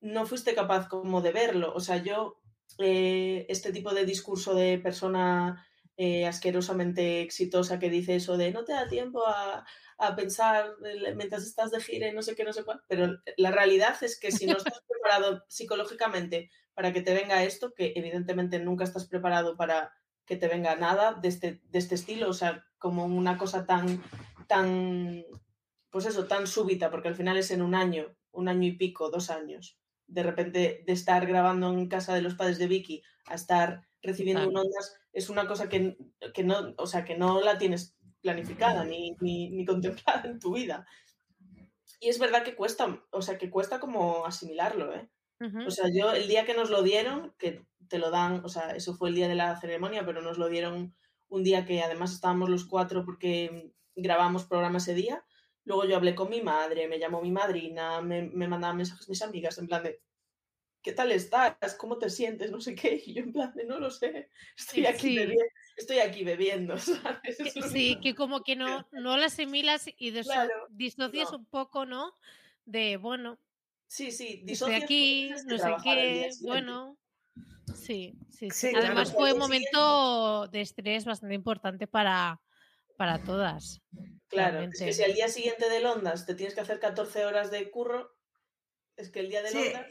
[0.00, 1.72] no fuiste capaz como de verlo.
[1.74, 2.40] O sea, yo,
[2.78, 8.64] eh, este tipo de discurso de persona eh, asquerosamente exitosa que dice eso de no
[8.64, 9.64] te da tiempo a,
[9.98, 12.82] a pensar el- mientras estás de gira y no sé qué, no sé cuál.
[12.88, 17.72] Pero la realidad es que si no estás preparado psicológicamente para que te venga esto,
[17.74, 19.92] que evidentemente nunca estás preparado para
[20.26, 24.02] que te venga nada de este, de este estilo, o sea, como una cosa tan,
[24.46, 25.24] tan,
[25.90, 29.10] pues eso, tan súbita, porque al final es en un año, un año y pico,
[29.10, 29.78] dos años.
[30.06, 34.48] De repente, de estar grabando en casa de los padres de Vicky a estar recibiendo
[34.48, 35.96] un ondas, es una cosa que,
[36.34, 40.54] que no, o sea, que no la tienes planificada ni, ni, ni contemplada en tu
[40.54, 40.86] vida.
[42.00, 45.08] Y es verdad que cuesta, o sea, que cuesta como asimilarlo, ¿eh?
[45.66, 48.70] O sea, yo el día que nos lo dieron, que te lo dan, o sea,
[48.70, 50.94] eso fue el día de la ceremonia, pero nos lo dieron
[51.28, 55.24] un día que además estábamos los cuatro porque grabamos programa ese día.
[55.64, 59.22] Luego yo hablé con mi madre, me llamó mi madrina, me, me mandaban mensajes mis
[59.22, 60.02] amigas en plan de,
[60.82, 61.74] ¿qué tal estás?
[61.78, 62.50] ¿Cómo te sientes?
[62.50, 63.02] No sé qué.
[63.06, 65.16] Y yo en plan de, no lo sé, estoy aquí, Sí.
[65.16, 65.44] bebiendo,
[65.76, 67.38] estoy aquí bebiendo, ¿sabes?
[67.38, 71.38] Que- sí, que como que no, no la asimilas y Claro, disocias no.
[71.38, 72.14] un poco, ¿no?
[72.66, 73.38] De, bueno,
[73.86, 76.98] Sí, sí, estoy disocias porque aquí, no sé qué, bueno,
[77.74, 78.70] Sí, sí, sí.
[78.70, 79.18] Sí, Además claro.
[79.18, 82.40] fue un momento de estrés bastante importante para,
[82.96, 83.80] para todas.
[84.28, 87.50] Claro, es que si al día siguiente del Ondas te tienes que hacer 14 horas
[87.50, 88.10] de curro,
[88.96, 89.72] es que el día del Sí.
[89.74, 89.86] Ondas...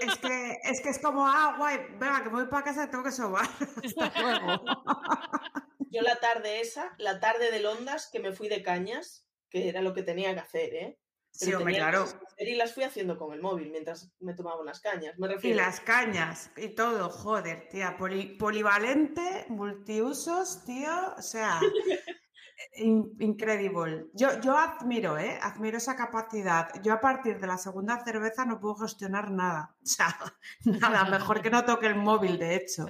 [0.00, 3.12] Es que, es que es como, ah, guay, venga, que voy para casa, tengo que
[3.12, 3.46] sobar.
[3.84, 4.64] Hasta luego.
[5.90, 9.82] Yo la tarde esa, la tarde del Ondas, que me fui de cañas, que era
[9.82, 10.98] lo que tenía que hacer, ¿eh?
[11.32, 12.04] Sí, Pero hombre, claro.
[12.38, 15.16] Y las fui haciendo con el móvil mientras me tomaba unas cañas.
[15.18, 21.60] Me Y las cañas y todo, joder, tía, poli- polivalente, multiusos, tío, o sea,
[22.76, 24.06] in- incredible.
[24.12, 25.38] Yo, yo admiro, ¿eh?
[25.40, 26.68] Admiro esa capacidad.
[26.82, 29.76] Yo a partir de la segunda cerveza no puedo gestionar nada.
[29.82, 30.16] O sea,
[30.64, 32.86] nada, mejor que no toque el móvil, de hecho.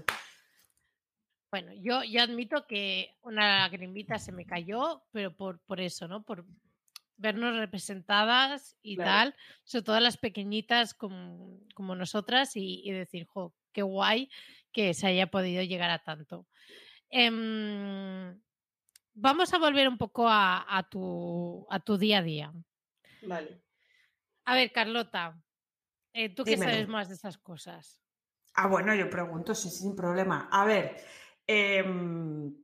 [1.52, 6.22] Bueno, yo, yo admito que una lagrimita se me cayó, pero por, por eso, ¿no?
[6.22, 6.44] Por
[7.20, 9.10] vernos representadas y Claro.
[9.10, 14.30] tal, sobre todo las pequeñitas como, como nosotras y, y decir, jo, qué guay
[14.72, 16.46] que se haya podido llegar a tanto.
[17.10, 18.40] Em,
[19.14, 22.52] vamos a volver un poco a, a tu, a tu día a día.
[23.22, 23.62] Vale.
[24.46, 25.38] A ver, Carlota,
[26.14, 26.64] eh, tú Dímelo.
[26.64, 28.00] sabes más de esas cosas.
[28.54, 30.48] Ah, bueno, yo pregunto, sí, sin problema.
[30.50, 30.96] A ver,
[31.46, 32.54] em,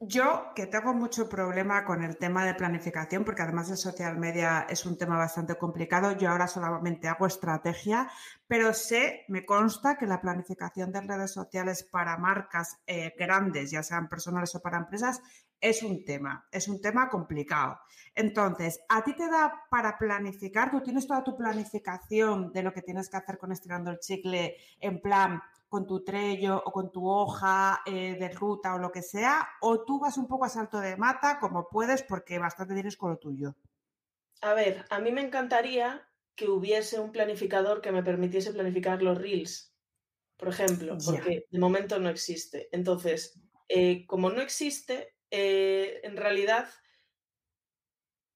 [0.00, 4.66] yo que tengo mucho problema con el tema de planificación, porque además de social media
[4.68, 8.10] es un tema bastante complicado, yo ahora solamente hago estrategia,
[8.46, 13.82] pero sé, me consta que la planificación de redes sociales para marcas eh, grandes, ya
[13.82, 15.20] sean personales o para empresas,
[15.60, 17.78] es un tema, es un tema complicado.
[18.14, 20.70] Entonces, ¿a ti te da para planificar?
[20.70, 24.56] ¿Tú tienes toda tu planificación de lo que tienes que hacer con estirando el chicle
[24.80, 29.02] en plan con tu trello o con tu hoja eh, de ruta o lo que
[29.02, 29.48] sea?
[29.62, 33.10] ¿O tú vas un poco a salto de mata como puedes porque bastante tienes con
[33.12, 33.54] lo tuyo?
[34.42, 39.18] A ver, a mí me encantaría que hubiese un planificador que me permitiese planificar los
[39.18, 39.76] reels,
[40.38, 42.68] por ejemplo, porque de momento no existe.
[42.72, 46.68] Entonces, eh, como no existe, eh, en realidad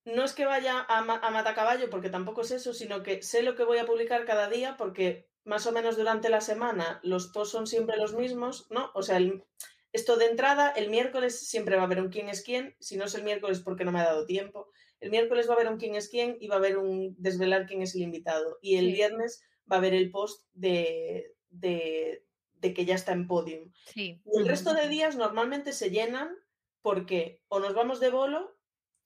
[0.04, 3.42] no es que vaya a, ma- a matacaballo, porque tampoco es eso, sino que sé
[3.42, 7.28] lo que voy a publicar cada día, porque más o menos durante la semana los
[7.28, 8.90] posts son siempre los mismos, ¿no?
[8.94, 9.44] O sea, el-
[9.92, 13.04] esto de entrada, el miércoles siempre va a haber un quién es quién, si no
[13.04, 14.68] es el miércoles porque no me ha dado tiempo.
[15.00, 17.66] El miércoles va a haber un quién es quién y va a haber un desvelar
[17.66, 18.58] quién es el invitado.
[18.62, 18.92] Y el Sí.
[18.92, 23.70] viernes va a haber el post de, de, de que ya está en podium.
[23.86, 24.20] Sí.
[24.24, 26.34] Y el resto de días normalmente se llenan
[26.82, 28.53] porque o nos vamos de bolo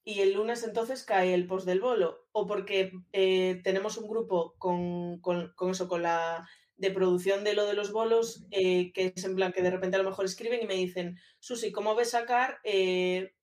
[0.03, 4.55] y el lunes entonces cae el post del bolo, o porque eh, tenemos un grupo
[4.57, 6.47] con, con- con eso, con la
[6.77, 9.97] de producción de lo de los bolos, eh, que es en plan que de repente
[9.97, 13.33] a lo mejor escriben y me dicen, Susi, ¿cómo ves sacar eh,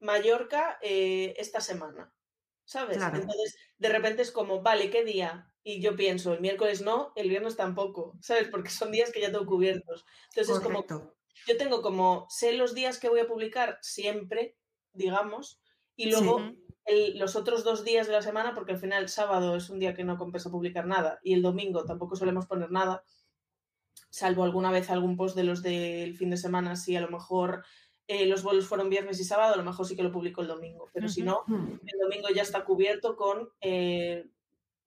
[0.00, 2.14] Mallorca esta semana?
[2.64, 2.96] ¿Sabes?
[2.98, 3.16] Claro.
[3.18, 5.52] Entonces, de repente es como, vale, ¿qué día?
[5.62, 8.48] Y yo pienso, el miércoles no, el viernes tampoco, ¿sabes?
[8.48, 10.04] Porque son días que ya tengo cubiertos.
[10.30, 10.84] Entonces es como,
[11.46, 14.58] yo tengo como, sé los días que voy a publicar siempre,
[14.94, 15.60] digamos,
[15.96, 16.40] y luego
[16.84, 19.94] el- los otros dos días de la semana, porque al final sábado es un día
[19.94, 23.04] que no compensa publicar nada y el domingo tampoco solemos poner nada,
[24.10, 27.64] salvo alguna vez algún post de los del fin de semana, si a lo mejor
[28.08, 30.48] eh, los bolos fueron viernes y sábado, a lo mejor sí que lo publico el
[30.48, 31.78] domingo, pero si no, Hmm.
[31.86, 34.26] el domingo ya está cubierto con eh,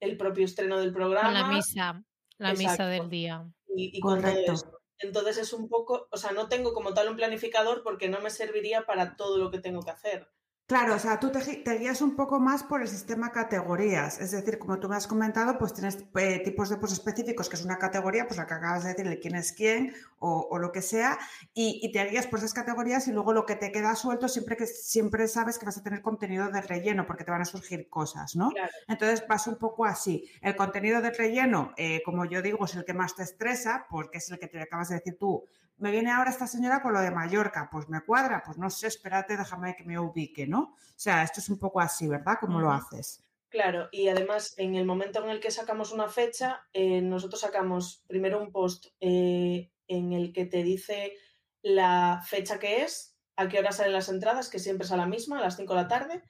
[0.01, 2.03] el propio estreno del programa Con la misa,
[2.37, 3.47] la misa del día.
[3.73, 4.51] y, y con todo Correcto.
[4.51, 4.74] eso.
[4.99, 8.29] Entonces es un poco, o sea, no tengo como tal un planificador porque no me
[8.29, 10.27] serviría para todo lo que tengo que hacer.
[10.67, 14.19] Claro, o sea, tú te, te guías un poco más por el sistema categorías.
[14.19, 17.55] Es decir, como tú me has comentado, pues tienes eh, tipos de posts específicos, que
[17.55, 20.57] es una categoría, pues la que acabas de decir, el quién es quién o, o
[20.57, 21.19] lo que sea,
[21.53, 24.57] y, y te guías por esas categorías y luego lo que te queda suelto siempre
[24.57, 27.87] que siempre sabes que vas a tener contenido de relleno porque te van a surgir
[27.87, 28.49] cosas, ¿no?
[28.49, 28.71] Claro.
[28.87, 30.27] Entonces vas un poco así.
[30.41, 34.17] El contenido de relleno, eh, como yo digo, es el que más te estresa porque
[34.17, 35.45] es el que te acabas de decir tú.
[35.77, 38.87] Me viene ahora esta señora con lo de Mallorca, pues me cuadra, pues no sé,
[38.87, 40.59] espérate, déjame que me ubique, ¿no?
[40.61, 42.37] O sea, esto es un poco así, ¿verdad?
[42.39, 43.23] ¿Cómo lo haces?
[43.49, 48.03] Claro, y además en el momento en el que sacamos una fecha, eh, nosotros sacamos
[48.07, 51.13] primero un post eh, en el que te dice
[51.61, 55.05] la fecha que es, a qué hora salen las entradas, que siempre es a la
[55.05, 56.23] misma, a las 5 de la tarde,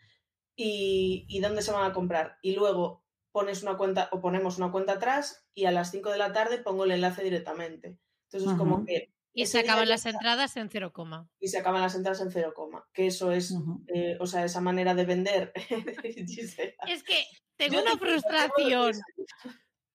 [0.55, 2.37] y, y dónde se van a comprar.
[2.41, 6.17] Y luego pones una cuenta o ponemos una cuenta atrás y a las 5 de
[6.17, 7.97] la tarde pongo el enlace directamente.
[8.25, 11.29] Entonces es como que Y se acaban las entradas en cero coma.
[11.39, 13.53] y se acaban las entradas en cero coma, que eso es,
[13.93, 15.51] eh, o sea, esa manera de vender.
[16.87, 17.25] Es que
[17.57, 19.01] tengo Yo una te invito, ¿a qué frustración.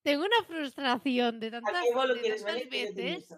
[0.02, 3.34] Tengo una frustración de tantas, ¿A qué de tantas veces.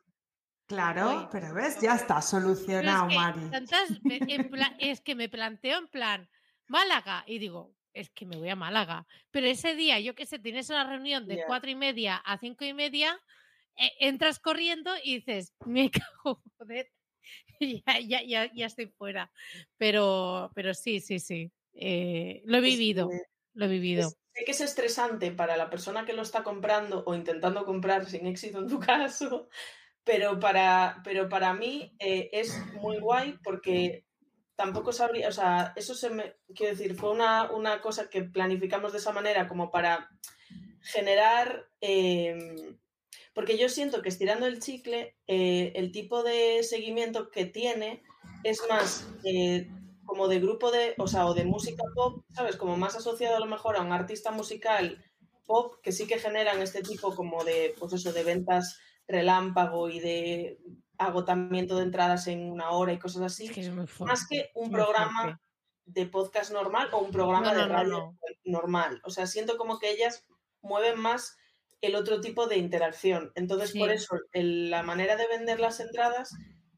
[0.67, 3.51] Claro, pero ves, ya está solucionado, es que Mari.
[3.51, 6.29] tantas en es que me planteo en plan
[6.67, 9.07] Málaga y digo, es que me voy a Málaga.
[9.31, 12.65] Pero ese día, yo que sé, tienes una reunión de cuatro y media a cinco
[12.65, 13.21] y media
[13.77, 15.91] entras corriendo y dices, me
[16.25, 16.91] cago, joder,
[17.61, 19.33] ya, ya, ya, ya estoy fuera.
[19.79, 21.53] Pero, pero sí, sí, sí.
[21.75, 23.09] eh, lo he vivido,
[23.55, 24.09] lo he vivido.
[24.09, 28.07] es- sé que es estresante para la persona que lo está comprando o intentando comprar
[28.07, 29.49] sin éxito en tu caso,
[30.05, 34.07] pero para, pero para mí eh, es muy guay porque
[34.57, 38.93] tampoco sabría, o sea, eso se me, quiero decir, fue una, una cosa que planificamos
[38.93, 40.09] de esa manera como para
[40.81, 42.77] generar, eh,
[43.35, 48.03] porque yo siento que estirando el chicle, eh, el tipo de seguimiento que tiene
[48.45, 49.69] es más eh,
[50.05, 52.57] como de grupo de, o sea, o de música pop, ¿sabes?
[52.57, 55.03] Como más asociado a lo mejor a un artista musical
[55.47, 58.79] pop que sí que generan este tipo como de, pues eso, de ventas
[59.09, 60.59] relámpago y de
[60.99, 64.13] agotamiento de entradas en una hora y cosas así, Es que es muy fuerte.
[64.13, 65.41] más que un programa fuerte.
[65.87, 68.19] de podcast normal o un programa No, de no, radio no.
[68.45, 69.01] normal.
[69.05, 70.27] O sea, siento como que ellas
[70.61, 71.37] mueven más
[71.83, 73.31] el otro tipo de interacción.
[73.35, 76.31] Entonces, por eso, el- la manera de vender las entradas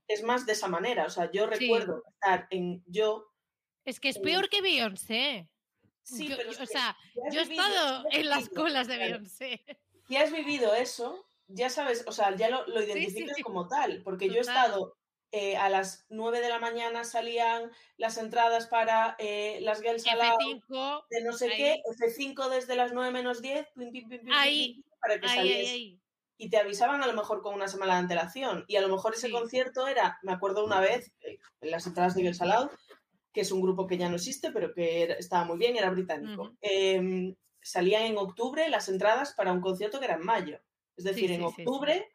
[0.09, 1.07] es más de esa manera.
[1.07, 1.51] O sea, yo Sí.
[1.61, 3.27] recuerdo estar en yo.
[3.85, 5.49] Es que es peor que Beyoncé.
[6.03, 6.97] Sí, Yo- pero es yo- o sea,
[7.33, 8.49] yo he vivido- estado en las
[8.83, 9.65] colas de Beyoncé.
[10.09, 12.87] Si has vivido eso, ya sabes, o sea, ya lo, lo sí.
[12.91, 14.03] identificas como tal.
[14.03, 14.97] Porque yo he estado.
[15.37, 20.39] eh, a las 9 de la mañana salían las entradas para eh, las Girls Aloud
[20.39, 21.57] F5, de no sé ahí.
[21.57, 26.01] qué, F5 desde las 9 menos 10, pim, Ahí, para que saliese.
[26.37, 28.65] Y te avisaban a lo mejor con una semana de antelación.
[28.67, 29.33] Y a lo mejor ese Sí.
[29.33, 32.71] concierto era, me acuerdo una vez, eh, en las entradas de Girls Aloud,
[33.33, 35.91] que es un grupo que ya no existe, pero que era- estaba muy bien, era
[35.91, 36.57] británico.
[36.61, 40.59] Em, salían en octubre las entradas para un concierto que era en mayo.
[40.97, 41.63] Es decir, Sí, en sí, sí, sí.
[41.63, 42.11] octubre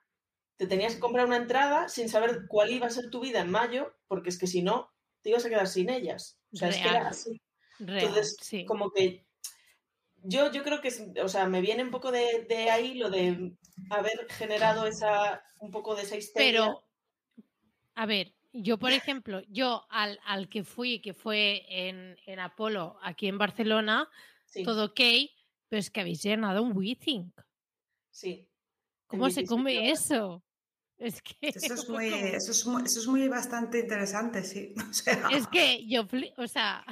[0.57, 3.49] te tenías que comprar una entrada sin saber cuál iba a ser tu vida en
[3.51, 4.91] mayo, porque es que si no,
[5.21, 6.37] te ibas a quedar sin ellas.
[6.53, 7.41] O sea, es que era así.
[7.79, 8.65] Real, Entonces, sí.
[8.65, 9.25] como que
[10.23, 13.09] yo, yo creo que, es- o sea, me viene un poco de, de ahí lo
[13.09, 13.53] de
[13.89, 16.51] haber generado esa, un poco de esa histeria.
[16.51, 16.83] Pero,
[17.95, 22.97] a ver, yo, por ejemplo, yo al, al que fui, que fue en, en Apolo,
[23.01, 24.09] aquí en Barcelona,
[24.45, 24.99] sí, todo ok,
[25.67, 27.33] pero es que habéis llenado un WeThink.
[28.11, 28.45] sí.
[29.07, 30.43] ¿Cómo se 27 come eso?
[30.97, 34.73] Es que, Eso es muy, eso es muy, eso es muy bastante interesante, sí.
[34.89, 36.05] O sea, es que yo,
[36.37, 36.85] o sea,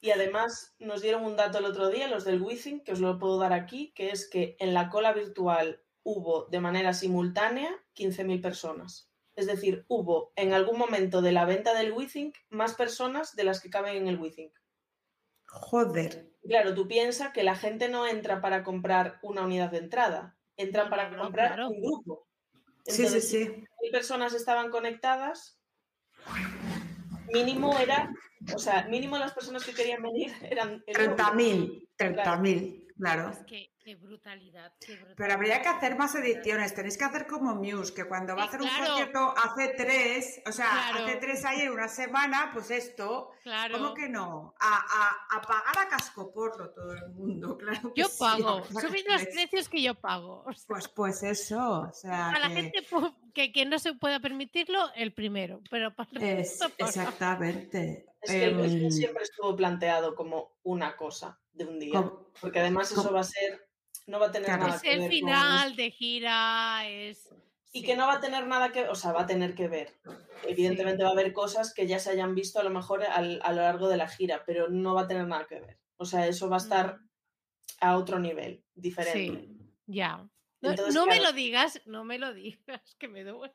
[0.00, 3.18] Y además nos dieron un dato el otro día, los del Withing, que os lo
[3.18, 8.40] puedo dar aquí, que es que en la cola virtual hubo de manera simultánea 15.000
[8.40, 9.10] personas.
[9.34, 13.60] Es decir, hubo en algún momento de la venta del Withing más personas de las
[13.60, 14.52] que caben en el Withing.
[15.46, 16.30] joder.
[16.46, 20.88] Claro, tú piensas que la gente no entra para comprar una unidad de entrada, entran
[20.88, 21.68] para no, comprar claro.
[21.68, 22.26] un grupo.
[22.86, 23.38] Sí, sí, sí.
[23.82, 25.60] mil personas estaban conectadas,
[27.32, 28.10] mínimo era,
[28.54, 31.16] o sea, mínimo las personas que querían venir eran el doble.
[31.16, 33.30] 30.000, 30.000, claro.
[33.30, 35.16] es que qué brutalidad, qué brutalidad.
[35.16, 36.74] Pero habría que hacer más ediciones.
[36.74, 38.86] Tenéis que hacer como Muse, que cuando va a Eh, hacer un claro.
[38.86, 41.06] concierto hace tres, o sea, Claro.
[41.06, 43.78] hace tres ahí en una semana, pues esto, Claro.
[43.78, 44.54] ¿cómo que no?
[44.60, 47.92] A, a, a pagar a cascoporro todo el mundo, claro.
[47.94, 50.44] que Yo sí, pago, subid los precios que yo pago.
[50.46, 52.82] O sea, Pues, pues eso, o sea, a la gente
[53.32, 58.06] que, que no se pueda permitirlo, el primero, pero para el es resto, exactamente.
[58.22, 62.60] Es que el Em, siempre estuvo planteado como una cosa de un día, com- porque
[62.60, 63.66] además eso va a ser,
[64.06, 64.64] no va a tener Claro.
[64.64, 67.30] nada Es que el ver final de gira, es...
[67.72, 67.86] Y sí.
[67.86, 69.94] que no va a tener nada que, o sea, va a tener que ver.
[70.46, 73.52] Evidentemente va a haber cosas que ya se hayan visto a lo mejor al- a
[73.52, 75.78] lo largo de la gira, pero no va a tener nada que ver.
[75.96, 77.08] O sea, eso va a estar Mm,
[77.80, 79.18] a otro nivel, diferente.
[79.46, 80.28] Sí, ya.
[80.62, 83.54] No, Entonces, no me lo digas, no me lo digas, que me duele.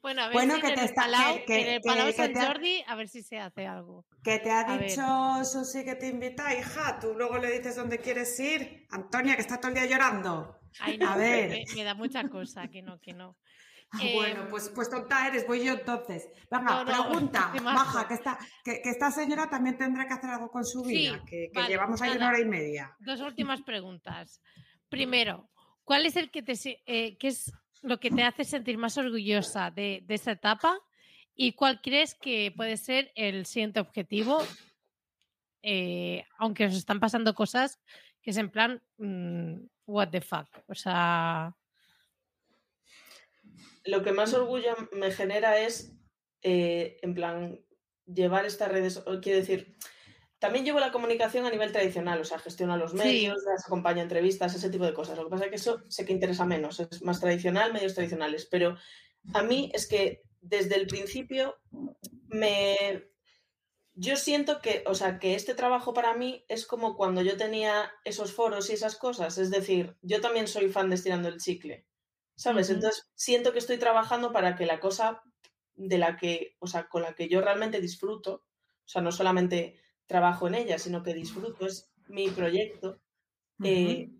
[0.00, 2.06] Bueno, a ver Bueno, si que en te el está- Palau, que- en el Palau
[2.06, 4.06] que San te ha- Jordi, a ver si se hace algo.
[4.22, 4.88] Que te ha A ver.
[4.88, 6.98] dicho Susi que te invita, hija.
[7.00, 8.86] Tú luego le dices dónde quieres ir.
[8.90, 10.56] Antonia, que está todo el día llorando.
[10.80, 11.48] Ay, no, A ver.
[11.50, 13.36] Me, me da mucha cosa, que no, que no.
[13.90, 16.28] Ah, Em, bueno, pues, pues tonta eres, voy yo entonces.
[16.50, 17.50] Venga, No, no, pregunta.
[17.62, 20.94] Maja, que esta, que, que esta señora también tendrá que hacer algo con su Sí,
[20.94, 22.94] vida, que, que vale, llevamos ahí una hora y media.
[22.98, 24.42] Dos últimas preguntas.
[24.88, 25.50] Primero,
[25.84, 26.54] ¿cuál es el que te
[26.86, 27.52] eh, es
[27.82, 30.78] lo que te hace sentir más orgullosa de, de esta etapa?
[31.34, 34.42] ¿Y cuál crees que puede ser el siguiente objetivo?
[35.62, 37.80] Eh, aunque os están pasando cosas
[38.22, 40.48] que es en plan, mm, what the fuck.
[40.66, 41.54] O sea,
[43.84, 45.96] Lo que más orgullo me genera es,
[46.42, 47.60] eh, en plan,
[48.06, 49.76] llevar estas redes, quiero decir,
[50.38, 52.98] también llevo la comunicación a nivel tradicional, o sea, gestiono los Sí.
[52.98, 55.16] medios, las acompaño a entrevistas, ese tipo de cosas.
[55.18, 58.46] Lo que pasa es que eso sé que interesa menos, es más tradicional, medios tradicionales,
[58.50, 58.76] pero
[59.34, 61.56] a mí es que desde el principio
[62.28, 63.08] me
[64.00, 67.90] yo siento que, o sea, que este trabajo para mí es como cuando yo tenía
[68.04, 69.38] esos foros y esas cosas.
[69.38, 71.86] Es decir, yo también soy fan de estirando el chicle.
[72.36, 72.70] ¿Sabes?
[72.70, 75.22] Entonces siento que estoy trabajando para que la cosa
[75.74, 79.80] de la que, o sea, con la que yo realmente disfruto, o sea, no solamente
[80.08, 83.00] trabajo en ella, sino que disfruto, es mi proyecto,
[83.62, 84.10] eh,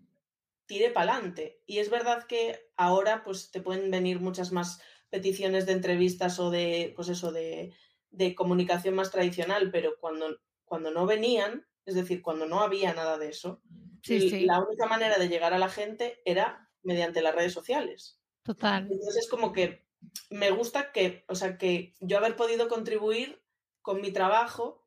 [0.67, 1.61] tire para adelante.
[1.65, 6.51] Y es verdad que ahora pues te pueden venir muchas más peticiones de entrevistas o
[6.51, 7.73] de, pues eso, de,
[8.11, 13.17] de comunicación más tradicional, pero cuando, cuando no venían, es decir, cuando no había nada
[13.17, 13.61] de eso,
[14.07, 18.21] la única manera de llegar a la gente era mediante las redes sociales.
[18.43, 18.83] Total.
[18.83, 19.87] Entonces es como que
[20.29, 23.43] me gusta que, o sea, que yo haber podido contribuir
[23.81, 24.78] con mi trabajo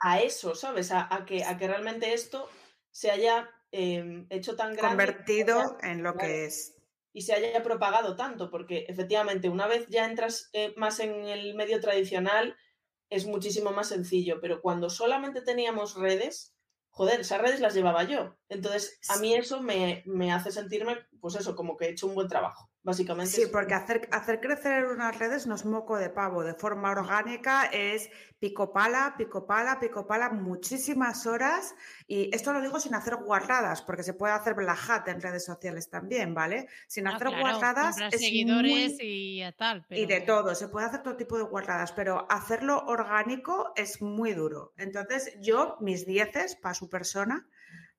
[0.00, 0.92] A, eso, ¿sabes?
[0.92, 2.48] A, que, a que realmente esto
[2.90, 4.88] se haya em, hecho tan grande.
[4.88, 6.76] Convertido en lo que es.
[7.12, 11.54] Y se haya propagado tanto, porque efectivamente una vez ya entras eh, más en el
[11.54, 12.56] medio tradicional
[13.10, 16.56] es muchísimo más sencillo, pero cuando solamente teníamos redes,
[16.90, 18.36] joder, esas redes las llevaba yo.
[18.48, 22.14] Entonces, a mí eso me, me, hace sentirme, pues eso, como que he hecho un
[22.14, 23.32] buen trabajo, básicamente.
[23.32, 27.64] Sí, porque hacer, hacer crecer unas redes no es moco de pavo, de forma orgánica
[27.64, 31.74] es pico pala, pico pala, pico pala, muchísimas horas.
[32.06, 35.44] Y esto lo digo sin hacer guardadas, porque se puede hacer black hat en redes
[35.44, 36.68] sociales también, ¿vale?
[36.86, 37.96] Sin ah, hacer guardadas.
[38.12, 39.84] Es seguidores y tal.
[39.88, 44.34] Y de todo, se puede hacer todo tipo de guardadas, pero hacerlo orgánico es muy
[44.34, 44.74] duro.
[44.76, 47.48] Entonces, yo, mis dieces para su persona,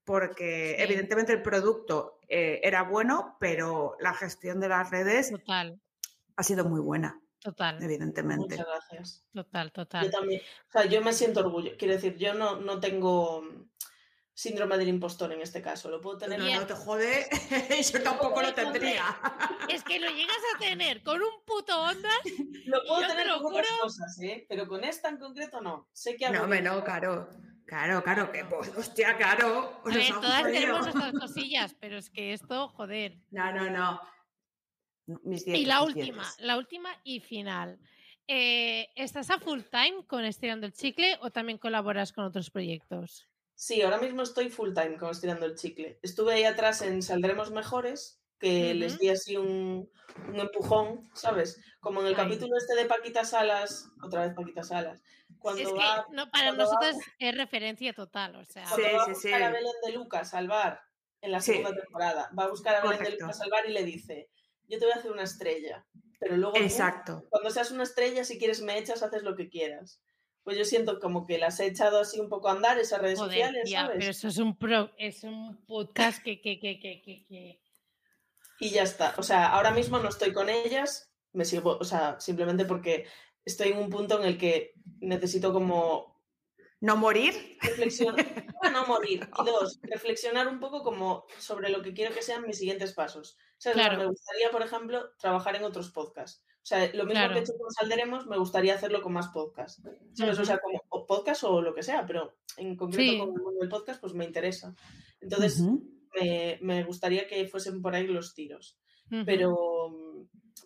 [0.04, 5.32] porque evidentemente el producto eh, era bueno, pero la gestión de las redes
[6.36, 7.22] ha sido muy buena.
[7.40, 7.82] Total.
[7.82, 8.58] Evidentemente.
[8.58, 9.26] Muchas gracias.
[9.32, 10.06] Total, total.
[10.06, 10.42] Yo también.
[10.42, 11.74] O sea, yo me siento orgullo.
[11.78, 13.44] Quiero decir, yo no, no tengo
[14.34, 15.90] síndrome del impostor en este caso.
[15.90, 16.40] Lo puedo tener.
[16.40, 17.28] No, no te jode.
[17.94, 19.04] yo tampoco lo tendría.
[19.70, 22.10] Es que lo llegas a tener con un puto onda.
[22.66, 24.46] Lo puedo tener con otras cosas, ¿eh?
[24.48, 25.90] Pero con esta en concreto no.
[25.92, 27.30] Sé que No, me no, claro.
[27.66, 29.82] Claro, claro, que pues, hostia, claro.
[29.84, 33.18] A ver, todas tenemos nuestras cosillas, pero es que esto, joder.
[33.32, 34.02] No, no, no
[35.08, 37.80] y la última, la última y final.
[38.28, 43.28] Eh, ¿Estás a full time con Estirando el Chicle o también colaboras con otros proyectos?
[43.54, 46.00] Sí, ahora mismo estoy full time con Estirando el Chicle.
[46.02, 49.90] Estuve ahí atrás en Saldremos Mejores, que les di así un,
[50.34, 51.62] empujón, ¿sabes?
[51.80, 55.02] Como en el capítulo este de Paquita Salas, otra vez Paquita Salas.
[55.46, 58.66] Cuando es que no, para nosotros es referencia total, o sea.
[58.66, 60.82] Sí, va a buscar a Belén de Lucas salvar
[61.22, 64.32] en la segunda temporada, va a buscar a Belén de Lucas salvar y le dice,
[64.68, 65.86] yo te voy a hacer una estrella.
[66.20, 67.28] Pero luego, Exacto.
[67.30, 70.02] cuando seas una estrella, si quieres me echas, haces lo que quieras.
[70.42, 73.20] Pues yo siento como que las he echado así un poco a andar esas redes
[73.20, 73.98] sociales, ¿sabes?
[74.00, 77.62] Pero eso es un, pro, es un podcast que, que, que, que,
[78.60, 79.14] Y ya está.
[79.18, 83.06] O sea, ahora mismo no estoy con ellas, me sigo, o sea, simplemente porque
[83.46, 86.16] estoy en un punto en el que necesito como
[86.82, 87.58] ¿No morir?
[87.62, 88.16] Reflexionar,
[88.74, 89.28] no morir.
[89.40, 93.38] Y dos, reflexionar un poco como sobre lo que quiero que sean mis siguientes pasos.
[93.66, 96.44] O me gustaría, por ejemplo, trabajar en otros podcasts.
[96.58, 99.82] O sea, lo mismo que he hecho con Salderemos, me gustaría hacerlo con más podcasts.
[99.86, 104.14] O sea, como podcast o lo que sea, pero en concreto con el podcast, pues
[104.14, 104.76] me interesa.
[105.22, 105.62] Entonces,
[106.20, 108.78] me, me, gustaría que fuesen por ahí los tiros.
[109.26, 110.05] Pero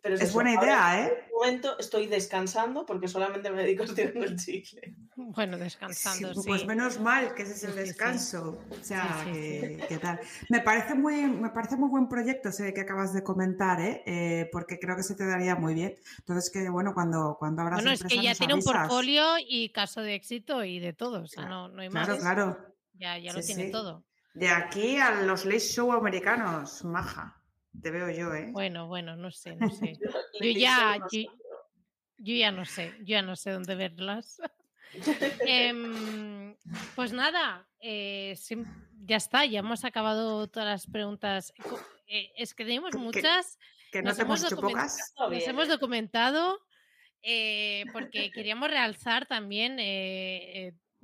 [0.03, 1.05] es, buena idea, ¿eh?
[1.05, 4.95] En este momento estoy descansando porque solamente me dedico a estirando el chicle.
[5.15, 6.47] Bueno, descansando, sí.
[6.47, 8.59] Pues menos mal que ese es el descanso.
[8.69, 10.19] O sea, ¿qué tal?
[10.49, 14.03] Me parece muy, me parece muy buen proyecto ese que acabas de comentar, ¿eh?
[14.05, 14.49] ¿eh?
[14.51, 15.95] porque creo que se te daría muy bien.
[16.19, 20.01] Entonces, que bueno, cuando, cuando abras Bueno, es que ya tiene un portfolio y caso
[20.01, 21.23] de éxito y de todo.
[21.23, 22.05] O sea, no, no hay más.
[22.05, 22.75] Claro, claro.
[22.93, 24.05] Ya, ya lo tiene todo.
[24.33, 27.38] De aquí a los late show americanos, maja.
[27.81, 28.49] Te veo yo, ¿eh?
[28.51, 29.97] Bueno, bueno, no sé, no sé.
[30.41, 31.23] yo ya, yo,
[32.17, 34.41] ya no sé, yo ya no sé dónde verlas.
[35.47, 36.55] Em,
[36.95, 38.35] pues nada, eh,
[39.05, 41.53] ya está, ya hemos acabado todas las preguntas.
[42.07, 43.57] Eh, es que tenemos muchas.
[43.91, 45.13] Que, nos, hemos, hecho pocas.
[45.17, 46.59] Nos hemos documentado
[47.23, 49.77] eh, porque queríamos realzar también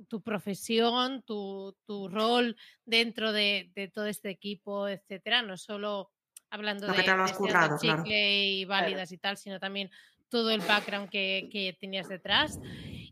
[0.08, 5.42] tu profesión, tu, tu rol dentro de, de, todo este equipo, etcétera.
[5.42, 6.12] No solo
[6.56, 9.90] hablando de, de y válidas y tal, sino también
[10.28, 12.60] todo el background que, tenías detrás.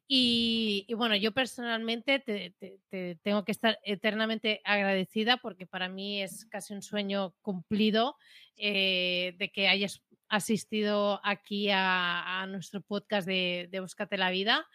[0.07, 6.75] Y, bueno, yo personalmente te, tengo que estar eternamente agradecida porque para mí es casi
[6.75, 8.17] un sueño cumplido
[8.57, 14.67] eh, de que hayas asistido aquí a, nuestro podcast de, de Búscate la Vida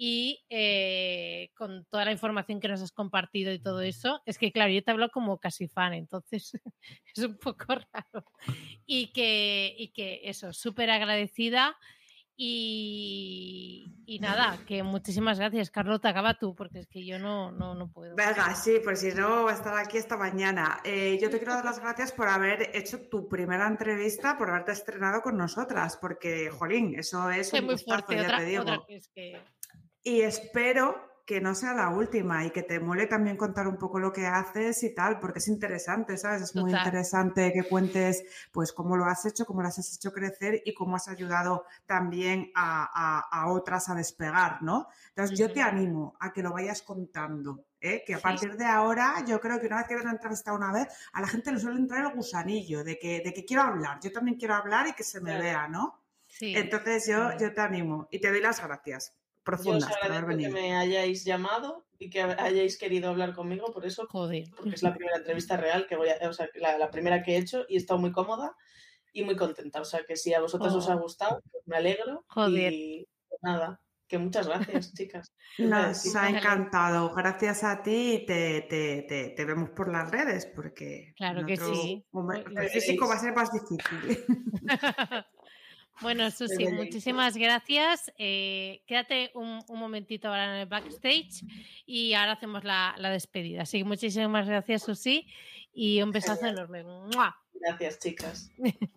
[0.00, 4.52] y eh, con toda la información que nos has compartido y todo eso, es que
[4.52, 6.52] claro, yo te hablo como casi fan, entonces
[7.16, 8.24] es un poco raro.
[8.86, 11.76] Y que, y que eso, súper agradecida
[12.36, 16.10] Y, nada, que muchísimas gracias, Carlota.
[16.10, 18.14] Acaba tú, porque es que yo no, no, no puedo.
[18.14, 20.80] Venga, sí, pues si no, voy a estar aquí esta mañana.
[20.84, 24.70] Eh, yo te quiero dar las gracias por haber hecho tu primera entrevista, por haberte
[24.70, 28.20] estrenado con nosotras, porque, jolín, eso es un muy fuerte.
[28.20, 28.38] Otra,
[29.12, 29.42] que...
[30.08, 33.98] Y espero que no sea la última y que te mole también contar un poco
[33.98, 36.40] lo que haces y tal, porque es interesante, ¿sabes?
[36.40, 40.62] Es muy interesante que cuentes pues cómo lo has hecho, cómo las has hecho crecer
[40.64, 44.88] y cómo has ayudado también a, otras a despegar, ¿no?
[45.10, 47.66] Entonces yo te animo a que lo vayas contando.
[47.82, 48.02] ¿eh?
[48.06, 50.88] que a partir de ahora yo creo que una vez que ven entrevista una vez,
[51.12, 54.10] a la gente le suele entrar el gusanillo de que, de que quiero hablar, yo
[54.10, 56.00] también quiero hablar y que se me vea, ¿no?
[56.28, 56.56] Sí.
[56.56, 59.12] Entonces yo, yo te animo y te doy las gracias
[59.48, 59.90] profundas.
[59.90, 64.44] Yo que me hayáis llamado y que hayáis querido hablar conmigo, por eso, Joder.
[64.56, 67.38] porque es la primera entrevista real que voy a, o sea, la, primera que he
[67.38, 68.54] hecho y he estado muy cómoda
[69.12, 69.80] y muy contenta.
[69.80, 71.00] O sea, que si a vosotros os ha oh.
[71.00, 72.24] gustado, pues me alegro.
[72.28, 72.72] Joder.
[72.72, 73.08] Y
[73.40, 75.32] nada, que muchas gracias, chicas.
[75.58, 77.14] Nos ha encantado.
[77.14, 82.04] Gracias a ti y te, te, te, vemos por las redes porque claro que sí.
[82.56, 84.24] el físico va a ser más difícil.
[86.00, 88.12] Bueno, Susi, muchísimas gracias.
[88.18, 91.42] Eh, quédate un, momentito ahora en el backstage
[91.86, 93.62] y ahora hacemos la, despedida.
[93.62, 95.26] Así que muchísimas gracias, Susi,
[95.72, 96.84] y un besazo enorme.
[97.54, 98.50] Gracias, chicas.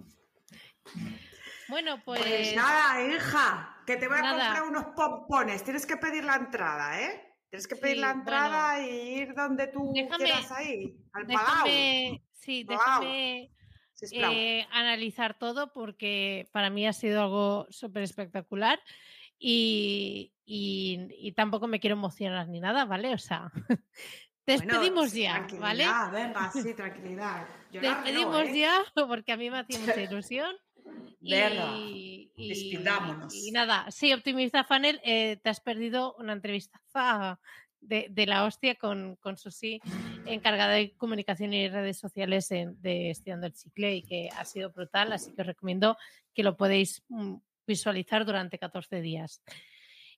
[1.69, 2.21] bueno, pues...
[2.21, 2.55] pues...
[2.55, 5.63] nada, hija, que te voy a comprar unos pompones.
[5.63, 7.35] Tienes que pedir la entrada, ¿eh?
[7.49, 13.51] Tienes que pedir la entrada y ir donde tú quieras ahí, al déjame, Sí, déjame
[14.11, 18.79] eh, analizar todo porque para mí ha sido algo súper espectacular
[19.41, 23.13] y, tampoco me quiero emocionar ni nada, ¿vale?
[23.13, 23.51] O sea,
[24.45, 25.85] despedimos ya, ¿vale?
[26.11, 27.47] Venga, sí, tranquilidad.
[27.71, 28.59] despedimos ¿eh?
[28.59, 30.55] ya porque a mí me hacía mucha ilusión.
[31.21, 36.81] y, y, nada, sí, Optimista Funnel, eh, te has perdido una entrevista
[37.81, 39.81] de, la hostia con, con Susi,
[40.25, 45.11] encargada de comunicación y redes sociales de Estudiando el Chicle y que ha sido brutal,
[45.11, 45.97] así que os recomiendo
[46.33, 47.35] que lo podéis mm,
[47.67, 49.41] visualizar durante 14 días.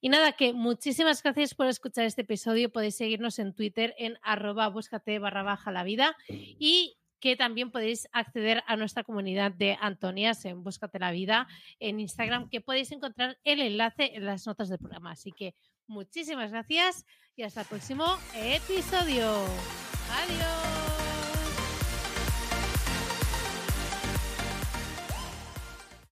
[0.01, 2.69] Y nada, que muchísimas gracias por escuchar este episodio.
[2.69, 8.09] Podéis seguirnos en Twitter en arroba búscate barra baja la vida y que también podéis
[8.11, 11.47] acceder a nuestra comunidad de Antonias en Búscate la Vida
[11.79, 15.11] en Instagram, que podéis encontrar el enlace en las notas del programa.
[15.11, 15.55] Así que
[15.87, 17.05] muchísimas gracias
[17.35, 19.45] y hasta el próximo episodio.
[20.11, 20.82] Adiós.